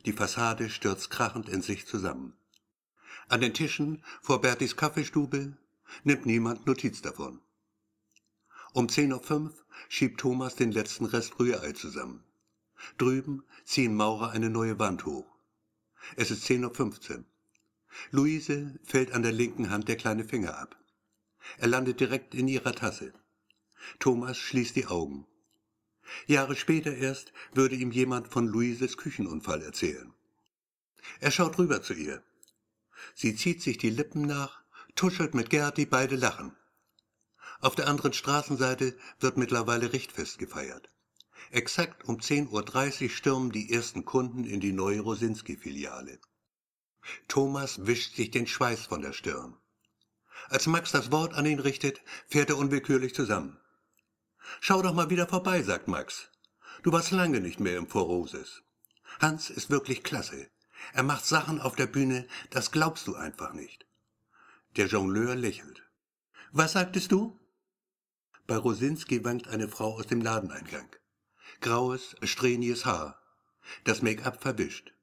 Die 0.07 0.13
Fassade 0.13 0.71
stürzt 0.71 1.11
krachend 1.11 1.49
in 1.49 1.63
sich 1.63 1.87
zusammen. 1.87 2.35
An 3.29 3.41
den 3.41 3.55
Tischen 3.55 4.03
vor 4.21 4.41
Bertis 4.41 4.77
Kaffeestube 4.77 5.57
nimmt 6.03 6.27
niemand 6.27 6.67
Notiz 6.67 7.03
davon. 7.03 7.41
Um 8.73 8.87
10.05 8.87 9.31
Uhr 9.31 9.55
schiebt 9.89 10.21
Thomas 10.21 10.57
den 10.57 10.73
letzten 10.73 11.07
Rest 11.07 11.39
Rührei 11.39 11.73
zusammen. 11.73 12.25
Drüben 12.99 13.45
ziehen 13.65 13.95
Maurer 13.95 14.31
eine 14.31 14.51
neue 14.51 14.79
Wand 14.79 15.07
hoch. 15.07 15.27
Es 16.17 16.31
ist 16.31 16.45
10.15 16.45 17.19
Uhr. 17.19 17.25
Luise 18.11 18.79
fällt 18.83 19.13
an 19.13 19.23
der 19.23 19.33
linken 19.33 19.71
Hand 19.71 19.89
der 19.89 19.97
kleine 19.97 20.25
Finger 20.25 20.59
ab. 20.59 20.77
Er 21.59 21.69
landet 21.69 22.01
direkt 22.01 22.35
in 22.35 22.49
ihrer 22.49 22.75
Tasse. 22.75 23.13
Thomas 23.99 24.39
schließt 24.39 24.77
die 24.77 24.87
Augen. 24.87 25.27
Jahre 26.27 26.57
später 26.57 26.95
erst 26.95 27.33
würde 27.53 27.77
ihm 27.77 27.91
jemand 27.91 28.29
von 28.29 28.47
Luises 28.47 28.97
Küchenunfall 28.97 29.63
erzählen. 29.63 30.13
Er 31.21 31.31
schaut 31.31 31.59
rüber 31.59 31.83
zu 31.83 31.95
ihr. 31.95 32.23
Sie 33.15 33.37
zieht 33.37 33.63
sich 33.63 33.79
die 33.79 33.91
Lippen 33.91 34.23
nach, 34.23 34.63
tuschelt 34.95 35.35
mit 35.35 35.51
Gerti, 35.51 35.87
beide 35.87 36.17
lachen. 36.17 36.57
Auf 37.61 37.75
der 37.75 37.89
anderen 37.89 38.13
Straßenseite 38.13 38.97
wird 39.21 39.37
mittlerweile 39.37 39.93
Richtfest 39.93 40.39
gefeiert. 40.39 40.89
Exakt 41.51 42.05
um 42.05 42.17
10.30 42.17 43.03
Uhr 43.05 43.11
stürmen 43.11 43.53
die 43.53 43.73
ersten 43.73 44.05
Kunden 44.05 44.45
in 44.45 44.61
die 44.61 44.73
neue 44.73 45.01
Rosinski-Filiale. 45.01 46.19
Thomas 47.29 47.87
wischt 47.87 48.17
sich 48.17 48.31
den 48.31 48.47
Schweiß 48.47 48.87
von 48.87 49.03
der 49.03 49.13
Stirn. 49.13 49.57
Als 50.49 50.67
Max 50.67 50.93
das 50.93 51.11
Wort 51.11 51.35
an 51.35 51.47
ihn 51.47 51.61
richtet, 51.61 52.03
fährt 52.29 52.51
er 52.51 52.59
unwillkürlich 52.59 53.15
zusammen. 53.15 53.59
Schau 54.61 54.83
doch 54.83 54.95
mal 54.95 55.11
wieder 55.11 55.27
vorbei, 55.27 55.63
sagt 55.63 55.89
Max. 55.89 56.31
Du 56.83 56.93
warst 56.93 57.11
lange 57.11 57.41
nicht 57.41 57.61
mehr 57.61 57.77
im 57.77 57.87
Voroses. 57.87 58.63
Hans 59.21 59.51
ist 59.51 59.71
wirklich 59.71 60.03
klasse. 60.03 60.51
Er 60.93 61.03
macht 61.03 61.25
Sachen 61.25 61.61
auf 61.61 61.77
der 61.77 61.87
Bühne, 61.87 62.27
das 62.51 62.71
glaubst 62.71 63.07
du 63.07 63.15
einfach 63.15 63.53
nicht. 63.53 63.87
Der 64.77 64.87
Jongleur 64.87 65.35
lächelt. 65.35 65.83
Was 66.53 66.73
sagtest 66.73 67.13
du? 67.13 67.41
Bei 68.47 68.57
Rosinski 68.57 69.25
wankt 69.25 69.49
eine 69.49 69.69
Frau 69.69 69.95
aus 69.95 70.07
dem 70.07 70.21
Ladeneingang. 70.21 70.89
Graues, 71.61 72.17
strähniges 72.23 72.85
Haar. 72.85 73.23
Das 73.85 74.03
Make-up 74.03 74.43
verwischt. 74.43 74.94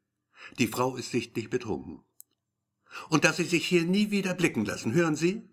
Die 0.59 0.67
Frau 0.67 0.95
ist 0.95 1.11
sichtlich 1.11 1.49
betrunken. 1.49 2.03
Und 3.09 3.23
dass 3.23 3.37
Sie 3.37 3.45
sich 3.45 3.67
hier 3.67 3.83
nie 3.83 4.11
wieder 4.11 4.33
blicken 4.33 4.65
lassen, 4.65 4.93
hören 4.93 5.15
Sie? 5.15 5.47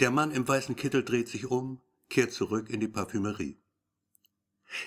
Der 0.00 0.10
Mann 0.10 0.30
im 0.30 0.46
weißen 0.46 0.76
Kittel 0.76 1.04
dreht 1.04 1.28
sich 1.28 1.46
um, 1.46 1.80
kehrt 2.08 2.32
zurück 2.32 2.70
in 2.70 2.80
die 2.80 2.88
Parfümerie. 2.88 3.58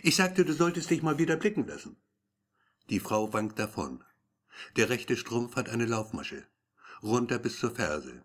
Ich 0.03 0.15
sagte, 0.15 0.45
du 0.45 0.53
solltest 0.53 0.89
dich 0.89 1.01
mal 1.01 1.17
wieder 1.17 1.35
blicken 1.35 1.65
lassen. 1.67 1.97
Die 2.89 2.99
Frau 2.99 3.33
wankt 3.33 3.59
davon. 3.59 4.03
Der 4.75 4.89
rechte 4.89 5.15
Strumpf 5.15 5.55
hat 5.55 5.69
eine 5.69 5.85
Laufmasche. 5.85 6.45
Runter 7.01 7.39
bis 7.39 7.59
zur 7.59 7.73
Ferse. 7.73 8.23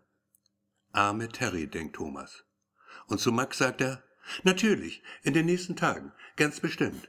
Arme 0.93 1.29
Terry, 1.29 1.67
denkt 1.67 1.97
Thomas. 1.97 2.45
Und 3.07 3.21
zu 3.21 3.31
Max 3.31 3.59
sagt 3.59 3.81
er, 3.81 4.03
natürlich, 4.43 5.03
in 5.23 5.35
den 5.35 5.47
nächsten 5.47 5.77
Tagen, 5.77 6.12
ganz 6.37 6.61
bestimmt. 6.61 7.09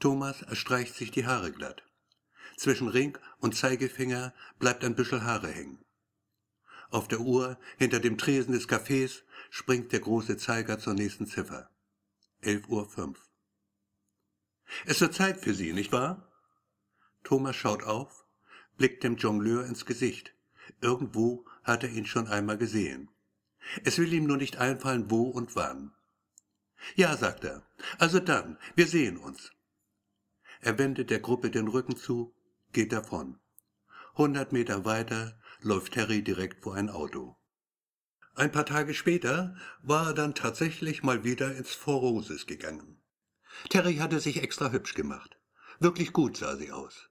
Thomas 0.00 0.44
streicht 0.52 0.94
sich 0.94 1.10
die 1.10 1.26
Haare 1.26 1.52
glatt. 1.52 1.84
Zwischen 2.56 2.88
Ring 2.88 3.18
und 3.38 3.56
Zeigefinger 3.56 4.34
bleibt 4.58 4.84
ein 4.84 4.94
Büschel 4.94 5.22
Haare 5.22 5.48
hängen. 5.48 5.78
Auf 6.90 7.08
der 7.08 7.20
Uhr 7.20 7.58
hinter 7.78 8.00
dem 8.00 8.18
Tresen 8.18 8.52
des 8.52 8.68
Cafés 8.68 9.22
springt 9.50 9.92
der 9.92 10.00
große 10.00 10.36
Zeiger 10.36 10.78
zur 10.78 10.94
nächsten 10.94 11.26
Ziffer. 11.26 11.70
11.05 12.42 12.68
Uhr. 13.08 13.16
Es 14.86 15.00
wird 15.00 15.14
Zeit 15.14 15.40
für 15.40 15.54
Sie, 15.54 15.72
nicht 15.72 15.92
wahr? 15.92 16.30
Thomas 17.24 17.56
schaut 17.56 17.82
auf, 17.84 18.26
blickt 18.76 19.04
dem 19.04 19.16
Jongleur 19.16 19.64
ins 19.64 19.86
Gesicht. 19.86 20.34
Irgendwo 20.80 21.46
hat 21.62 21.82
er 21.82 21.90
ihn 21.90 22.06
schon 22.06 22.28
einmal 22.28 22.58
gesehen. 22.58 23.10
Es 23.84 23.98
will 23.98 24.12
ihm 24.12 24.26
nur 24.26 24.36
nicht 24.36 24.56
einfallen, 24.58 25.10
wo 25.10 25.22
und 25.30 25.54
wann. 25.56 25.92
Ja, 26.96 27.16
sagt 27.16 27.44
er. 27.44 27.62
Also 27.98 28.18
dann, 28.18 28.58
wir 28.74 28.86
sehen 28.86 29.16
uns. 29.16 29.52
Er 30.60 30.78
wendet 30.78 31.10
der 31.10 31.20
Gruppe 31.20 31.50
den 31.50 31.68
Rücken 31.68 31.96
zu 31.96 32.34
geht 32.72 32.92
davon. 32.92 33.38
Hundert 34.16 34.52
Meter 34.52 34.84
weiter 34.84 35.38
läuft 35.60 35.94
Terry 35.94 36.22
direkt 36.22 36.62
vor 36.62 36.74
ein 36.74 36.90
Auto. 36.90 37.36
Ein 38.34 38.50
paar 38.50 38.66
Tage 38.66 38.94
später 38.94 39.56
war 39.82 40.08
er 40.08 40.14
dann 40.14 40.34
tatsächlich 40.34 41.02
mal 41.02 41.22
wieder 41.24 41.54
ins 41.54 41.72
Forosis 41.72 42.46
gegangen. 42.46 43.02
Terry 43.68 43.96
hatte 43.96 44.20
sich 44.20 44.42
extra 44.42 44.70
hübsch 44.70 44.94
gemacht. 44.94 45.38
Wirklich 45.78 46.12
gut 46.12 46.36
sah 46.36 46.56
sie 46.56 46.72
aus. 46.72 47.10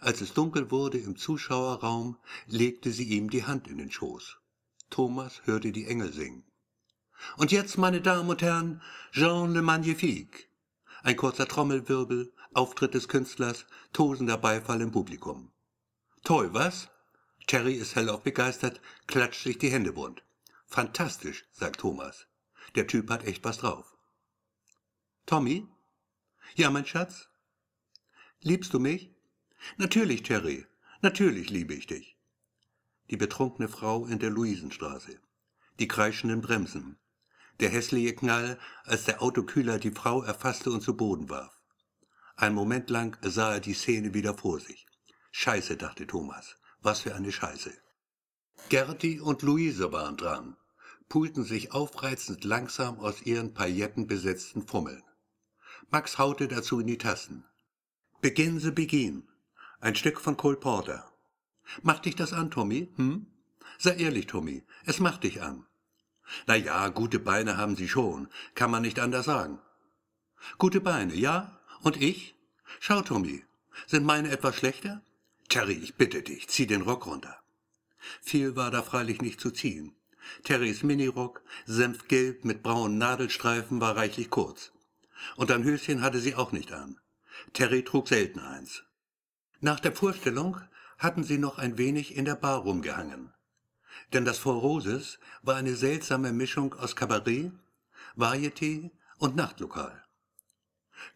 Als 0.00 0.20
es 0.20 0.32
dunkel 0.32 0.70
wurde 0.70 0.98
im 0.98 1.16
Zuschauerraum, 1.16 2.16
legte 2.46 2.90
sie 2.90 3.04
ihm 3.04 3.28
die 3.28 3.44
Hand 3.44 3.68
in 3.68 3.78
den 3.78 3.90
Schoß. 3.90 4.38
Thomas 4.90 5.42
hörte 5.44 5.72
die 5.72 5.86
Engel 5.86 6.12
singen. 6.12 6.44
Und 7.36 7.52
jetzt, 7.52 7.78
meine 7.78 8.00
Damen 8.00 8.28
und 8.28 8.42
Herren, 8.42 8.82
Jean 9.12 9.52
le 9.52 9.62
Magnifique. 9.62 10.48
Ein 11.04 11.16
kurzer 11.18 11.46
Trommelwirbel, 11.46 12.32
Auftritt 12.54 12.94
des 12.94 13.08
Künstlers, 13.08 13.66
tosender 13.92 14.38
Beifall 14.38 14.80
im 14.80 14.90
Publikum. 14.90 15.52
Toll, 16.22 16.54
was? 16.54 16.88
Terry 17.46 17.74
ist 17.74 17.94
hellauf 17.94 18.22
begeistert, 18.22 18.80
klatscht 19.06 19.42
sich 19.42 19.58
die 19.58 19.68
Hände 19.70 19.92
bunt. 19.92 20.24
Fantastisch, 20.64 21.44
sagt 21.52 21.80
Thomas. 21.80 22.26
Der 22.74 22.86
Typ 22.86 23.10
hat 23.10 23.24
echt 23.24 23.44
was 23.44 23.58
drauf. 23.58 23.98
Tommy? 25.26 25.68
Ja, 26.54 26.70
mein 26.70 26.86
Schatz? 26.86 27.28
Liebst 28.40 28.72
du 28.72 28.78
mich? 28.78 29.14
Natürlich, 29.76 30.22
Terry. 30.22 30.66
Natürlich 31.02 31.50
liebe 31.50 31.74
ich 31.74 31.86
dich. 31.86 32.16
Die 33.10 33.18
betrunkene 33.18 33.68
Frau 33.68 34.06
in 34.06 34.20
der 34.20 34.30
Luisenstraße. 34.30 35.20
Die 35.80 35.86
kreischenden 35.86 36.40
Bremsen. 36.40 36.96
Der 37.60 37.70
hässliche 37.70 38.14
Knall, 38.14 38.58
als 38.84 39.04
der 39.04 39.22
Autokühler 39.22 39.78
die 39.78 39.92
Frau 39.92 40.22
erfasste 40.22 40.70
und 40.70 40.82
zu 40.82 40.96
Boden 40.96 41.28
warf. 41.30 41.52
Ein 42.36 42.54
Moment 42.54 42.90
lang 42.90 43.16
sah 43.22 43.54
er 43.54 43.60
die 43.60 43.74
Szene 43.74 44.12
wieder 44.12 44.34
vor 44.34 44.58
sich. 44.58 44.86
Scheiße, 45.30 45.76
dachte 45.76 46.06
Thomas. 46.06 46.56
Was 46.80 47.00
für 47.00 47.14
eine 47.14 47.32
Scheiße. 47.32 47.72
Gerti 48.68 49.20
und 49.20 49.42
Luise 49.42 49.92
waren 49.92 50.16
dran, 50.16 50.56
pulten 51.08 51.44
sich 51.44 51.72
aufreizend 51.72 52.44
langsam 52.44 52.98
aus 52.98 53.22
ihren 53.22 53.54
paillettenbesetzten 53.54 54.66
Fummeln. 54.66 55.02
Max 55.90 56.18
haute 56.18 56.48
dazu 56.48 56.80
in 56.80 56.86
die 56.86 56.98
Tasten. 56.98 57.44
Begin 58.20 58.58
the 58.58 58.70
Begin. 58.70 59.28
Ein 59.80 59.94
Stück 59.94 60.20
von 60.20 60.36
Cole 60.36 60.56
Porter. 60.56 61.10
Macht 61.82 62.04
dich 62.04 62.16
das 62.16 62.32
an, 62.32 62.50
Tommy, 62.50 62.92
hm? 62.96 63.26
Sei 63.78 63.96
ehrlich, 63.96 64.26
Tommy, 64.26 64.62
es 64.84 65.00
macht 65.00 65.24
dich 65.24 65.42
an. 65.42 65.66
Na 66.46 66.56
ja, 66.56 66.88
gute 66.88 67.18
Beine 67.18 67.56
haben 67.56 67.76
Sie 67.76 67.88
schon, 67.88 68.28
kann 68.54 68.70
man 68.70 68.82
nicht 68.82 68.98
anders 68.98 69.26
sagen. 69.26 69.58
Gute 70.58 70.80
Beine, 70.80 71.14
ja? 71.14 71.60
Und 71.82 72.00
ich? 72.00 72.34
Schau, 72.80 73.02
Tommy, 73.02 73.44
sind 73.86 74.04
meine 74.04 74.30
etwas 74.30 74.56
schlechter? 74.56 75.02
Terry, 75.48 75.74
ich 75.74 75.96
bitte 75.96 76.22
dich, 76.22 76.48
zieh 76.48 76.66
den 76.66 76.82
Rock 76.82 77.06
runter. 77.06 77.38
Viel 78.20 78.56
war 78.56 78.70
da 78.70 78.82
freilich 78.82 79.20
nicht 79.20 79.40
zu 79.40 79.50
ziehen. 79.50 79.94
Terrys 80.42 80.82
Minirock, 80.82 81.42
senfgelb 81.66 82.44
mit 82.44 82.62
braunen 82.62 82.98
Nadelstreifen, 82.98 83.80
war 83.80 83.96
reichlich 83.96 84.30
kurz. 84.30 84.72
Und 85.36 85.50
ein 85.50 85.64
Höschen 85.64 86.00
hatte 86.00 86.18
sie 86.18 86.34
auch 86.34 86.52
nicht 86.52 86.72
an. 86.72 86.98
Terry 87.52 87.82
trug 87.84 88.08
selten 88.08 88.40
eins. 88.40 88.84
Nach 89.60 89.80
der 89.80 89.92
Vorstellung 89.92 90.60
hatten 90.98 91.24
sie 91.24 91.38
noch 91.38 91.58
ein 91.58 91.78
wenig 91.78 92.16
in 92.16 92.24
der 92.24 92.36
Bar 92.36 92.60
rumgehangen. 92.60 93.33
Denn 94.12 94.24
das 94.24 94.38
Four 94.38 94.60
Roses 94.60 95.18
war 95.42 95.56
eine 95.56 95.76
seltsame 95.76 96.32
Mischung 96.32 96.74
aus 96.74 96.94
Kabarett, 96.96 97.52
Varieté 98.16 98.90
und 99.18 99.36
Nachtlokal. 99.36 100.04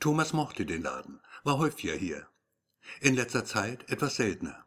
Thomas 0.01 0.32
mochte 0.32 0.66
den 0.66 0.82
Laden, 0.82 1.20
war 1.45 1.59
häufiger 1.59 1.95
hier. 1.95 2.26
In 3.01 3.14
letzter 3.14 3.45
Zeit 3.45 3.89
etwas 3.91 4.16
seltener. 4.16 4.66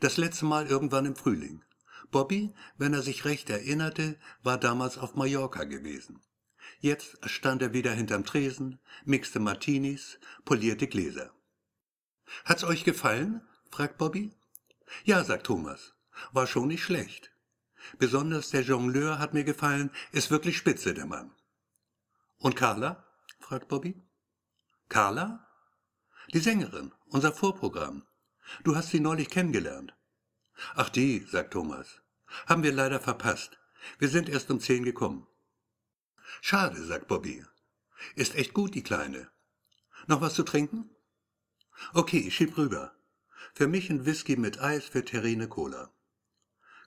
Das 0.00 0.16
letzte 0.16 0.44
Mal 0.44 0.66
irgendwann 0.66 1.06
im 1.06 1.16
Frühling. 1.16 1.64
Bobby, 2.10 2.54
wenn 2.76 2.94
er 2.94 3.02
sich 3.02 3.24
recht 3.24 3.50
erinnerte, 3.50 4.18
war 4.42 4.58
damals 4.58 4.98
auf 4.98 5.14
Mallorca 5.14 5.64
gewesen. 5.64 6.20
Jetzt 6.80 7.18
stand 7.28 7.62
er 7.62 7.72
wieder 7.72 7.92
hinterm 7.92 8.24
Tresen, 8.24 8.78
mixte 9.04 9.40
Martinis, 9.40 10.18
polierte 10.44 10.86
Gläser. 10.86 11.32
Hat's 12.44 12.64
euch 12.64 12.84
gefallen? 12.84 13.42
fragt 13.70 13.98
Bobby. 13.98 14.32
Ja, 15.04 15.24
sagt 15.24 15.46
Thomas. 15.46 15.94
War 16.32 16.46
schon 16.46 16.68
nicht 16.68 16.82
schlecht. 16.82 17.30
Besonders 17.98 18.50
der 18.50 18.62
Jongleur 18.62 19.18
hat 19.18 19.34
mir 19.34 19.44
gefallen, 19.44 19.90
ist 20.12 20.30
wirklich 20.30 20.56
spitze, 20.56 20.94
der 20.94 21.06
Mann. 21.06 21.30
Und 22.38 22.56
Carla? 22.56 23.04
fragt 23.40 23.68
Bobby. 23.68 24.02
Carla? 24.88 25.46
Die 26.32 26.38
Sängerin, 26.38 26.92
unser 27.08 27.32
Vorprogramm. 27.32 28.04
Du 28.64 28.76
hast 28.76 28.90
sie 28.90 29.00
neulich 29.00 29.30
kennengelernt. 29.30 29.94
Ach 30.74 30.88
die, 30.88 31.20
sagt 31.20 31.52
Thomas. 31.52 32.02
Haben 32.46 32.62
wir 32.62 32.72
leider 32.72 33.00
verpasst. 33.00 33.58
Wir 33.98 34.08
sind 34.08 34.28
erst 34.28 34.50
um 34.50 34.60
zehn 34.60 34.84
gekommen. 34.84 35.26
Schade, 36.40 36.84
sagt 36.84 37.08
Bobby. 37.08 37.44
Ist 38.14 38.34
echt 38.34 38.54
gut, 38.54 38.74
die 38.74 38.82
Kleine. 38.82 39.30
Noch 40.06 40.20
was 40.20 40.34
zu 40.34 40.42
trinken? 40.42 40.90
Okay, 41.94 42.30
schieb 42.30 42.56
rüber. 42.56 42.94
Für 43.54 43.66
mich 43.66 43.90
ein 43.90 44.04
Whisky 44.04 44.36
mit 44.36 44.60
Eis, 44.60 44.84
für 44.86 45.04
Terrine 45.04 45.48
Cola. 45.48 45.90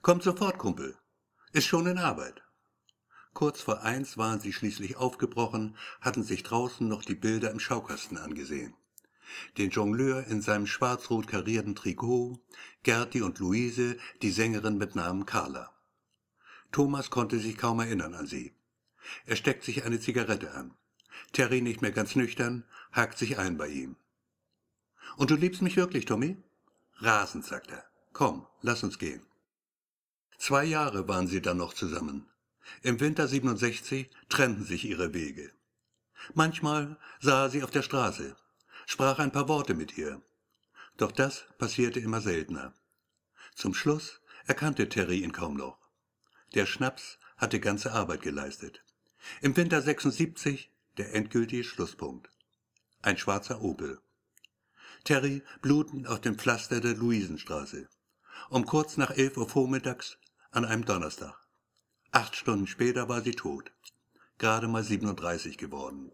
Kommt 0.02 0.24
sofort, 0.24 0.58
Kumpel. 0.58 0.96
Ist 1.52 1.66
schon 1.66 1.86
in 1.86 1.96
Arbeit. 1.96 2.42
Kurz 3.34 3.60
vor 3.60 3.82
eins 3.82 4.18
waren 4.18 4.40
sie 4.40 4.52
schließlich 4.52 4.96
aufgebrochen, 4.96 5.76
hatten 6.00 6.24
sich 6.24 6.42
draußen 6.42 6.88
noch 6.88 7.04
die 7.04 7.14
Bilder 7.14 7.52
im 7.52 7.60
Schaukasten 7.60 8.18
angesehen. 8.18 8.74
Den 9.58 9.70
Jongleur 9.70 10.26
in 10.26 10.42
seinem 10.42 10.66
schwarz-rot 10.66 11.28
karierten 11.28 11.76
Trikot, 11.76 12.40
Gerti 12.82 13.22
und 13.22 13.38
Luise, 13.38 13.96
die 14.22 14.32
Sängerin 14.32 14.76
mit 14.76 14.96
Namen 14.96 15.24
Carla. 15.24 15.72
Thomas 16.72 17.10
konnte 17.10 17.38
sich 17.38 17.56
kaum 17.56 17.78
erinnern 17.78 18.14
an 18.14 18.26
sie. 18.26 18.56
Er 19.24 19.36
steckt 19.36 19.62
sich 19.62 19.84
eine 19.84 20.00
Zigarette 20.00 20.52
an. 20.52 20.74
Terry, 21.32 21.60
nicht 21.60 21.80
mehr 21.80 21.92
ganz 21.92 22.16
nüchtern, 22.16 22.64
hakt 22.90 23.18
sich 23.18 23.38
ein 23.38 23.56
bei 23.56 23.68
ihm. 23.68 23.94
Und 25.16 25.30
du 25.30 25.36
liebst 25.36 25.62
mich 25.62 25.76
wirklich, 25.76 26.06
Tommy? 26.06 26.38
Rasend, 26.96 27.44
sagt 27.44 27.70
er. 27.70 27.84
Komm, 28.12 28.48
lass 28.62 28.82
uns 28.82 28.98
gehen. 28.98 29.24
Zwei 30.44 30.64
Jahre 30.64 31.06
waren 31.06 31.28
sie 31.28 31.40
dann 31.40 31.58
noch 31.58 31.72
zusammen. 31.72 32.26
Im 32.82 32.98
Winter 32.98 33.28
67 33.28 34.10
trennten 34.28 34.64
sich 34.64 34.84
ihre 34.84 35.14
Wege. 35.14 35.52
Manchmal 36.34 36.98
sah 37.20 37.44
er 37.44 37.50
sie 37.50 37.62
auf 37.62 37.70
der 37.70 37.82
Straße, 37.82 38.34
sprach 38.86 39.20
ein 39.20 39.30
paar 39.30 39.46
Worte 39.46 39.74
mit 39.74 39.96
ihr. 39.96 40.20
Doch 40.96 41.12
das 41.12 41.44
passierte 41.58 42.00
immer 42.00 42.20
seltener. 42.20 42.74
Zum 43.54 43.72
Schluss 43.72 44.20
erkannte 44.44 44.88
Terry 44.88 45.20
ihn 45.20 45.30
kaum 45.30 45.56
noch. 45.56 45.78
Der 46.56 46.66
Schnaps 46.66 47.20
hatte 47.36 47.60
ganze 47.60 47.92
Arbeit 47.92 48.22
geleistet. 48.22 48.82
Im 49.42 49.56
Winter 49.56 49.80
76 49.80 50.72
der 50.98 51.14
endgültige 51.14 51.62
Schlusspunkt. 51.62 52.30
Ein 53.00 53.16
schwarzer 53.16 53.62
Opel. 53.62 54.00
Terry 55.04 55.44
blutend 55.60 56.08
auf 56.08 56.20
dem 56.20 56.36
Pflaster 56.36 56.80
der 56.80 56.94
Luisenstraße. 56.94 57.88
Um 58.50 58.66
kurz 58.66 58.96
nach 58.96 59.12
elf 59.12 59.36
Uhr 59.36 59.48
vormittags 59.48 60.18
an 60.52 60.64
einem 60.66 60.84
Donnerstag. 60.84 61.34
Acht 62.10 62.36
Stunden 62.36 62.66
später 62.66 63.08
war 63.08 63.22
sie 63.22 63.32
tot. 63.32 63.72
Gerade 64.38 64.68
mal 64.68 64.84
37 64.84 65.56
geworden. 65.56 66.12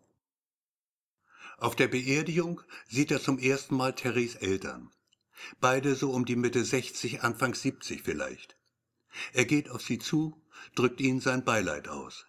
Auf 1.58 1.74
der 1.74 1.88
Beerdigung 1.88 2.62
sieht 2.86 3.10
er 3.10 3.20
zum 3.20 3.38
ersten 3.38 3.76
Mal 3.76 3.94
Terrys 3.94 4.36
Eltern. 4.36 4.92
Beide 5.60 5.96
so 5.96 6.12
um 6.12 6.24
die 6.24 6.36
Mitte 6.36 6.64
60, 6.64 7.22
Anfang 7.22 7.54
70 7.54 8.02
vielleicht. 8.02 8.56
Er 9.32 9.44
geht 9.44 9.70
auf 9.70 9.82
sie 9.82 9.98
zu, 9.98 10.40
drückt 10.76 11.00
ihnen 11.00 11.20
sein 11.20 11.44
Beileid 11.44 11.88
aus. 11.88 12.26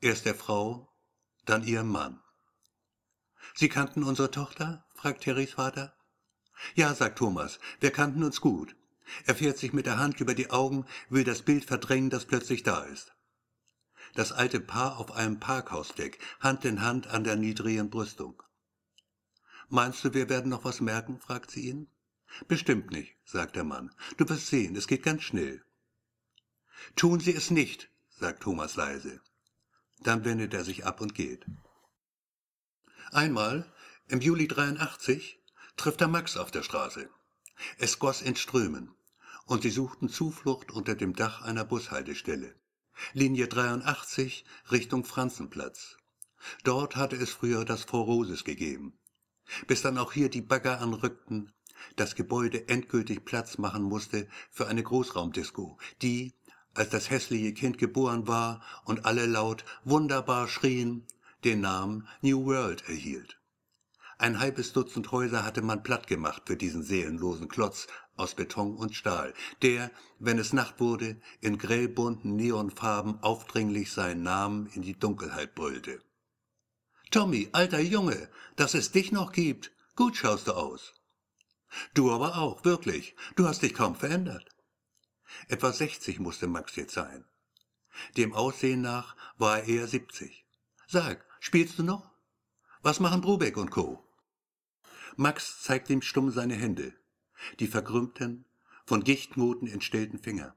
Erst 0.00 0.26
der 0.26 0.34
Frau, 0.34 0.92
dann 1.44 1.64
ihrem 1.64 1.88
Mann. 1.88 2.20
Sie 3.54 3.68
kannten 3.68 4.02
unsere 4.02 4.30
Tochter? 4.32 4.84
fragt 4.94 5.22
Terrys 5.22 5.52
Vater. 5.52 5.96
Ja, 6.74 6.94
sagt 6.94 7.18
Thomas, 7.18 7.60
wir 7.78 7.92
kannten 7.92 8.24
uns 8.24 8.40
gut. 8.40 8.74
Er 9.26 9.34
fährt 9.34 9.58
sich 9.58 9.72
mit 9.72 9.86
der 9.86 9.98
Hand 9.98 10.20
über 10.20 10.34
die 10.34 10.50
Augen, 10.50 10.86
will 11.08 11.24
das 11.24 11.42
Bild 11.42 11.64
verdrängen, 11.64 12.10
das 12.10 12.24
plötzlich 12.24 12.62
da 12.62 12.82
ist. 12.82 13.12
Das 14.14 14.32
alte 14.32 14.60
Paar 14.60 14.98
auf 14.98 15.12
einem 15.12 15.40
Parkhausdeck, 15.40 16.18
Hand 16.40 16.64
in 16.64 16.82
Hand 16.82 17.08
an 17.08 17.24
der 17.24 17.36
niedrigen 17.36 17.90
Brüstung. 17.90 18.42
Meinst 19.68 20.04
du, 20.04 20.14
wir 20.14 20.28
werden 20.28 20.50
noch 20.50 20.64
was 20.64 20.80
merken? 20.80 21.18
fragt 21.18 21.50
sie 21.50 21.68
ihn. 21.68 21.88
Bestimmt 22.48 22.90
nicht, 22.90 23.16
sagt 23.24 23.56
der 23.56 23.64
Mann. 23.64 23.94
Du 24.16 24.28
wirst 24.28 24.46
sehen, 24.48 24.76
es 24.76 24.86
geht 24.86 25.02
ganz 25.02 25.22
schnell. 25.22 25.64
Tun 26.96 27.20
Sie 27.20 27.34
es 27.34 27.50
nicht, 27.50 27.90
sagt 28.08 28.42
Thomas 28.42 28.76
leise. 28.76 29.20
Dann 30.00 30.24
wendet 30.24 30.52
er 30.54 30.64
sich 30.64 30.84
ab 30.84 31.00
und 31.00 31.14
geht. 31.14 31.46
Einmal, 33.10 33.72
im 34.08 34.20
Juli 34.20 34.48
83, 34.48 35.40
trifft 35.76 36.00
er 36.00 36.08
Max 36.08 36.36
auf 36.36 36.50
der 36.50 36.62
Straße. 36.62 37.08
Es 37.78 37.98
goss 37.98 38.22
in 38.22 38.36
Strömen, 38.36 38.94
und 39.46 39.62
sie 39.62 39.70
suchten 39.70 40.08
Zuflucht 40.08 40.70
unter 40.70 40.94
dem 40.94 41.14
Dach 41.14 41.42
einer 41.42 41.64
Bushaltestelle. 41.64 42.54
Linie 43.12 43.48
83 43.48 44.44
Richtung 44.70 45.04
Franzenplatz. 45.04 45.96
Dort 46.62 46.96
hatte 46.96 47.16
es 47.16 47.30
früher 47.30 47.64
das 47.64 47.84
Four 47.84 48.04
Roses 48.04 48.44
gegeben. 48.44 48.98
Bis 49.66 49.82
dann 49.82 49.98
auch 49.98 50.12
hier 50.12 50.28
die 50.28 50.42
Bagger 50.42 50.80
anrückten, 50.80 51.52
das 51.96 52.14
Gebäude 52.14 52.68
endgültig 52.68 53.24
Platz 53.24 53.58
machen 53.58 53.82
musste 53.82 54.28
für 54.50 54.68
eine 54.68 54.82
Großraumdisco, 54.82 55.78
die, 56.02 56.34
als 56.72 56.90
das 56.90 57.10
hässliche 57.10 57.52
Kind 57.52 57.78
geboren 57.78 58.26
war 58.26 58.62
und 58.84 59.04
alle 59.04 59.26
laut 59.26 59.64
wunderbar 59.84 60.48
schrien, 60.48 61.06
den 61.44 61.60
Namen 61.60 62.08
New 62.22 62.46
World 62.46 62.88
erhielt. 62.88 63.38
Ein 64.24 64.40
halbes 64.40 64.72
Dutzend 64.72 65.12
Häuser 65.12 65.44
hatte 65.44 65.60
man 65.60 65.82
platt 65.82 66.06
gemacht 66.06 66.44
für 66.46 66.56
diesen 66.56 66.82
seelenlosen 66.82 67.46
Klotz 67.46 67.88
aus 68.16 68.34
Beton 68.34 68.74
und 68.74 68.94
Stahl, 68.94 69.34
der, 69.60 69.90
wenn 70.18 70.38
es 70.38 70.54
Nacht 70.54 70.80
wurde, 70.80 71.20
in 71.42 71.58
grellbunten 71.58 72.34
Neonfarben 72.34 73.22
aufdringlich 73.22 73.92
seinen 73.92 74.22
Namen 74.22 74.68
in 74.68 74.80
die 74.80 74.98
Dunkelheit 74.98 75.54
brüllte. 75.54 76.02
Tommy, 77.10 77.50
alter 77.52 77.80
Junge, 77.80 78.30
dass 78.56 78.72
es 78.72 78.92
dich 78.92 79.12
noch 79.12 79.30
gibt, 79.30 79.72
gut 79.94 80.16
schaust 80.16 80.48
du 80.48 80.52
aus. 80.52 80.94
Du 81.92 82.10
aber 82.10 82.38
auch, 82.38 82.64
wirklich, 82.64 83.14
du 83.36 83.46
hast 83.46 83.60
dich 83.60 83.74
kaum 83.74 83.94
verändert. 83.94 84.48
Etwa 85.48 85.70
sechzig 85.70 86.18
musste 86.18 86.46
Max 86.46 86.76
jetzt 86.76 86.94
sein. 86.94 87.26
Dem 88.16 88.32
Aussehen 88.32 88.80
nach 88.80 89.16
war 89.36 89.58
er 89.58 89.68
eher 89.68 89.86
siebzig. 89.86 90.46
Sag, 90.86 91.26
spielst 91.40 91.78
du 91.78 91.82
noch? 91.82 92.10
Was 92.80 93.00
machen 93.00 93.20
Brubeck 93.20 93.58
und 93.58 93.70
Co.? 93.70 94.03
Max 95.16 95.62
zeigt 95.62 95.90
ihm 95.90 96.02
stumm 96.02 96.30
seine 96.30 96.54
Hände, 96.54 96.92
die 97.60 97.66
verkrümmten, 97.66 98.44
von 98.84 99.04
Gichtmoten 99.04 99.68
entstellten 99.68 100.18
Finger. 100.18 100.54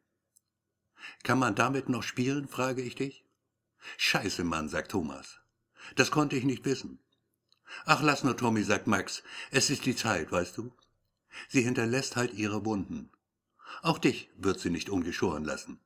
Kann 1.24 1.40
man 1.40 1.56
damit 1.56 1.90
noch 1.90 2.04
spielen, 2.04 2.48
frage 2.48 2.82
ich 2.82 2.96
dich? 2.96 3.26
Scheiße, 3.98 4.44
Mann, 4.44 4.70
sagt 4.70 4.92
Thomas. 4.92 5.40
Das 5.96 6.12
konnte 6.12 6.36
ich 6.36 6.44
nicht 6.44 6.66
wissen. 6.66 7.00
Ach, 7.86 8.02
lass 8.02 8.24
nur, 8.24 8.36
Tommy, 8.36 8.64
sagt 8.64 8.88
Max. 8.88 9.24
Es 9.52 9.70
ist 9.70 9.86
die 9.86 9.96
Zeit, 9.96 10.32
weißt 10.32 10.58
du? 10.58 10.74
Sie 11.50 11.62
hinterlässt 11.62 12.16
halt 12.16 12.34
ihre 12.34 12.66
Wunden. 12.66 13.12
Auch 13.82 14.00
dich 14.00 14.30
wird 14.38 14.60
sie 14.60 14.70
nicht 14.70 14.90
ungeschoren 14.90 15.44
lassen. 15.44 15.80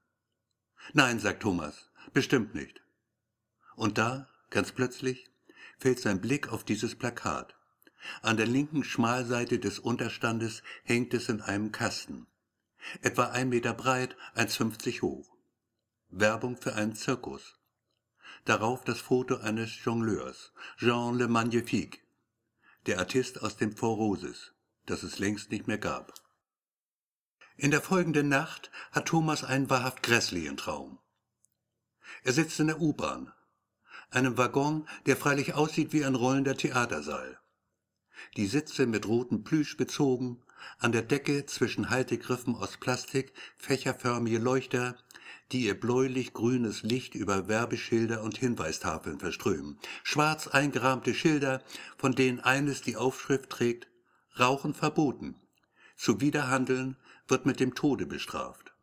Nein, 0.94 1.20
sagt 1.20 1.44
Thomas, 1.44 1.90
bestimmt 2.14 2.56
nicht. 2.56 2.82
Und 3.76 3.98
da, 3.98 4.30
ganz 4.50 4.72
plötzlich, 4.72 5.30
fällt 5.78 6.00
sein 6.00 6.22
Blick 6.22 6.50
auf 6.50 6.64
dieses 6.64 6.96
Plakat. 6.96 7.56
An 8.22 8.38
der 8.38 8.48
linken 8.48 8.84
Schmalseite 8.84 9.60
des 9.60 9.80
Unterstandes 9.80 10.64
hängt 10.84 11.14
es 11.14 11.30
in 11.30 11.42
einem 11.42 11.72
Kasten. 11.72 12.28
Etwa 13.02 13.26
ein 13.26 13.50
Meter 13.50 13.74
breit, 13.74 14.16
1,50 14.36 15.02
hoch. 15.02 15.36
Werbung 16.10 16.58
für 16.58 16.76
einen 16.76 16.96
Zirkus. 16.96 17.58
Darauf 18.46 18.84
das 18.84 19.00
Foto 19.00 19.38
eines 19.38 19.84
Jongleurs, 19.84 20.52
Jean 20.78 21.18
le 21.18 21.28
Magnifique, 21.28 22.02
der 22.88 23.00
Artist 23.00 23.42
aus 23.44 23.58
dem 23.58 23.76
Fort 23.76 24.26
das 24.88 25.04
es 25.04 25.20
längst 25.20 25.52
nicht 25.52 25.68
mehr 25.68 25.78
gab. 25.78 26.14
In 27.56 27.70
der 27.70 27.82
folgenden 27.82 28.30
Nacht 28.30 28.72
hat 28.92 29.06
Thomas 29.06 29.44
einen 29.44 29.70
wahrhaft 29.70 30.02
grässlichen 30.02 30.58
Traum. 30.58 30.98
Er 32.24 32.34
sitzt 32.34 32.60
in 32.60 32.68
der 32.68 32.82
U-Bahn, 32.82 33.32
einem 34.10 34.38
Waggon, 34.38 34.88
der 35.06 35.16
freilich 35.16 35.54
aussieht 35.54 35.94
wie 35.94 36.04
ein 36.04 36.16
rollender 36.16 36.58
Theatersaal. 36.58 37.41
Die 38.38 38.48
Sitze 38.48 38.86
mit 38.86 39.08
rotem 39.08 39.44
Plüsch 39.44 39.78
bezogen, 39.78 40.42
an 40.80 40.92
der 40.92 41.02
Decke 41.02 41.46
zwischen 41.46 41.90
Haltegriffen 41.90 42.56
aus 42.56 42.78
Plastik 42.78 43.34
fächerförmige 43.58 44.38
Leuchter, 44.38 44.96
die 45.52 45.66
ihr 45.66 45.80
bläulich-grünes 45.80 46.84
Licht 46.84 47.16
über 47.16 47.48
Werbeschilder 47.48 48.24
und 48.24 48.38
Hinweistafeln 48.38 49.20
verströmen. 49.20 49.80
Schwarz 50.04 50.48
eingerahmte 50.48 51.14
Schilder, 51.14 51.64
von 51.98 52.14
denen 52.14 52.40
eines 52.40 52.82
die 52.82 52.96
Aufschrift 52.96 53.50
trägt 53.50 53.88
Rauchen 54.40 54.74
verboten. 54.74 55.36
Zuwiderhandeln 55.98 56.96
wird 57.28 57.46
mit 57.46 57.60
dem 57.60 57.76
Tode 57.76 58.06
bestraft. 58.06 58.74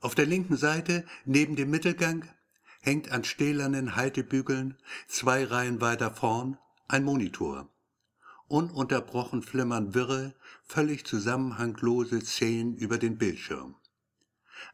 Auf 0.00 0.14
der 0.14 0.26
linken 0.26 0.56
Seite, 0.56 1.04
neben 1.24 1.56
dem 1.56 1.70
Mittelgang, 1.70 2.28
hängt 2.80 3.10
an 3.10 3.24
stählernen 3.24 3.96
Haltebügeln, 3.96 4.76
zwei 5.06 5.44
Reihen 5.44 5.80
weiter 5.80 6.10
vorn, 6.10 6.58
ein 6.88 7.04
Monitor. 7.04 7.68
Ununterbrochen 8.52 9.42
flimmern 9.42 9.94
wirre, 9.94 10.34
völlig 10.62 11.06
zusammenhanglose 11.06 12.20
Szenen 12.20 12.76
über 12.76 12.98
den 12.98 13.16
Bildschirm. 13.16 13.76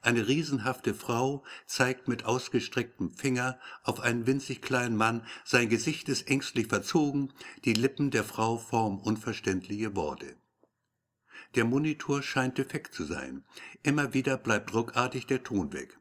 Eine 0.03 0.27
riesenhafte 0.27 0.95
Frau 0.95 1.45
zeigt 1.65 2.09
mit 2.09 2.25
ausgestrecktem 2.25 3.13
Finger 3.13 3.61
auf 3.85 4.01
einen 4.01 4.27
winzig 4.27 4.63
kleinen 4.63 4.97
Mann, 4.97 5.25
sein 5.45 5.69
Gesicht 5.69 6.09
ist 6.09 6.29
ängstlich 6.29 6.67
verzogen, 6.67 7.33
die 7.65 7.73
Lippen 7.73 8.11
der 8.11 8.25
Frau 8.25 8.59
formen 8.59 8.99
unverständliche 8.99 9.95
Worte. 9.95 10.35
Der 11.55 11.65
Monitor 11.65 12.25
scheint 12.25 12.59
defekt 12.59 12.95
zu 12.95 13.05
sein. 13.05 13.45
Immer 13.85 14.13
wieder 14.13 14.39
bleibt 14.39 14.75
ruckartig 14.75 15.29
der 15.29 15.45
Ton 15.45 15.73
weg. 15.73 16.01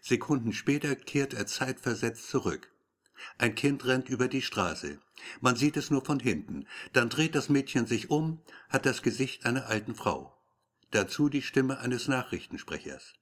Sekunden 0.00 0.52
später 0.52 0.94
kehrt 0.94 1.34
er 1.34 1.48
zeitversetzt 1.48 2.28
zurück. 2.28 2.70
Ein 3.38 3.54
Kind 3.54 3.84
rennt 3.86 4.08
über 4.08 4.28
die 4.28 4.42
Straße. 4.42 4.98
Man 5.40 5.56
sieht 5.56 5.76
es 5.76 5.90
nur 5.90 6.04
von 6.04 6.20
hinten. 6.20 6.66
Dann 6.92 7.08
dreht 7.08 7.34
das 7.34 7.48
Mädchen 7.48 7.86
sich 7.86 8.10
um, 8.10 8.40
hat 8.68 8.86
das 8.86 9.02
Gesicht 9.02 9.46
einer 9.46 9.66
alten 9.66 9.94
Frau. 9.94 10.36
Dazu 10.90 11.28
die 11.28 11.42
Stimme 11.42 11.78
eines 11.78 12.08
Nachrichtensprechers. 12.08 13.14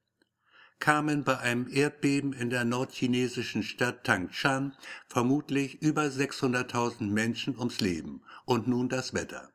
Kamen 0.80 1.24
bei 1.24 1.38
einem 1.38 1.68
Erdbeben 1.70 2.32
in 2.32 2.50
der 2.50 2.64
nordchinesischen 2.64 3.62
Stadt 3.62 4.04
Tangshan 4.04 4.76
vermutlich 5.06 5.80
über 5.80 6.02
600.000 6.02 7.04
Menschen 7.04 7.56
ums 7.58 7.80
Leben. 7.80 8.22
Und 8.44 8.68
nun 8.68 8.88
das 8.88 9.14
Wetter. 9.14 9.50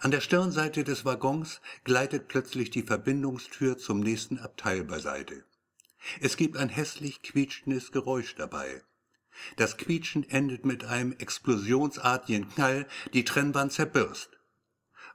An 0.00 0.10
der 0.10 0.20
Stirnseite 0.20 0.82
des 0.84 1.04
Waggons 1.04 1.60
gleitet 1.84 2.28
plötzlich 2.28 2.70
die 2.70 2.82
Verbindungstür 2.82 3.78
zum 3.78 4.00
nächsten 4.00 4.38
Abteil 4.38 4.84
beiseite. 4.84 5.44
Es 6.20 6.36
gibt 6.36 6.56
ein 6.56 6.68
hässlich 6.68 7.22
quietschendes 7.22 7.92
Geräusch 7.92 8.34
dabei. 8.34 8.82
Das 9.56 9.76
Quietschen 9.76 10.28
endet 10.28 10.64
mit 10.64 10.84
einem 10.84 11.12
explosionsartigen 11.12 12.48
Knall, 12.50 12.86
die 13.12 13.24
Trennwand 13.24 13.72
zerbirst. 13.72 14.30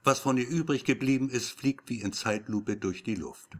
Was 0.02 0.18
von 0.20 0.36
ihr 0.36 0.48
übrig 0.48 0.84
geblieben 0.84 1.28
ist, 1.28 1.50
fliegt 1.50 1.88
wie 1.88 2.00
in 2.00 2.12
Zeitlupe 2.12 2.76
durch 2.76 3.02
die 3.02 3.14
Luft. 3.14 3.56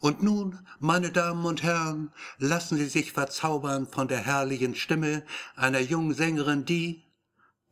Und 0.00 0.22
nun, 0.22 0.60
meine 0.78 1.10
Damen 1.10 1.44
und 1.44 1.62
Herren, 1.62 2.12
lassen 2.38 2.78
Sie 2.78 2.86
sich 2.86 3.12
verzaubern 3.12 3.88
von 3.88 4.06
der 4.06 4.18
herrlichen 4.18 4.74
Stimme 4.74 5.24
einer 5.56 5.80
jungen 5.80 6.14
Sängerin, 6.14 6.64
die 6.64 7.02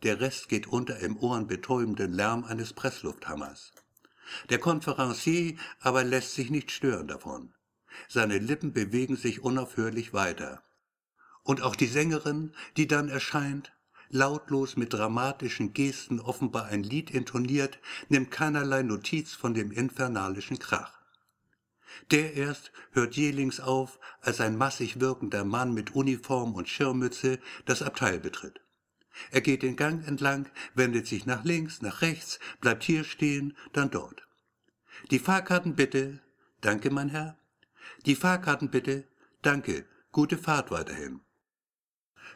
der 0.02 0.20
Rest 0.20 0.48
geht 0.48 0.66
unter 0.66 0.98
im 0.98 1.16
ohrenbetäubenden 1.16 2.12
Lärm 2.12 2.44
eines 2.44 2.72
Presslufthammers. 2.72 3.72
Der 4.50 4.58
Konferencier 4.58 5.56
aber 5.80 6.04
lässt 6.04 6.34
sich 6.34 6.50
nicht 6.50 6.70
stören 6.70 7.08
davon. 7.08 7.54
Seine 8.08 8.38
Lippen 8.38 8.72
bewegen 8.72 9.16
sich 9.16 9.42
unaufhörlich 9.42 10.12
weiter. 10.12 10.62
Und 11.46 11.62
auch 11.62 11.76
die 11.76 11.86
Sängerin, 11.86 12.52
die 12.76 12.88
dann 12.88 13.08
erscheint, 13.08 13.72
lautlos 14.08 14.76
mit 14.76 14.92
dramatischen 14.92 15.74
Gesten 15.74 16.18
offenbar 16.18 16.66
ein 16.66 16.82
Lied 16.82 17.12
intoniert, 17.12 17.78
nimmt 18.08 18.32
keinerlei 18.32 18.82
Notiz 18.82 19.32
von 19.32 19.54
dem 19.54 19.70
infernalischen 19.70 20.58
Krach. 20.58 21.00
Der 22.10 22.34
erst 22.34 22.72
hört 22.90 23.14
jählings 23.14 23.60
auf, 23.60 24.00
als 24.20 24.40
ein 24.40 24.58
massig 24.58 24.98
wirkender 24.98 25.44
Mann 25.44 25.72
mit 25.72 25.94
Uniform 25.94 26.52
und 26.52 26.68
Schirmmütze 26.68 27.38
das 27.64 27.80
Abteil 27.80 28.18
betritt. 28.18 28.60
Er 29.30 29.40
geht 29.40 29.62
den 29.62 29.76
Gang 29.76 30.04
entlang, 30.04 30.50
wendet 30.74 31.06
sich 31.06 31.26
nach 31.26 31.44
links, 31.44 31.80
nach 31.80 32.02
rechts, 32.02 32.40
bleibt 32.60 32.82
hier 32.82 33.04
stehen, 33.04 33.56
dann 33.72 33.92
dort. 33.92 34.26
Die 35.12 35.20
Fahrkarten 35.20 35.76
bitte. 35.76 36.18
Danke, 36.60 36.90
mein 36.90 37.10
Herr. 37.10 37.38
Die 38.04 38.16
Fahrkarten 38.16 38.68
bitte. 38.68 39.04
Danke. 39.42 39.86
Gute 40.10 40.38
Fahrt 40.38 40.72
weiterhin. 40.72 41.20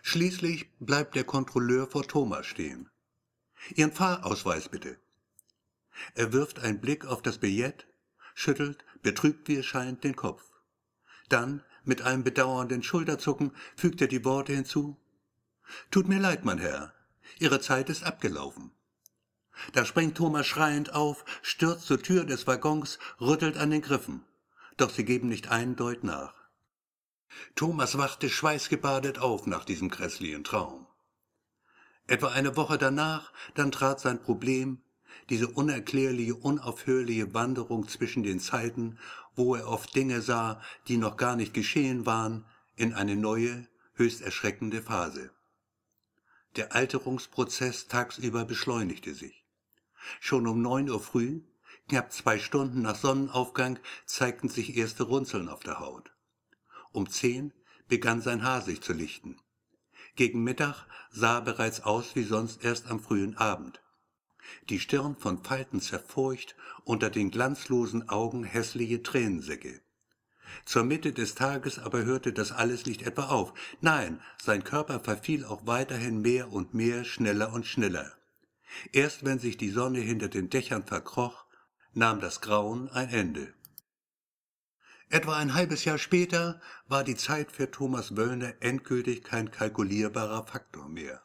Schließlich 0.02 0.70
bleibt 0.78 1.14
der 1.14 1.24
Kontrolleur 1.24 1.86
vor 1.86 2.06
Thomas 2.06 2.46
stehen. 2.46 2.88
Ihren 3.74 3.92
Fahrausweis 3.92 4.68
bitte. 4.68 4.98
Er 6.14 6.32
wirft 6.32 6.60
einen 6.60 6.80
Blick 6.80 7.04
auf 7.04 7.22
das 7.22 7.38
Billett, 7.38 7.86
schüttelt, 8.34 8.84
betrübt 9.02 9.48
wie 9.48 9.56
es 9.56 9.66
scheint, 9.66 10.04
den 10.04 10.16
Kopf. 10.16 10.42
Dann, 11.28 11.62
mit 11.84 12.02
einem 12.02 12.24
bedauernden 12.24 12.82
Schulterzucken, 12.82 13.52
fügt 13.76 14.00
er 14.00 14.08
die 14.08 14.24
Worte 14.24 14.52
hinzu. 14.52 14.96
Tut 15.90 16.08
mir 16.08 16.18
leid, 16.18 16.44
mein 16.44 16.58
Herr. 16.58 16.94
Ihre 17.38 17.60
Zeit 17.60 17.90
ist 17.90 18.02
abgelaufen. 18.02 18.70
Da 19.72 19.84
springt 19.84 20.16
Thomas 20.16 20.46
schreiend 20.46 20.94
auf, 20.94 21.24
stürzt 21.42 21.86
zur 21.86 22.02
Tür 22.02 22.24
des 22.24 22.46
Waggons, 22.46 22.98
rüttelt 23.20 23.58
an 23.58 23.70
den 23.70 23.82
Griffen 23.82 24.24
doch 24.80 24.90
sie 24.90 25.04
geben 25.04 25.28
nicht 25.28 25.50
einen 25.50 25.76
Deut 25.76 26.04
nach. 26.04 26.34
Thomas 27.54 27.98
wachte 27.98 28.28
schweißgebadet 28.28 29.18
auf 29.18 29.46
nach 29.46 29.64
diesem 29.64 29.88
grässlichen 29.88 30.44
Traum. 30.44 30.86
Etwa 32.06 32.28
eine 32.28 32.56
Woche 32.56 32.78
danach, 32.78 33.32
dann 33.54 33.70
trat 33.70 34.00
sein 34.00 34.20
Problem, 34.20 34.82
diese 35.28 35.48
unerklärliche, 35.48 36.34
unaufhörliche 36.34 37.34
Wanderung 37.34 37.88
zwischen 37.88 38.22
den 38.22 38.40
Zeiten, 38.40 38.98
wo 39.36 39.54
er 39.54 39.68
oft 39.68 39.94
Dinge 39.94 40.22
sah, 40.22 40.60
die 40.88 40.96
noch 40.96 41.16
gar 41.16 41.36
nicht 41.36 41.54
geschehen 41.54 42.06
waren, 42.06 42.44
in 42.76 42.94
eine 42.94 43.16
neue, 43.16 43.68
höchst 43.94 44.22
erschreckende 44.22 44.82
Phase. 44.82 45.30
Der 46.56 46.74
Alterungsprozess 46.74 47.86
tagsüber 47.86 48.44
beschleunigte 48.44 49.14
sich. 49.14 49.44
Schon 50.18 50.46
um 50.46 50.62
neun 50.62 50.90
Uhr 50.90 51.00
früh 51.00 51.42
Knapp 51.90 52.12
zwei 52.12 52.38
Stunden 52.38 52.82
nach 52.82 52.94
Sonnenaufgang 52.94 53.80
zeigten 54.06 54.48
sich 54.48 54.76
erste 54.76 55.02
Runzeln 55.02 55.48
auf 55.48 55.64
der 55.64 55.80
Haut. 55.80 56.12
Um 56.92 57.08
zehn 57.08 57.52
begann 57.88 58.20
sein 58.20 58.42
Haar 58.42 58.62
sich 58.62 58.80
zu 58.80 58.92
lichten. 58.92 59.36
Gegen 60.16 60.42
Mittag 60.42 60.86
sah 61.10 61.36
er 61.36 61.42
bereits 61.42 61.80
aus 61.80 62.14
wie 62.14 62.24
sonst 62.24 62.64
erst 62.64 62.90
am 62.90 63.00
frühen 63.00 63.36
Abend. 63.36 63.80
Die 64.68 64.80
Stirn 64.80 65.16
von 65.16 65.42
Falten 65.44 65.80
zerfurcht, 65.80 66.56
unter 66.84 67.10
den 67.10 67.30
glanzlosen 67.30 68.08
Augen 68.08 68.44
hässliche 68.44 69.02
Tränensäcke. 69.02 69.80
Zur 70.64 70.84
Mitte 70.84 71.12
des 71.12 71.34
Tages 71.36 71.78
aber 71.78 72.04
hörte 72.04 72.32
das 72.32 72.50
alles 72.50 72.86
nicht 72.86 73.02
etwa 73.02 73.26
auf. 73.26 73.54
Nein, 73.80 74.20
sein 74.42 74.64
Körper 74.64 75.00
verfiel 75.00 75.44
auch 75.44 75.66
weiterhin 75.66 76.20
mehr 76.20 76.52
und 76.52 76.74
mehr, 76.74 77.04
schneller 77.04 77.52
und 77.52 77.66
schneller. 77.66 78.12
Erst 78.92 79.24
wenn 79.24 79.38
sich 79.38 79.56
die 79.56 79.70
Sonne 79.70 80.00
hinter 80.00 80.28
den 80.28 80.50
Dächern 80.50 80.84
verkroch, 80.84 81.44
nahm 81.92 82.20
das 82.20 82.40
Grauen 82.40 82.88
ein 82.90 83.08
Ende. 83.08 83.52
Etwa 85.12 85.36
ein 85.36 85.54
halbes 85.54 85.84
Jahr 85.84 85.98
später 85.98 86.60
war 86.86 87.02
die 87.02 87.16
Zeit 87.16 87.50
für 87.50 87.68
Thomas 87.68 88.16
Wöllner 88.16 88.54
endgültig 88.60 89.24
kein 89.24 89.50
kalkulierbarer 89.50 90.46
Faktor 90.46 90.88
mehr. 90.88 91.20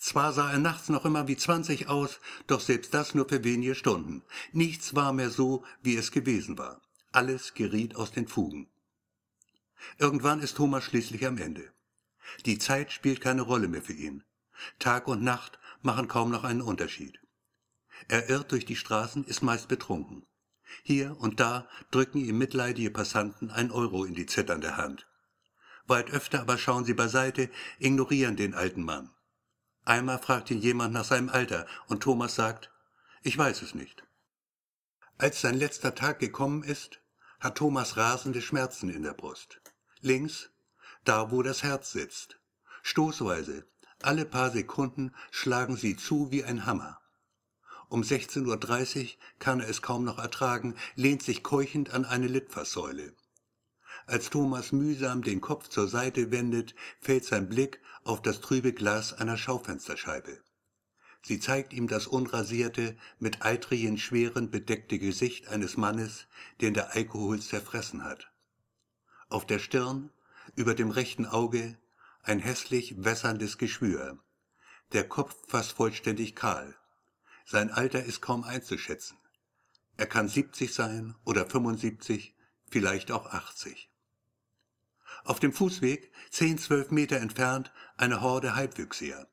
Zwar 0.00 0.32
sah 0.32 0.50
er 0.50 0.58
nachts 0.58 0.88
noch 0.88 1.04
immer 1.04 1.28
wie 1.28 1.36
zwanzig 1.36 1.88
aus, 1.88 2.18
doch 2.48 2.60
selbst 2.60 2.92
das 2.92 3.14
nur 3.14 3.28
für 3.28 3.44
wenige 3.44 3.76
Stunden. 3.76 4.24
Nichts 4.52 4.96
war 4.96 5.12
mehr 5.12 5.30
so, 5.30 5.64
wie 5.80 5.96
es 5.96 6.10
gewesen 6.10 6.58
war. 6.58 6.82
Alles 7.12 7.54
geriet 7.54 7.94
aus 7.94 8.10
den 8.10 8.26
Fugen. 8.26 8.68
Irgendwann 9.98 10.40
ist 10.40 10.56
Thomas 10.56 10.82
schließlich 10.82 11.24
am 11.24 11.38
Ende. 11.38 11.72
Die 12.46 12.58
Zeit 12.58 12.90
spielt 12.90 13.20
keine 13.20 13.42
Rolle 13.42 13.68
mehr 13.68 13.82
für 13.82 13.92
ihn. 13.92 14.24
Tag 14.80 15.06
und 15.06 15.22
Nacht 15.22 15.60
machen 15.82 16.08
kaum 16.08 16.32
noch 16.32 16.42
einen 16.42 16.62
Unterschied. 16.62 17.20
Er 18.08 18.28
irrt 18.28 18.50
durch 18.50 18.64
die 18.64 18.76
Straßen, 18.76 19.24
ist 19.24 19.42
meist 19.42 19.68
betrunken. 19.68 20.26
Hier 20.82 21.16
und 21.18 21.40
da 21.40 21.68
drücken 21.90 22.18
ihm 22.18 22.38
mitleidige 22.38 22.90
Passanten 22.90 23.50
ein 23.50 23.70
Euro 23.70 24.04
in 24.04 24.14
die 24.14 24.26
zitternde 24.26 24.76
Hand. 24.76 25.06
Weit 25.86 26.10
öfter 26.10 26.40
aber 26.40 26.58
schauen 26.58 26.84
sie 26.84 26.94
beiseite, 26.94 27.50
ignorieren 27.78 28.36
den 28.36 28.54
alten 28.54 28.82
Mann. 28.82 29.10
Einmal 29.84 30.18
fragt 30.18 30.50
ihn 30.50 30.60
jemand 30.60 30.94
nach 30.94 31.04
seinem 31.04 31.28
Alter 31.28 31.66
und 31.88 32.02
Thomas 32.02 32.34
sagt, 32.34 32.70
ich 33.22 33.36
weiß 33.36 33.62
es 33.62 33.74
nicht. 33.74 34.04
Als 35.18 35.40
sein 35.40 35.56
letzter 35.56 35.94
Tag 35.94 36.18
gekommen 36.18 36.62
ist, 36.62 37.00
hat 37.40 37.58
Thomas 37.58 37.96
rasende 37.96 38.40
Schmerzen 38.40 38.90
in 38.90 39.02
der 39.02 39.14
Brust. 39.14 39.60
Links, 40.00 40.50
da 41.04 41.30
wo 41.30 41.42
das 41.42 41.62
Herz 41.62 41.92
sitzt. 41.92 42.38
Stoßweise, 42.82 43.66
alle 44.02 44.24
paar 44.24 44.50
Sekunden 44.50 45.14
schlagen 45.30 45.76
sie 45.76 45.96
zu 45.96 46.30
wie 46.30 46.44
ein 46.44 46.66
Hammer. 46.66 47.01
Um 47.92 48.00
16.30 48.00 48.46
Uhr 48.46 49.08
kann 49.38 49.60
er 49.60 49.68
es 49.68 49.82
kaum 49.82 50.04
noch 50.04 50.18
ertragen, 50.18 50.76
lehnt 50.94 51.22
sich 51.22 51.42
keuchend 51.42 51.90
an 51.90 52.06
eine 52.06 52.26
Litfaßsäule. 52.26 53.12
Als 54.06 54.30
Thomas 54.30 54.72
mühsam 54.72 55.20
den 55.20 55.42
Kopf 55.42 55.68
zur 55.68 55.88
Seite 55.88 56.30
wendet, 56.30 56.74
fällt 57.02 57.26
sein 57.26 57.50
Blick 57.50 57.82
auf 58.02 58.22
das 58.22 58.40
trübe 58.40 58.72
Glas 58.72 59.12
einer 59.12 59.36
Schaufensterscheibe. 59.36 60.38
Sie 61.20 61.38
zeigt 61.38 61.74
ihm 61.74 61.86
das 61.86 62.06
unrasierte, 62.06 62.96
mit 63.18 63.44
eitrigen 63.44 63.98
Schweren 63.98 64.50
bedeckte 64.50 64.98
Gesicht 64.98 65.48
eines 65.48 65.76
Mannes, 65.76 66.28
den 66.62 66.72
der 66.72 66.94
Alkohol 66.94 67.40
zerfressen 67.42 68.04
hat. 68.04 68.32
Auf 69.28 69.46
der 69.46 69.58
Stirn, 69.58 70.08
über 70.56 70.74
dem 70.74 70.90
rechten 70.90 71.26
Auge, 71.26 71.76
ein 72.22 72.38
hässlich 72.38 73.04
wässerndes 73.04 73.58
Geschwür. 73.58 74.18
Der 74.92 75.06
Kopf 75.06 75.36
fast 75.46 75.72
vollständig 75.72 76.34
kahl. 76.34 76.74
Sein 77.44 77.70
Alter 77.70 78.04
ist 78.04 78.20
kaum 78.20 78.44
einzuschätzen. 78.44 79.18
Er 79.96 80.06
kann 80.06 80.28
70 80.28 80.72
sein 80.72 81.14
oder 81.24 81.48
75, 81.48 82.34
vielleicht 82.70 83.10
auch 83.10 83.26
80. 83.26 83.90
Auf 85.24 85.38
dem 85.38 85.52
Fußweg, 85.52 86.10
zehn, 86.30 86.58
zwölf 86.58 86.90
Meter 86.90 87.18
entfernt, 87.18 87.72
eine 87.96 88.20
Horde 88.20 88.54
Halbwüchsiger 88.54 89.28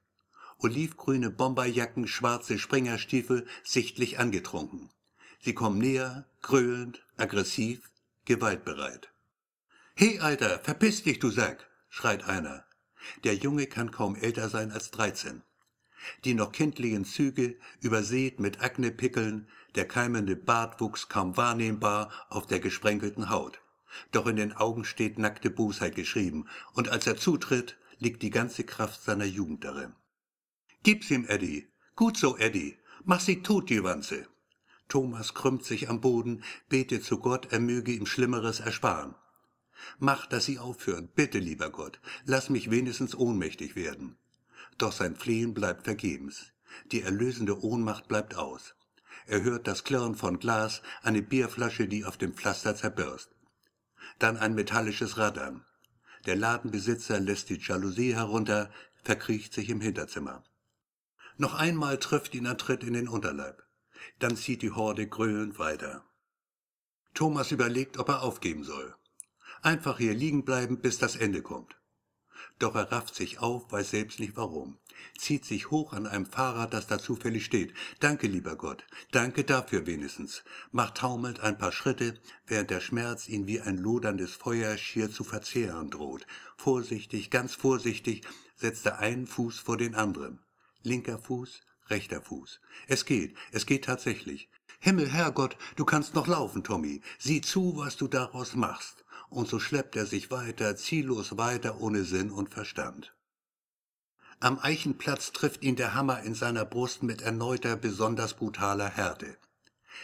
olivgrüne 0.60 1.30
Bomberjacken, 1.30 2.08
schwarze 2.08 2.60
Springerstiefel, 2.60 3.48
sichtlich 3.64 4.20
angetrunken. 4.20 4.90
Sie 5.42 5.54
kommen 5.54 5.80
näher, 5.80 6.26
grölend, 6.42 7.02
aggressiv, 7.18 7.90
gewaltbereit. 8.26 9.10
He, 9.96 10.20
Alter, 10.20 10.60
verpiss 10.60 11.04
dich, 11.04 11.20
du 11.20 11.30
Sack, 11.30 11.70
schreit 11.90 12.26
einer. 12.26 12.66
Der 13.24 13.36
Junge 13.36 13.68
kann 13.68 13.92
kaum 13.92 14.16
älter 14.16 14.50
sein 14.50 14.72
als 14.72 14.92
dreizehn. 14.92 15.44
Die 16.24 16.34
noch 16.34 16.52
kindlichen 16.52 17.06
Züge, 17.06 17.58
übersät 17.82 18.40
mit 18.40 18.62
Aknepickeln, 18.62 19.48
der 19.76 19.88
keimende 19.88 20.36
Bartwuchs 20.36 21.10
kaum 21.10 21.38
wahrnehmbar 21.38 22.12
auf 22.30 22.48
der 22.48 22.60
gesprenkelten 22.60 23.30
Haut. 23.30 23.62
Doch 24.12 24.28
in 24.28 24.36
den 24.36 24.54
Augen 24.54 24.86
steht 24.86 25.18
nackte 25.18 25.50
Bosheit 25.50 25.96
geschrieben, 25.96 26.48
und 26.74 26.90
als 26.90 27.08
er 27.08 27.18
zutritt, 27.18 27.78
liegt 27.98 28.22
die 28.22 28.30
ganze 28.30 28.64
Kraft 28.64 29.02
seiner 29.04 29.26
Jugend 29.26 29.64
darin. 29.64 29.94
Gib's 30.84 31.12
ihm, 31.12 31.26
Eddie. 31.28 31.68
Gut 31.96 32.18
so, 32.18 32.38
Eddie. 32.38 32.78
Mach 33.04 33.20
sie 33.20 33.42
tot, 33.42 33.70
die 33.70 33.84
Wanze. 33.84 34.28
Thomas 34.88 35.34
krümmt 35.34 35.64
sich 35.64 35.90
am 35.90 36.02
Boden, 36.02 36.44
betet 36.70 37.04
zu 37.04 37.20
Gott, 37.20 37.52
er 37.52 37.60
möge 37.60 37.92
ihm 37.92 38.06
Schlimmeres 38.06 38.60
ersparen. 38.60 39.16
Mach, 40.00 40.26
dass 40.26 40.46
sie 40.46 40.60
aufhören, 40.60 41.10
bitte, 41.14 41.40
lieber 41.40 41.70
Gott, 41.70 42.00
lass 42.26 42.50
mich 42.50 42.72
wenigstens 42.72 43.16
ohnmächtig 43.16 43.76
werden. 43.76 44.18
Doch 44.80 44.94
sein 44.94 45.16
Flehen 45.16 45.54
bleibt 45.54 45.84
vergebens. 45.84 46.54
Die 46.92 47.02
erlösende 47.02 47.62
Ohnmacht 47.64 48.08
bleibt 48.08 48.36
aus. 48.36 48.76
Er 49.28 49.44
hört 49.44 49.68
das 49.68 49.84
Klirren 49.84 50.16
von 50.16 50.40
Glas, 50.40 50.82
eine 51.02 51.22
Bierflasche, 51.22 51.88
die 51.88 52.06
auf 52.06 52.18
dem 52.18 52.34
Pflaster 52.34 52.76
zerbirst. 52.76 53.30
Dann 54.20 54.38
ein 54.38 54.56
metallisches 54.56 55.18
Raddern. 55.18 55.66
Der 56.26 56.38
Ladenbesitzer 56.38 57.20
lässt 57.20 57.50
die 57.50 57.60
Jalousie 57.60 58.16
herunter, 58.16 58.72
verkriecht 59.04 59.54
sich 59.54 59.70
im 59.70 59.82
Hinterzimmer. 59.82 60.44
Noch 61.38 61.56
einmal 61.56 61.98
trifft 61.98 62.34
ihn 62.34 62.48
ein 62.48 62.58
Tritt 62.58 62.84
in 62.84 62.94
den 62.94 63.10
Unterleib. 63.10 63.62
Dann 64.20 64.38
zieht 64.38 64.62
die 64.62 64.72
Horde 64.72 65.08
grölend 65.08 65.60
weiter. 65.60 66.06
Thomas 67.14 67.52
überlegt, 67.52 67.98
ob 67.98 68.08
er 68.08 68.22
aufgeben 68.22 68.64
soll. 68.64 68.96
Einfach 69.62 69.98
hier 69.98 70.14
liegen 70.14 70.46
bleiben, 70.46 70.80
bis 70.80 71.00
das 71.00 71.18
Ende 71.18 71.42
kommt. 71.42 71.79
Doch 72.60 72.76
er 72.76 72.92
rafft 72.92 73.16
sich 73.16 73.40
auf, 73.40 73.72
weiß 73.72 73.92
selbst 73.92 74.20
nicht 74.20 74.36
warum, 74.36 74.78
zieht 75.18 75.46
sich 75.46 75.72
hoch 75.72 75.94
an 75.94 76.06
einem 76.06 76.26
Fahrrad, 76.26 76.74
das 76.74 76.88
da 76.88 77.00
zufällig 77.00 77.46
steht. 77.46 77.74
Danke, 78.02 78.28
lieber 78.28 78.58
Gott, 78.58 78.84
danke 79.12 79.46
dafür 79.46 79.86
wenigstens, 79.86 80.44
macht 80.72 80.98
taumelnd 80.98 81.40
ein 81.40 81.58
paar 81.58 81.72
Schritte, 81.72 82.20
während 82.48 82.70
der 82.70 82.82
Schmerz 82.82 83.30
ihn 83.30 83.48
wie 83.48 83.62
ein 83.62 83.78
loderndes 83.78 84.34
Feuer 84.34 84.78
schier 84.78 85.10
zu 85.10 85.24
verzehren 85.24 85.90
droht. 85.90 86.28
Vorsichtig, 86.58 87.30
ganz 87.30 87.56
vorsichtig 87.56 88.24
setzt 88.58 88.86
er 88.86 89.00
einen 89.00 89.26
Fuß 89.26 89.60
vor 89.60 89.78
den 89.78 89.96
anderen. 89.96 90.40
Linker 90.84 91.18
Fuß, 91.18 91.62
rechter 91.90 92.22
Fuß. 92.22 92.60
Es 92.88 93.06
geht, 93.06 93.36
es 93.52 93.66
geht 93.66 93.86
tatsächlich. 93.86 94.50
Himmel, 94.82 95.10
Herrgott, 95.10 95.58
du 95.78 95.86
kannst 95.86 96.14
noch 96.14 96.28
laufen, 96.28 96.64
Tommy. 96.64 97.02
Sieh 97.18 97.42
zu, 97.42 97.78
was 97.78 97.98
du 97.98 98.08
daraus 98.08 98.56
machst. 98.56 99.04
Und 99.30 99.48
so 99.48 99.60
schleppt 99.60 99.96
er 99.96 100.06
sich 100.06 100.32
weiter, 100.32 100.76
ziellos 100.76 101.38
weiter, 101.38 101.80
ohne 101.82 102.04
Sinn 102.04 102.32
und 102.32 102.50
Verstand. 102.50 103.14
Am 104.40 104.58
Eichenplatz 104.60 105.34
trifft 105.34 105.64
ihn 105.64 105.76
der 105.76 105.94
Hammer 105.94 106.24
in 106.24 106.34
seiner 106.34 106.66
Brust 106.66 107.04
mit 107.04 107.22
erneuter, 107.22 107.76
besonders 107.76 108.34
brutaler 108.34 108.90
Härte. 108.90 109.38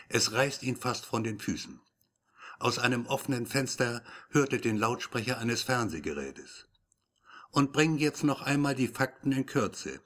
Es 0.09 0.33
reißt 0.33 0.61
ihn 0.63 0.75
fast 0.75 1.05
von 1.05 1.23
den 1.23 1.39
Füßen. 1.39 1.79
Aus 2.59 2.77
einem 2.77 3.05
offenen 3.05 3.45
Fenster 3.45 4.03
hört 4.29 4.53
er 4.53 4.59
den 4.59 4.77
Lautsprecher 4.77 5.37
eines 5.39 5.63
Fernsehgerätes. 5.63 6.67
Und 7.51 7.73
bring 7.73 7.97
jetzt 7.97 8.23
noch 8.23 8.41
einmal 8.41 8.75
die 8.75 8.87
Fakten 8.87 9.31
in 9.31 9.45
Kürze. 9.45 10.01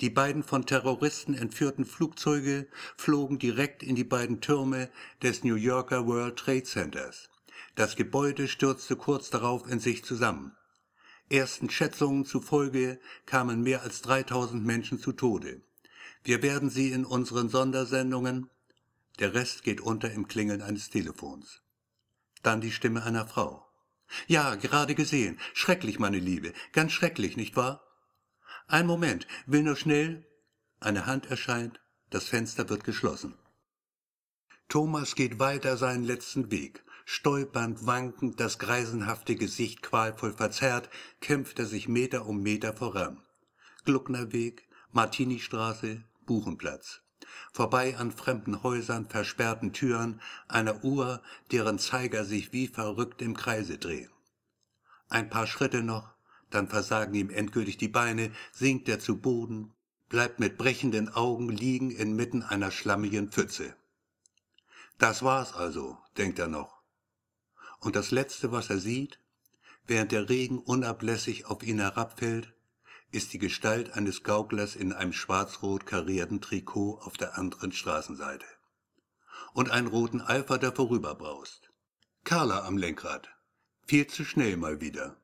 Die 0.00 0.10
beiden 0.10 0.42
von 0.42 0.66
Terroristen 0.66 1.34
entführten 1.34 1.84
Flugzeuge 1.84 2.68
flogen 2.96 3.38
direkt 3.38 3.82
in 3.82 3.94
die 3.94 4.04
beiden 4.04 4.40
Türme 4.40 4.90
des 5.22 5.44
New 5.44 5.56
Yorker 5.56 6.06
World 6.06 6.36
Trade 6.36 6.64
Centers. 6.64 7.29
Das 7.80 7.96
Gebäude 7.96 8.46
stürzte 8.46 8.94
kurz 8.94 9.30
darauf 9.30 9.66
in 9.66 9.80
sich 9.80 10.04
zusammen. 10.04 10.54
Ersten 11.30 11.70
Schätzungen 11.70 12.26
zufolge 12.26 13.00
kamen 13.24 13.62
mehr 13.62 13.80
als 13.80 14.02
3000 14.02 14.62
Menschen 14.66 14.98
zu 14.98 15.12
Tode. 15.12 15.62
Wir 16.22 16.42
werden 16.42 16.68
sie 16.68 16.92
in 16.92 17.06
unseren 17.06 17.48
Sondersendungen. 17.48 18.50
Der 19.18 19.32
Rest 19.32 19.62
geht 19.62 19.80
unter 19.80 20.10
im 20.10 20.28
Klingeln 20.28 20.60
eines 20.60 20.90
Telefons. 20.90 21.62
Dann 22.42 22.60
die 22.60 22.70
Stimme 22.70 23.02
einer 23.02 23.26
Frau. 23.26 23.66
Ja, 24.26 24.56
gerade 24.56 24.94
gesehen. 24.94 25.40
Schrecklich, 25.54 25.98
meine 25.98 26.18
Liebe. 26.18 26.52
Ganz 26.72 26.92
schrecklich, 26.92 27.38
nicht 27.38 27.56
wahr? 27.56 27.82
Ein 28.66 28.86
Moment, 28.86 29.26
will 29.46 29.62
nur 29.62 29.76
schnell. 29.76 30.26
Eine 30.80 31.06
Hand 31.06 31.30
erscheint, 31.30 31.80
das 32.10 32.26
Fenster 32.26 32.68
wird 32.68 32.84
geschlossen. 32.84 33.38
Thomas 34.68 35.14
geht 35.14 35.38
weiter 35.38 35.78
seinen 35.78 36.04
letzten 36.04 36.50
Weg. 36.50 36.84
Stolpernd, 37.12 37.86
wankend, 37.86 38.38
das 38.38 38.60
greisenhafte 38.60 39.34
Gesicht 39.34 39.82
qualvoll 39.82 40.32
verzerrt, 40.32 40.88
kämpft 41.20 41.58
er 41.58 41.66
sich 41.66 41.88
Meter 41.88 42.24
um 42.24 42.40
Meter 42.40 42.72
voran. 42.72 43.20
Glucknerweg, 43.84 44.68
Martinistraße, 44.92 46.04
Buchenplatz. 46.24 47.00
Vorbei 47.52 47.96
an 47.98 48.12
fremden 48.12 48.62
Häusern, 48.62 49.08
versperrten 49.08 49.72
Türen, 49.72 50.20
einer 50.46 50.84
Uhr, 50.84 51.20
deren 51.50 51.80
Zeiger 51.80 52.24
sich 52.24 52.52
wie 52.52 52.68
verrückt 52.68 53.22
im 53.22 53.36
Kreise 53.36 53.76
drehen. 53.76 54.12
Ein 55.08 55.30
paar 55.30 55.48
Schritte 55.48 55.82
noch, 55.82 56.14
dann 56.50 56.68
versagen 56.68 57.14
ihm 57.14 57.30
endgültig 57.30 57.76
die 57.76 57.88
Beine, 57.88 58.30
sinkt 58.52 58.88
er 58.88 59.00
zu 59.00 59.18
Boden, 59.20 59.72
bleibt 60.08 60.38
mit 60.38 60.56
brechenden 60.56 61.08
Augen 61.08 61.48
liegen 61.48 61.90
inmitten 61.90 62.44
einer 62.44 62.70
schlammigen 62.70 63.32
Pfütze. 63.32 63.74
Das 64.98 65.24
war's 65.24 65.54
also, 65.54 65.98
denkt 66.16 66.38
er 66.38 66.46
noch. 66.46 66.79
Und 67.80 67.96
das 67.96 68.10
Letzte, 68.10 68.52
was 68.52 68.70
er 68.70 68.78
sieht, 68.78 69.18
während 69.86 70.12
der 70.12 70.28
Regen 70.28 70.58
unablässig 70.58 71.46
auf 71.46 71.62
ihn 71.62 71.80
herabfällt, 71.80 72.52
ist 73.10 73.32
die 73.32 73.38
Gestalt 73.38 73.94
eines 73.94 74.22
Gauklers 74.22 74.76
in 74.76 74.92
einem 74.92 75.12
schwarz-rot 75.12 75.86
karierten 75.86 76.40
Trikot 76.40 77.00
auf 77.02 77.16
der 77.16 77.36
anderen 77.36 77.72
Straßenseite. 77.72 78.46
Und 79.52 79.70
einen 79.70 79.88
roten 79.88 80.20
Alpha, 80.20 80.58
der 80.58 80.72
vorüberbraust. 80.72 81.72
Carla 82.22 82.64
am 82.66 82.76
Lenkrad. 82.76 83.28
Viel 83.86 84.06
zu 84.06 84.24
schnell 84.24 84.56
mal 84.56 84.80
wieder. 84.80 85.16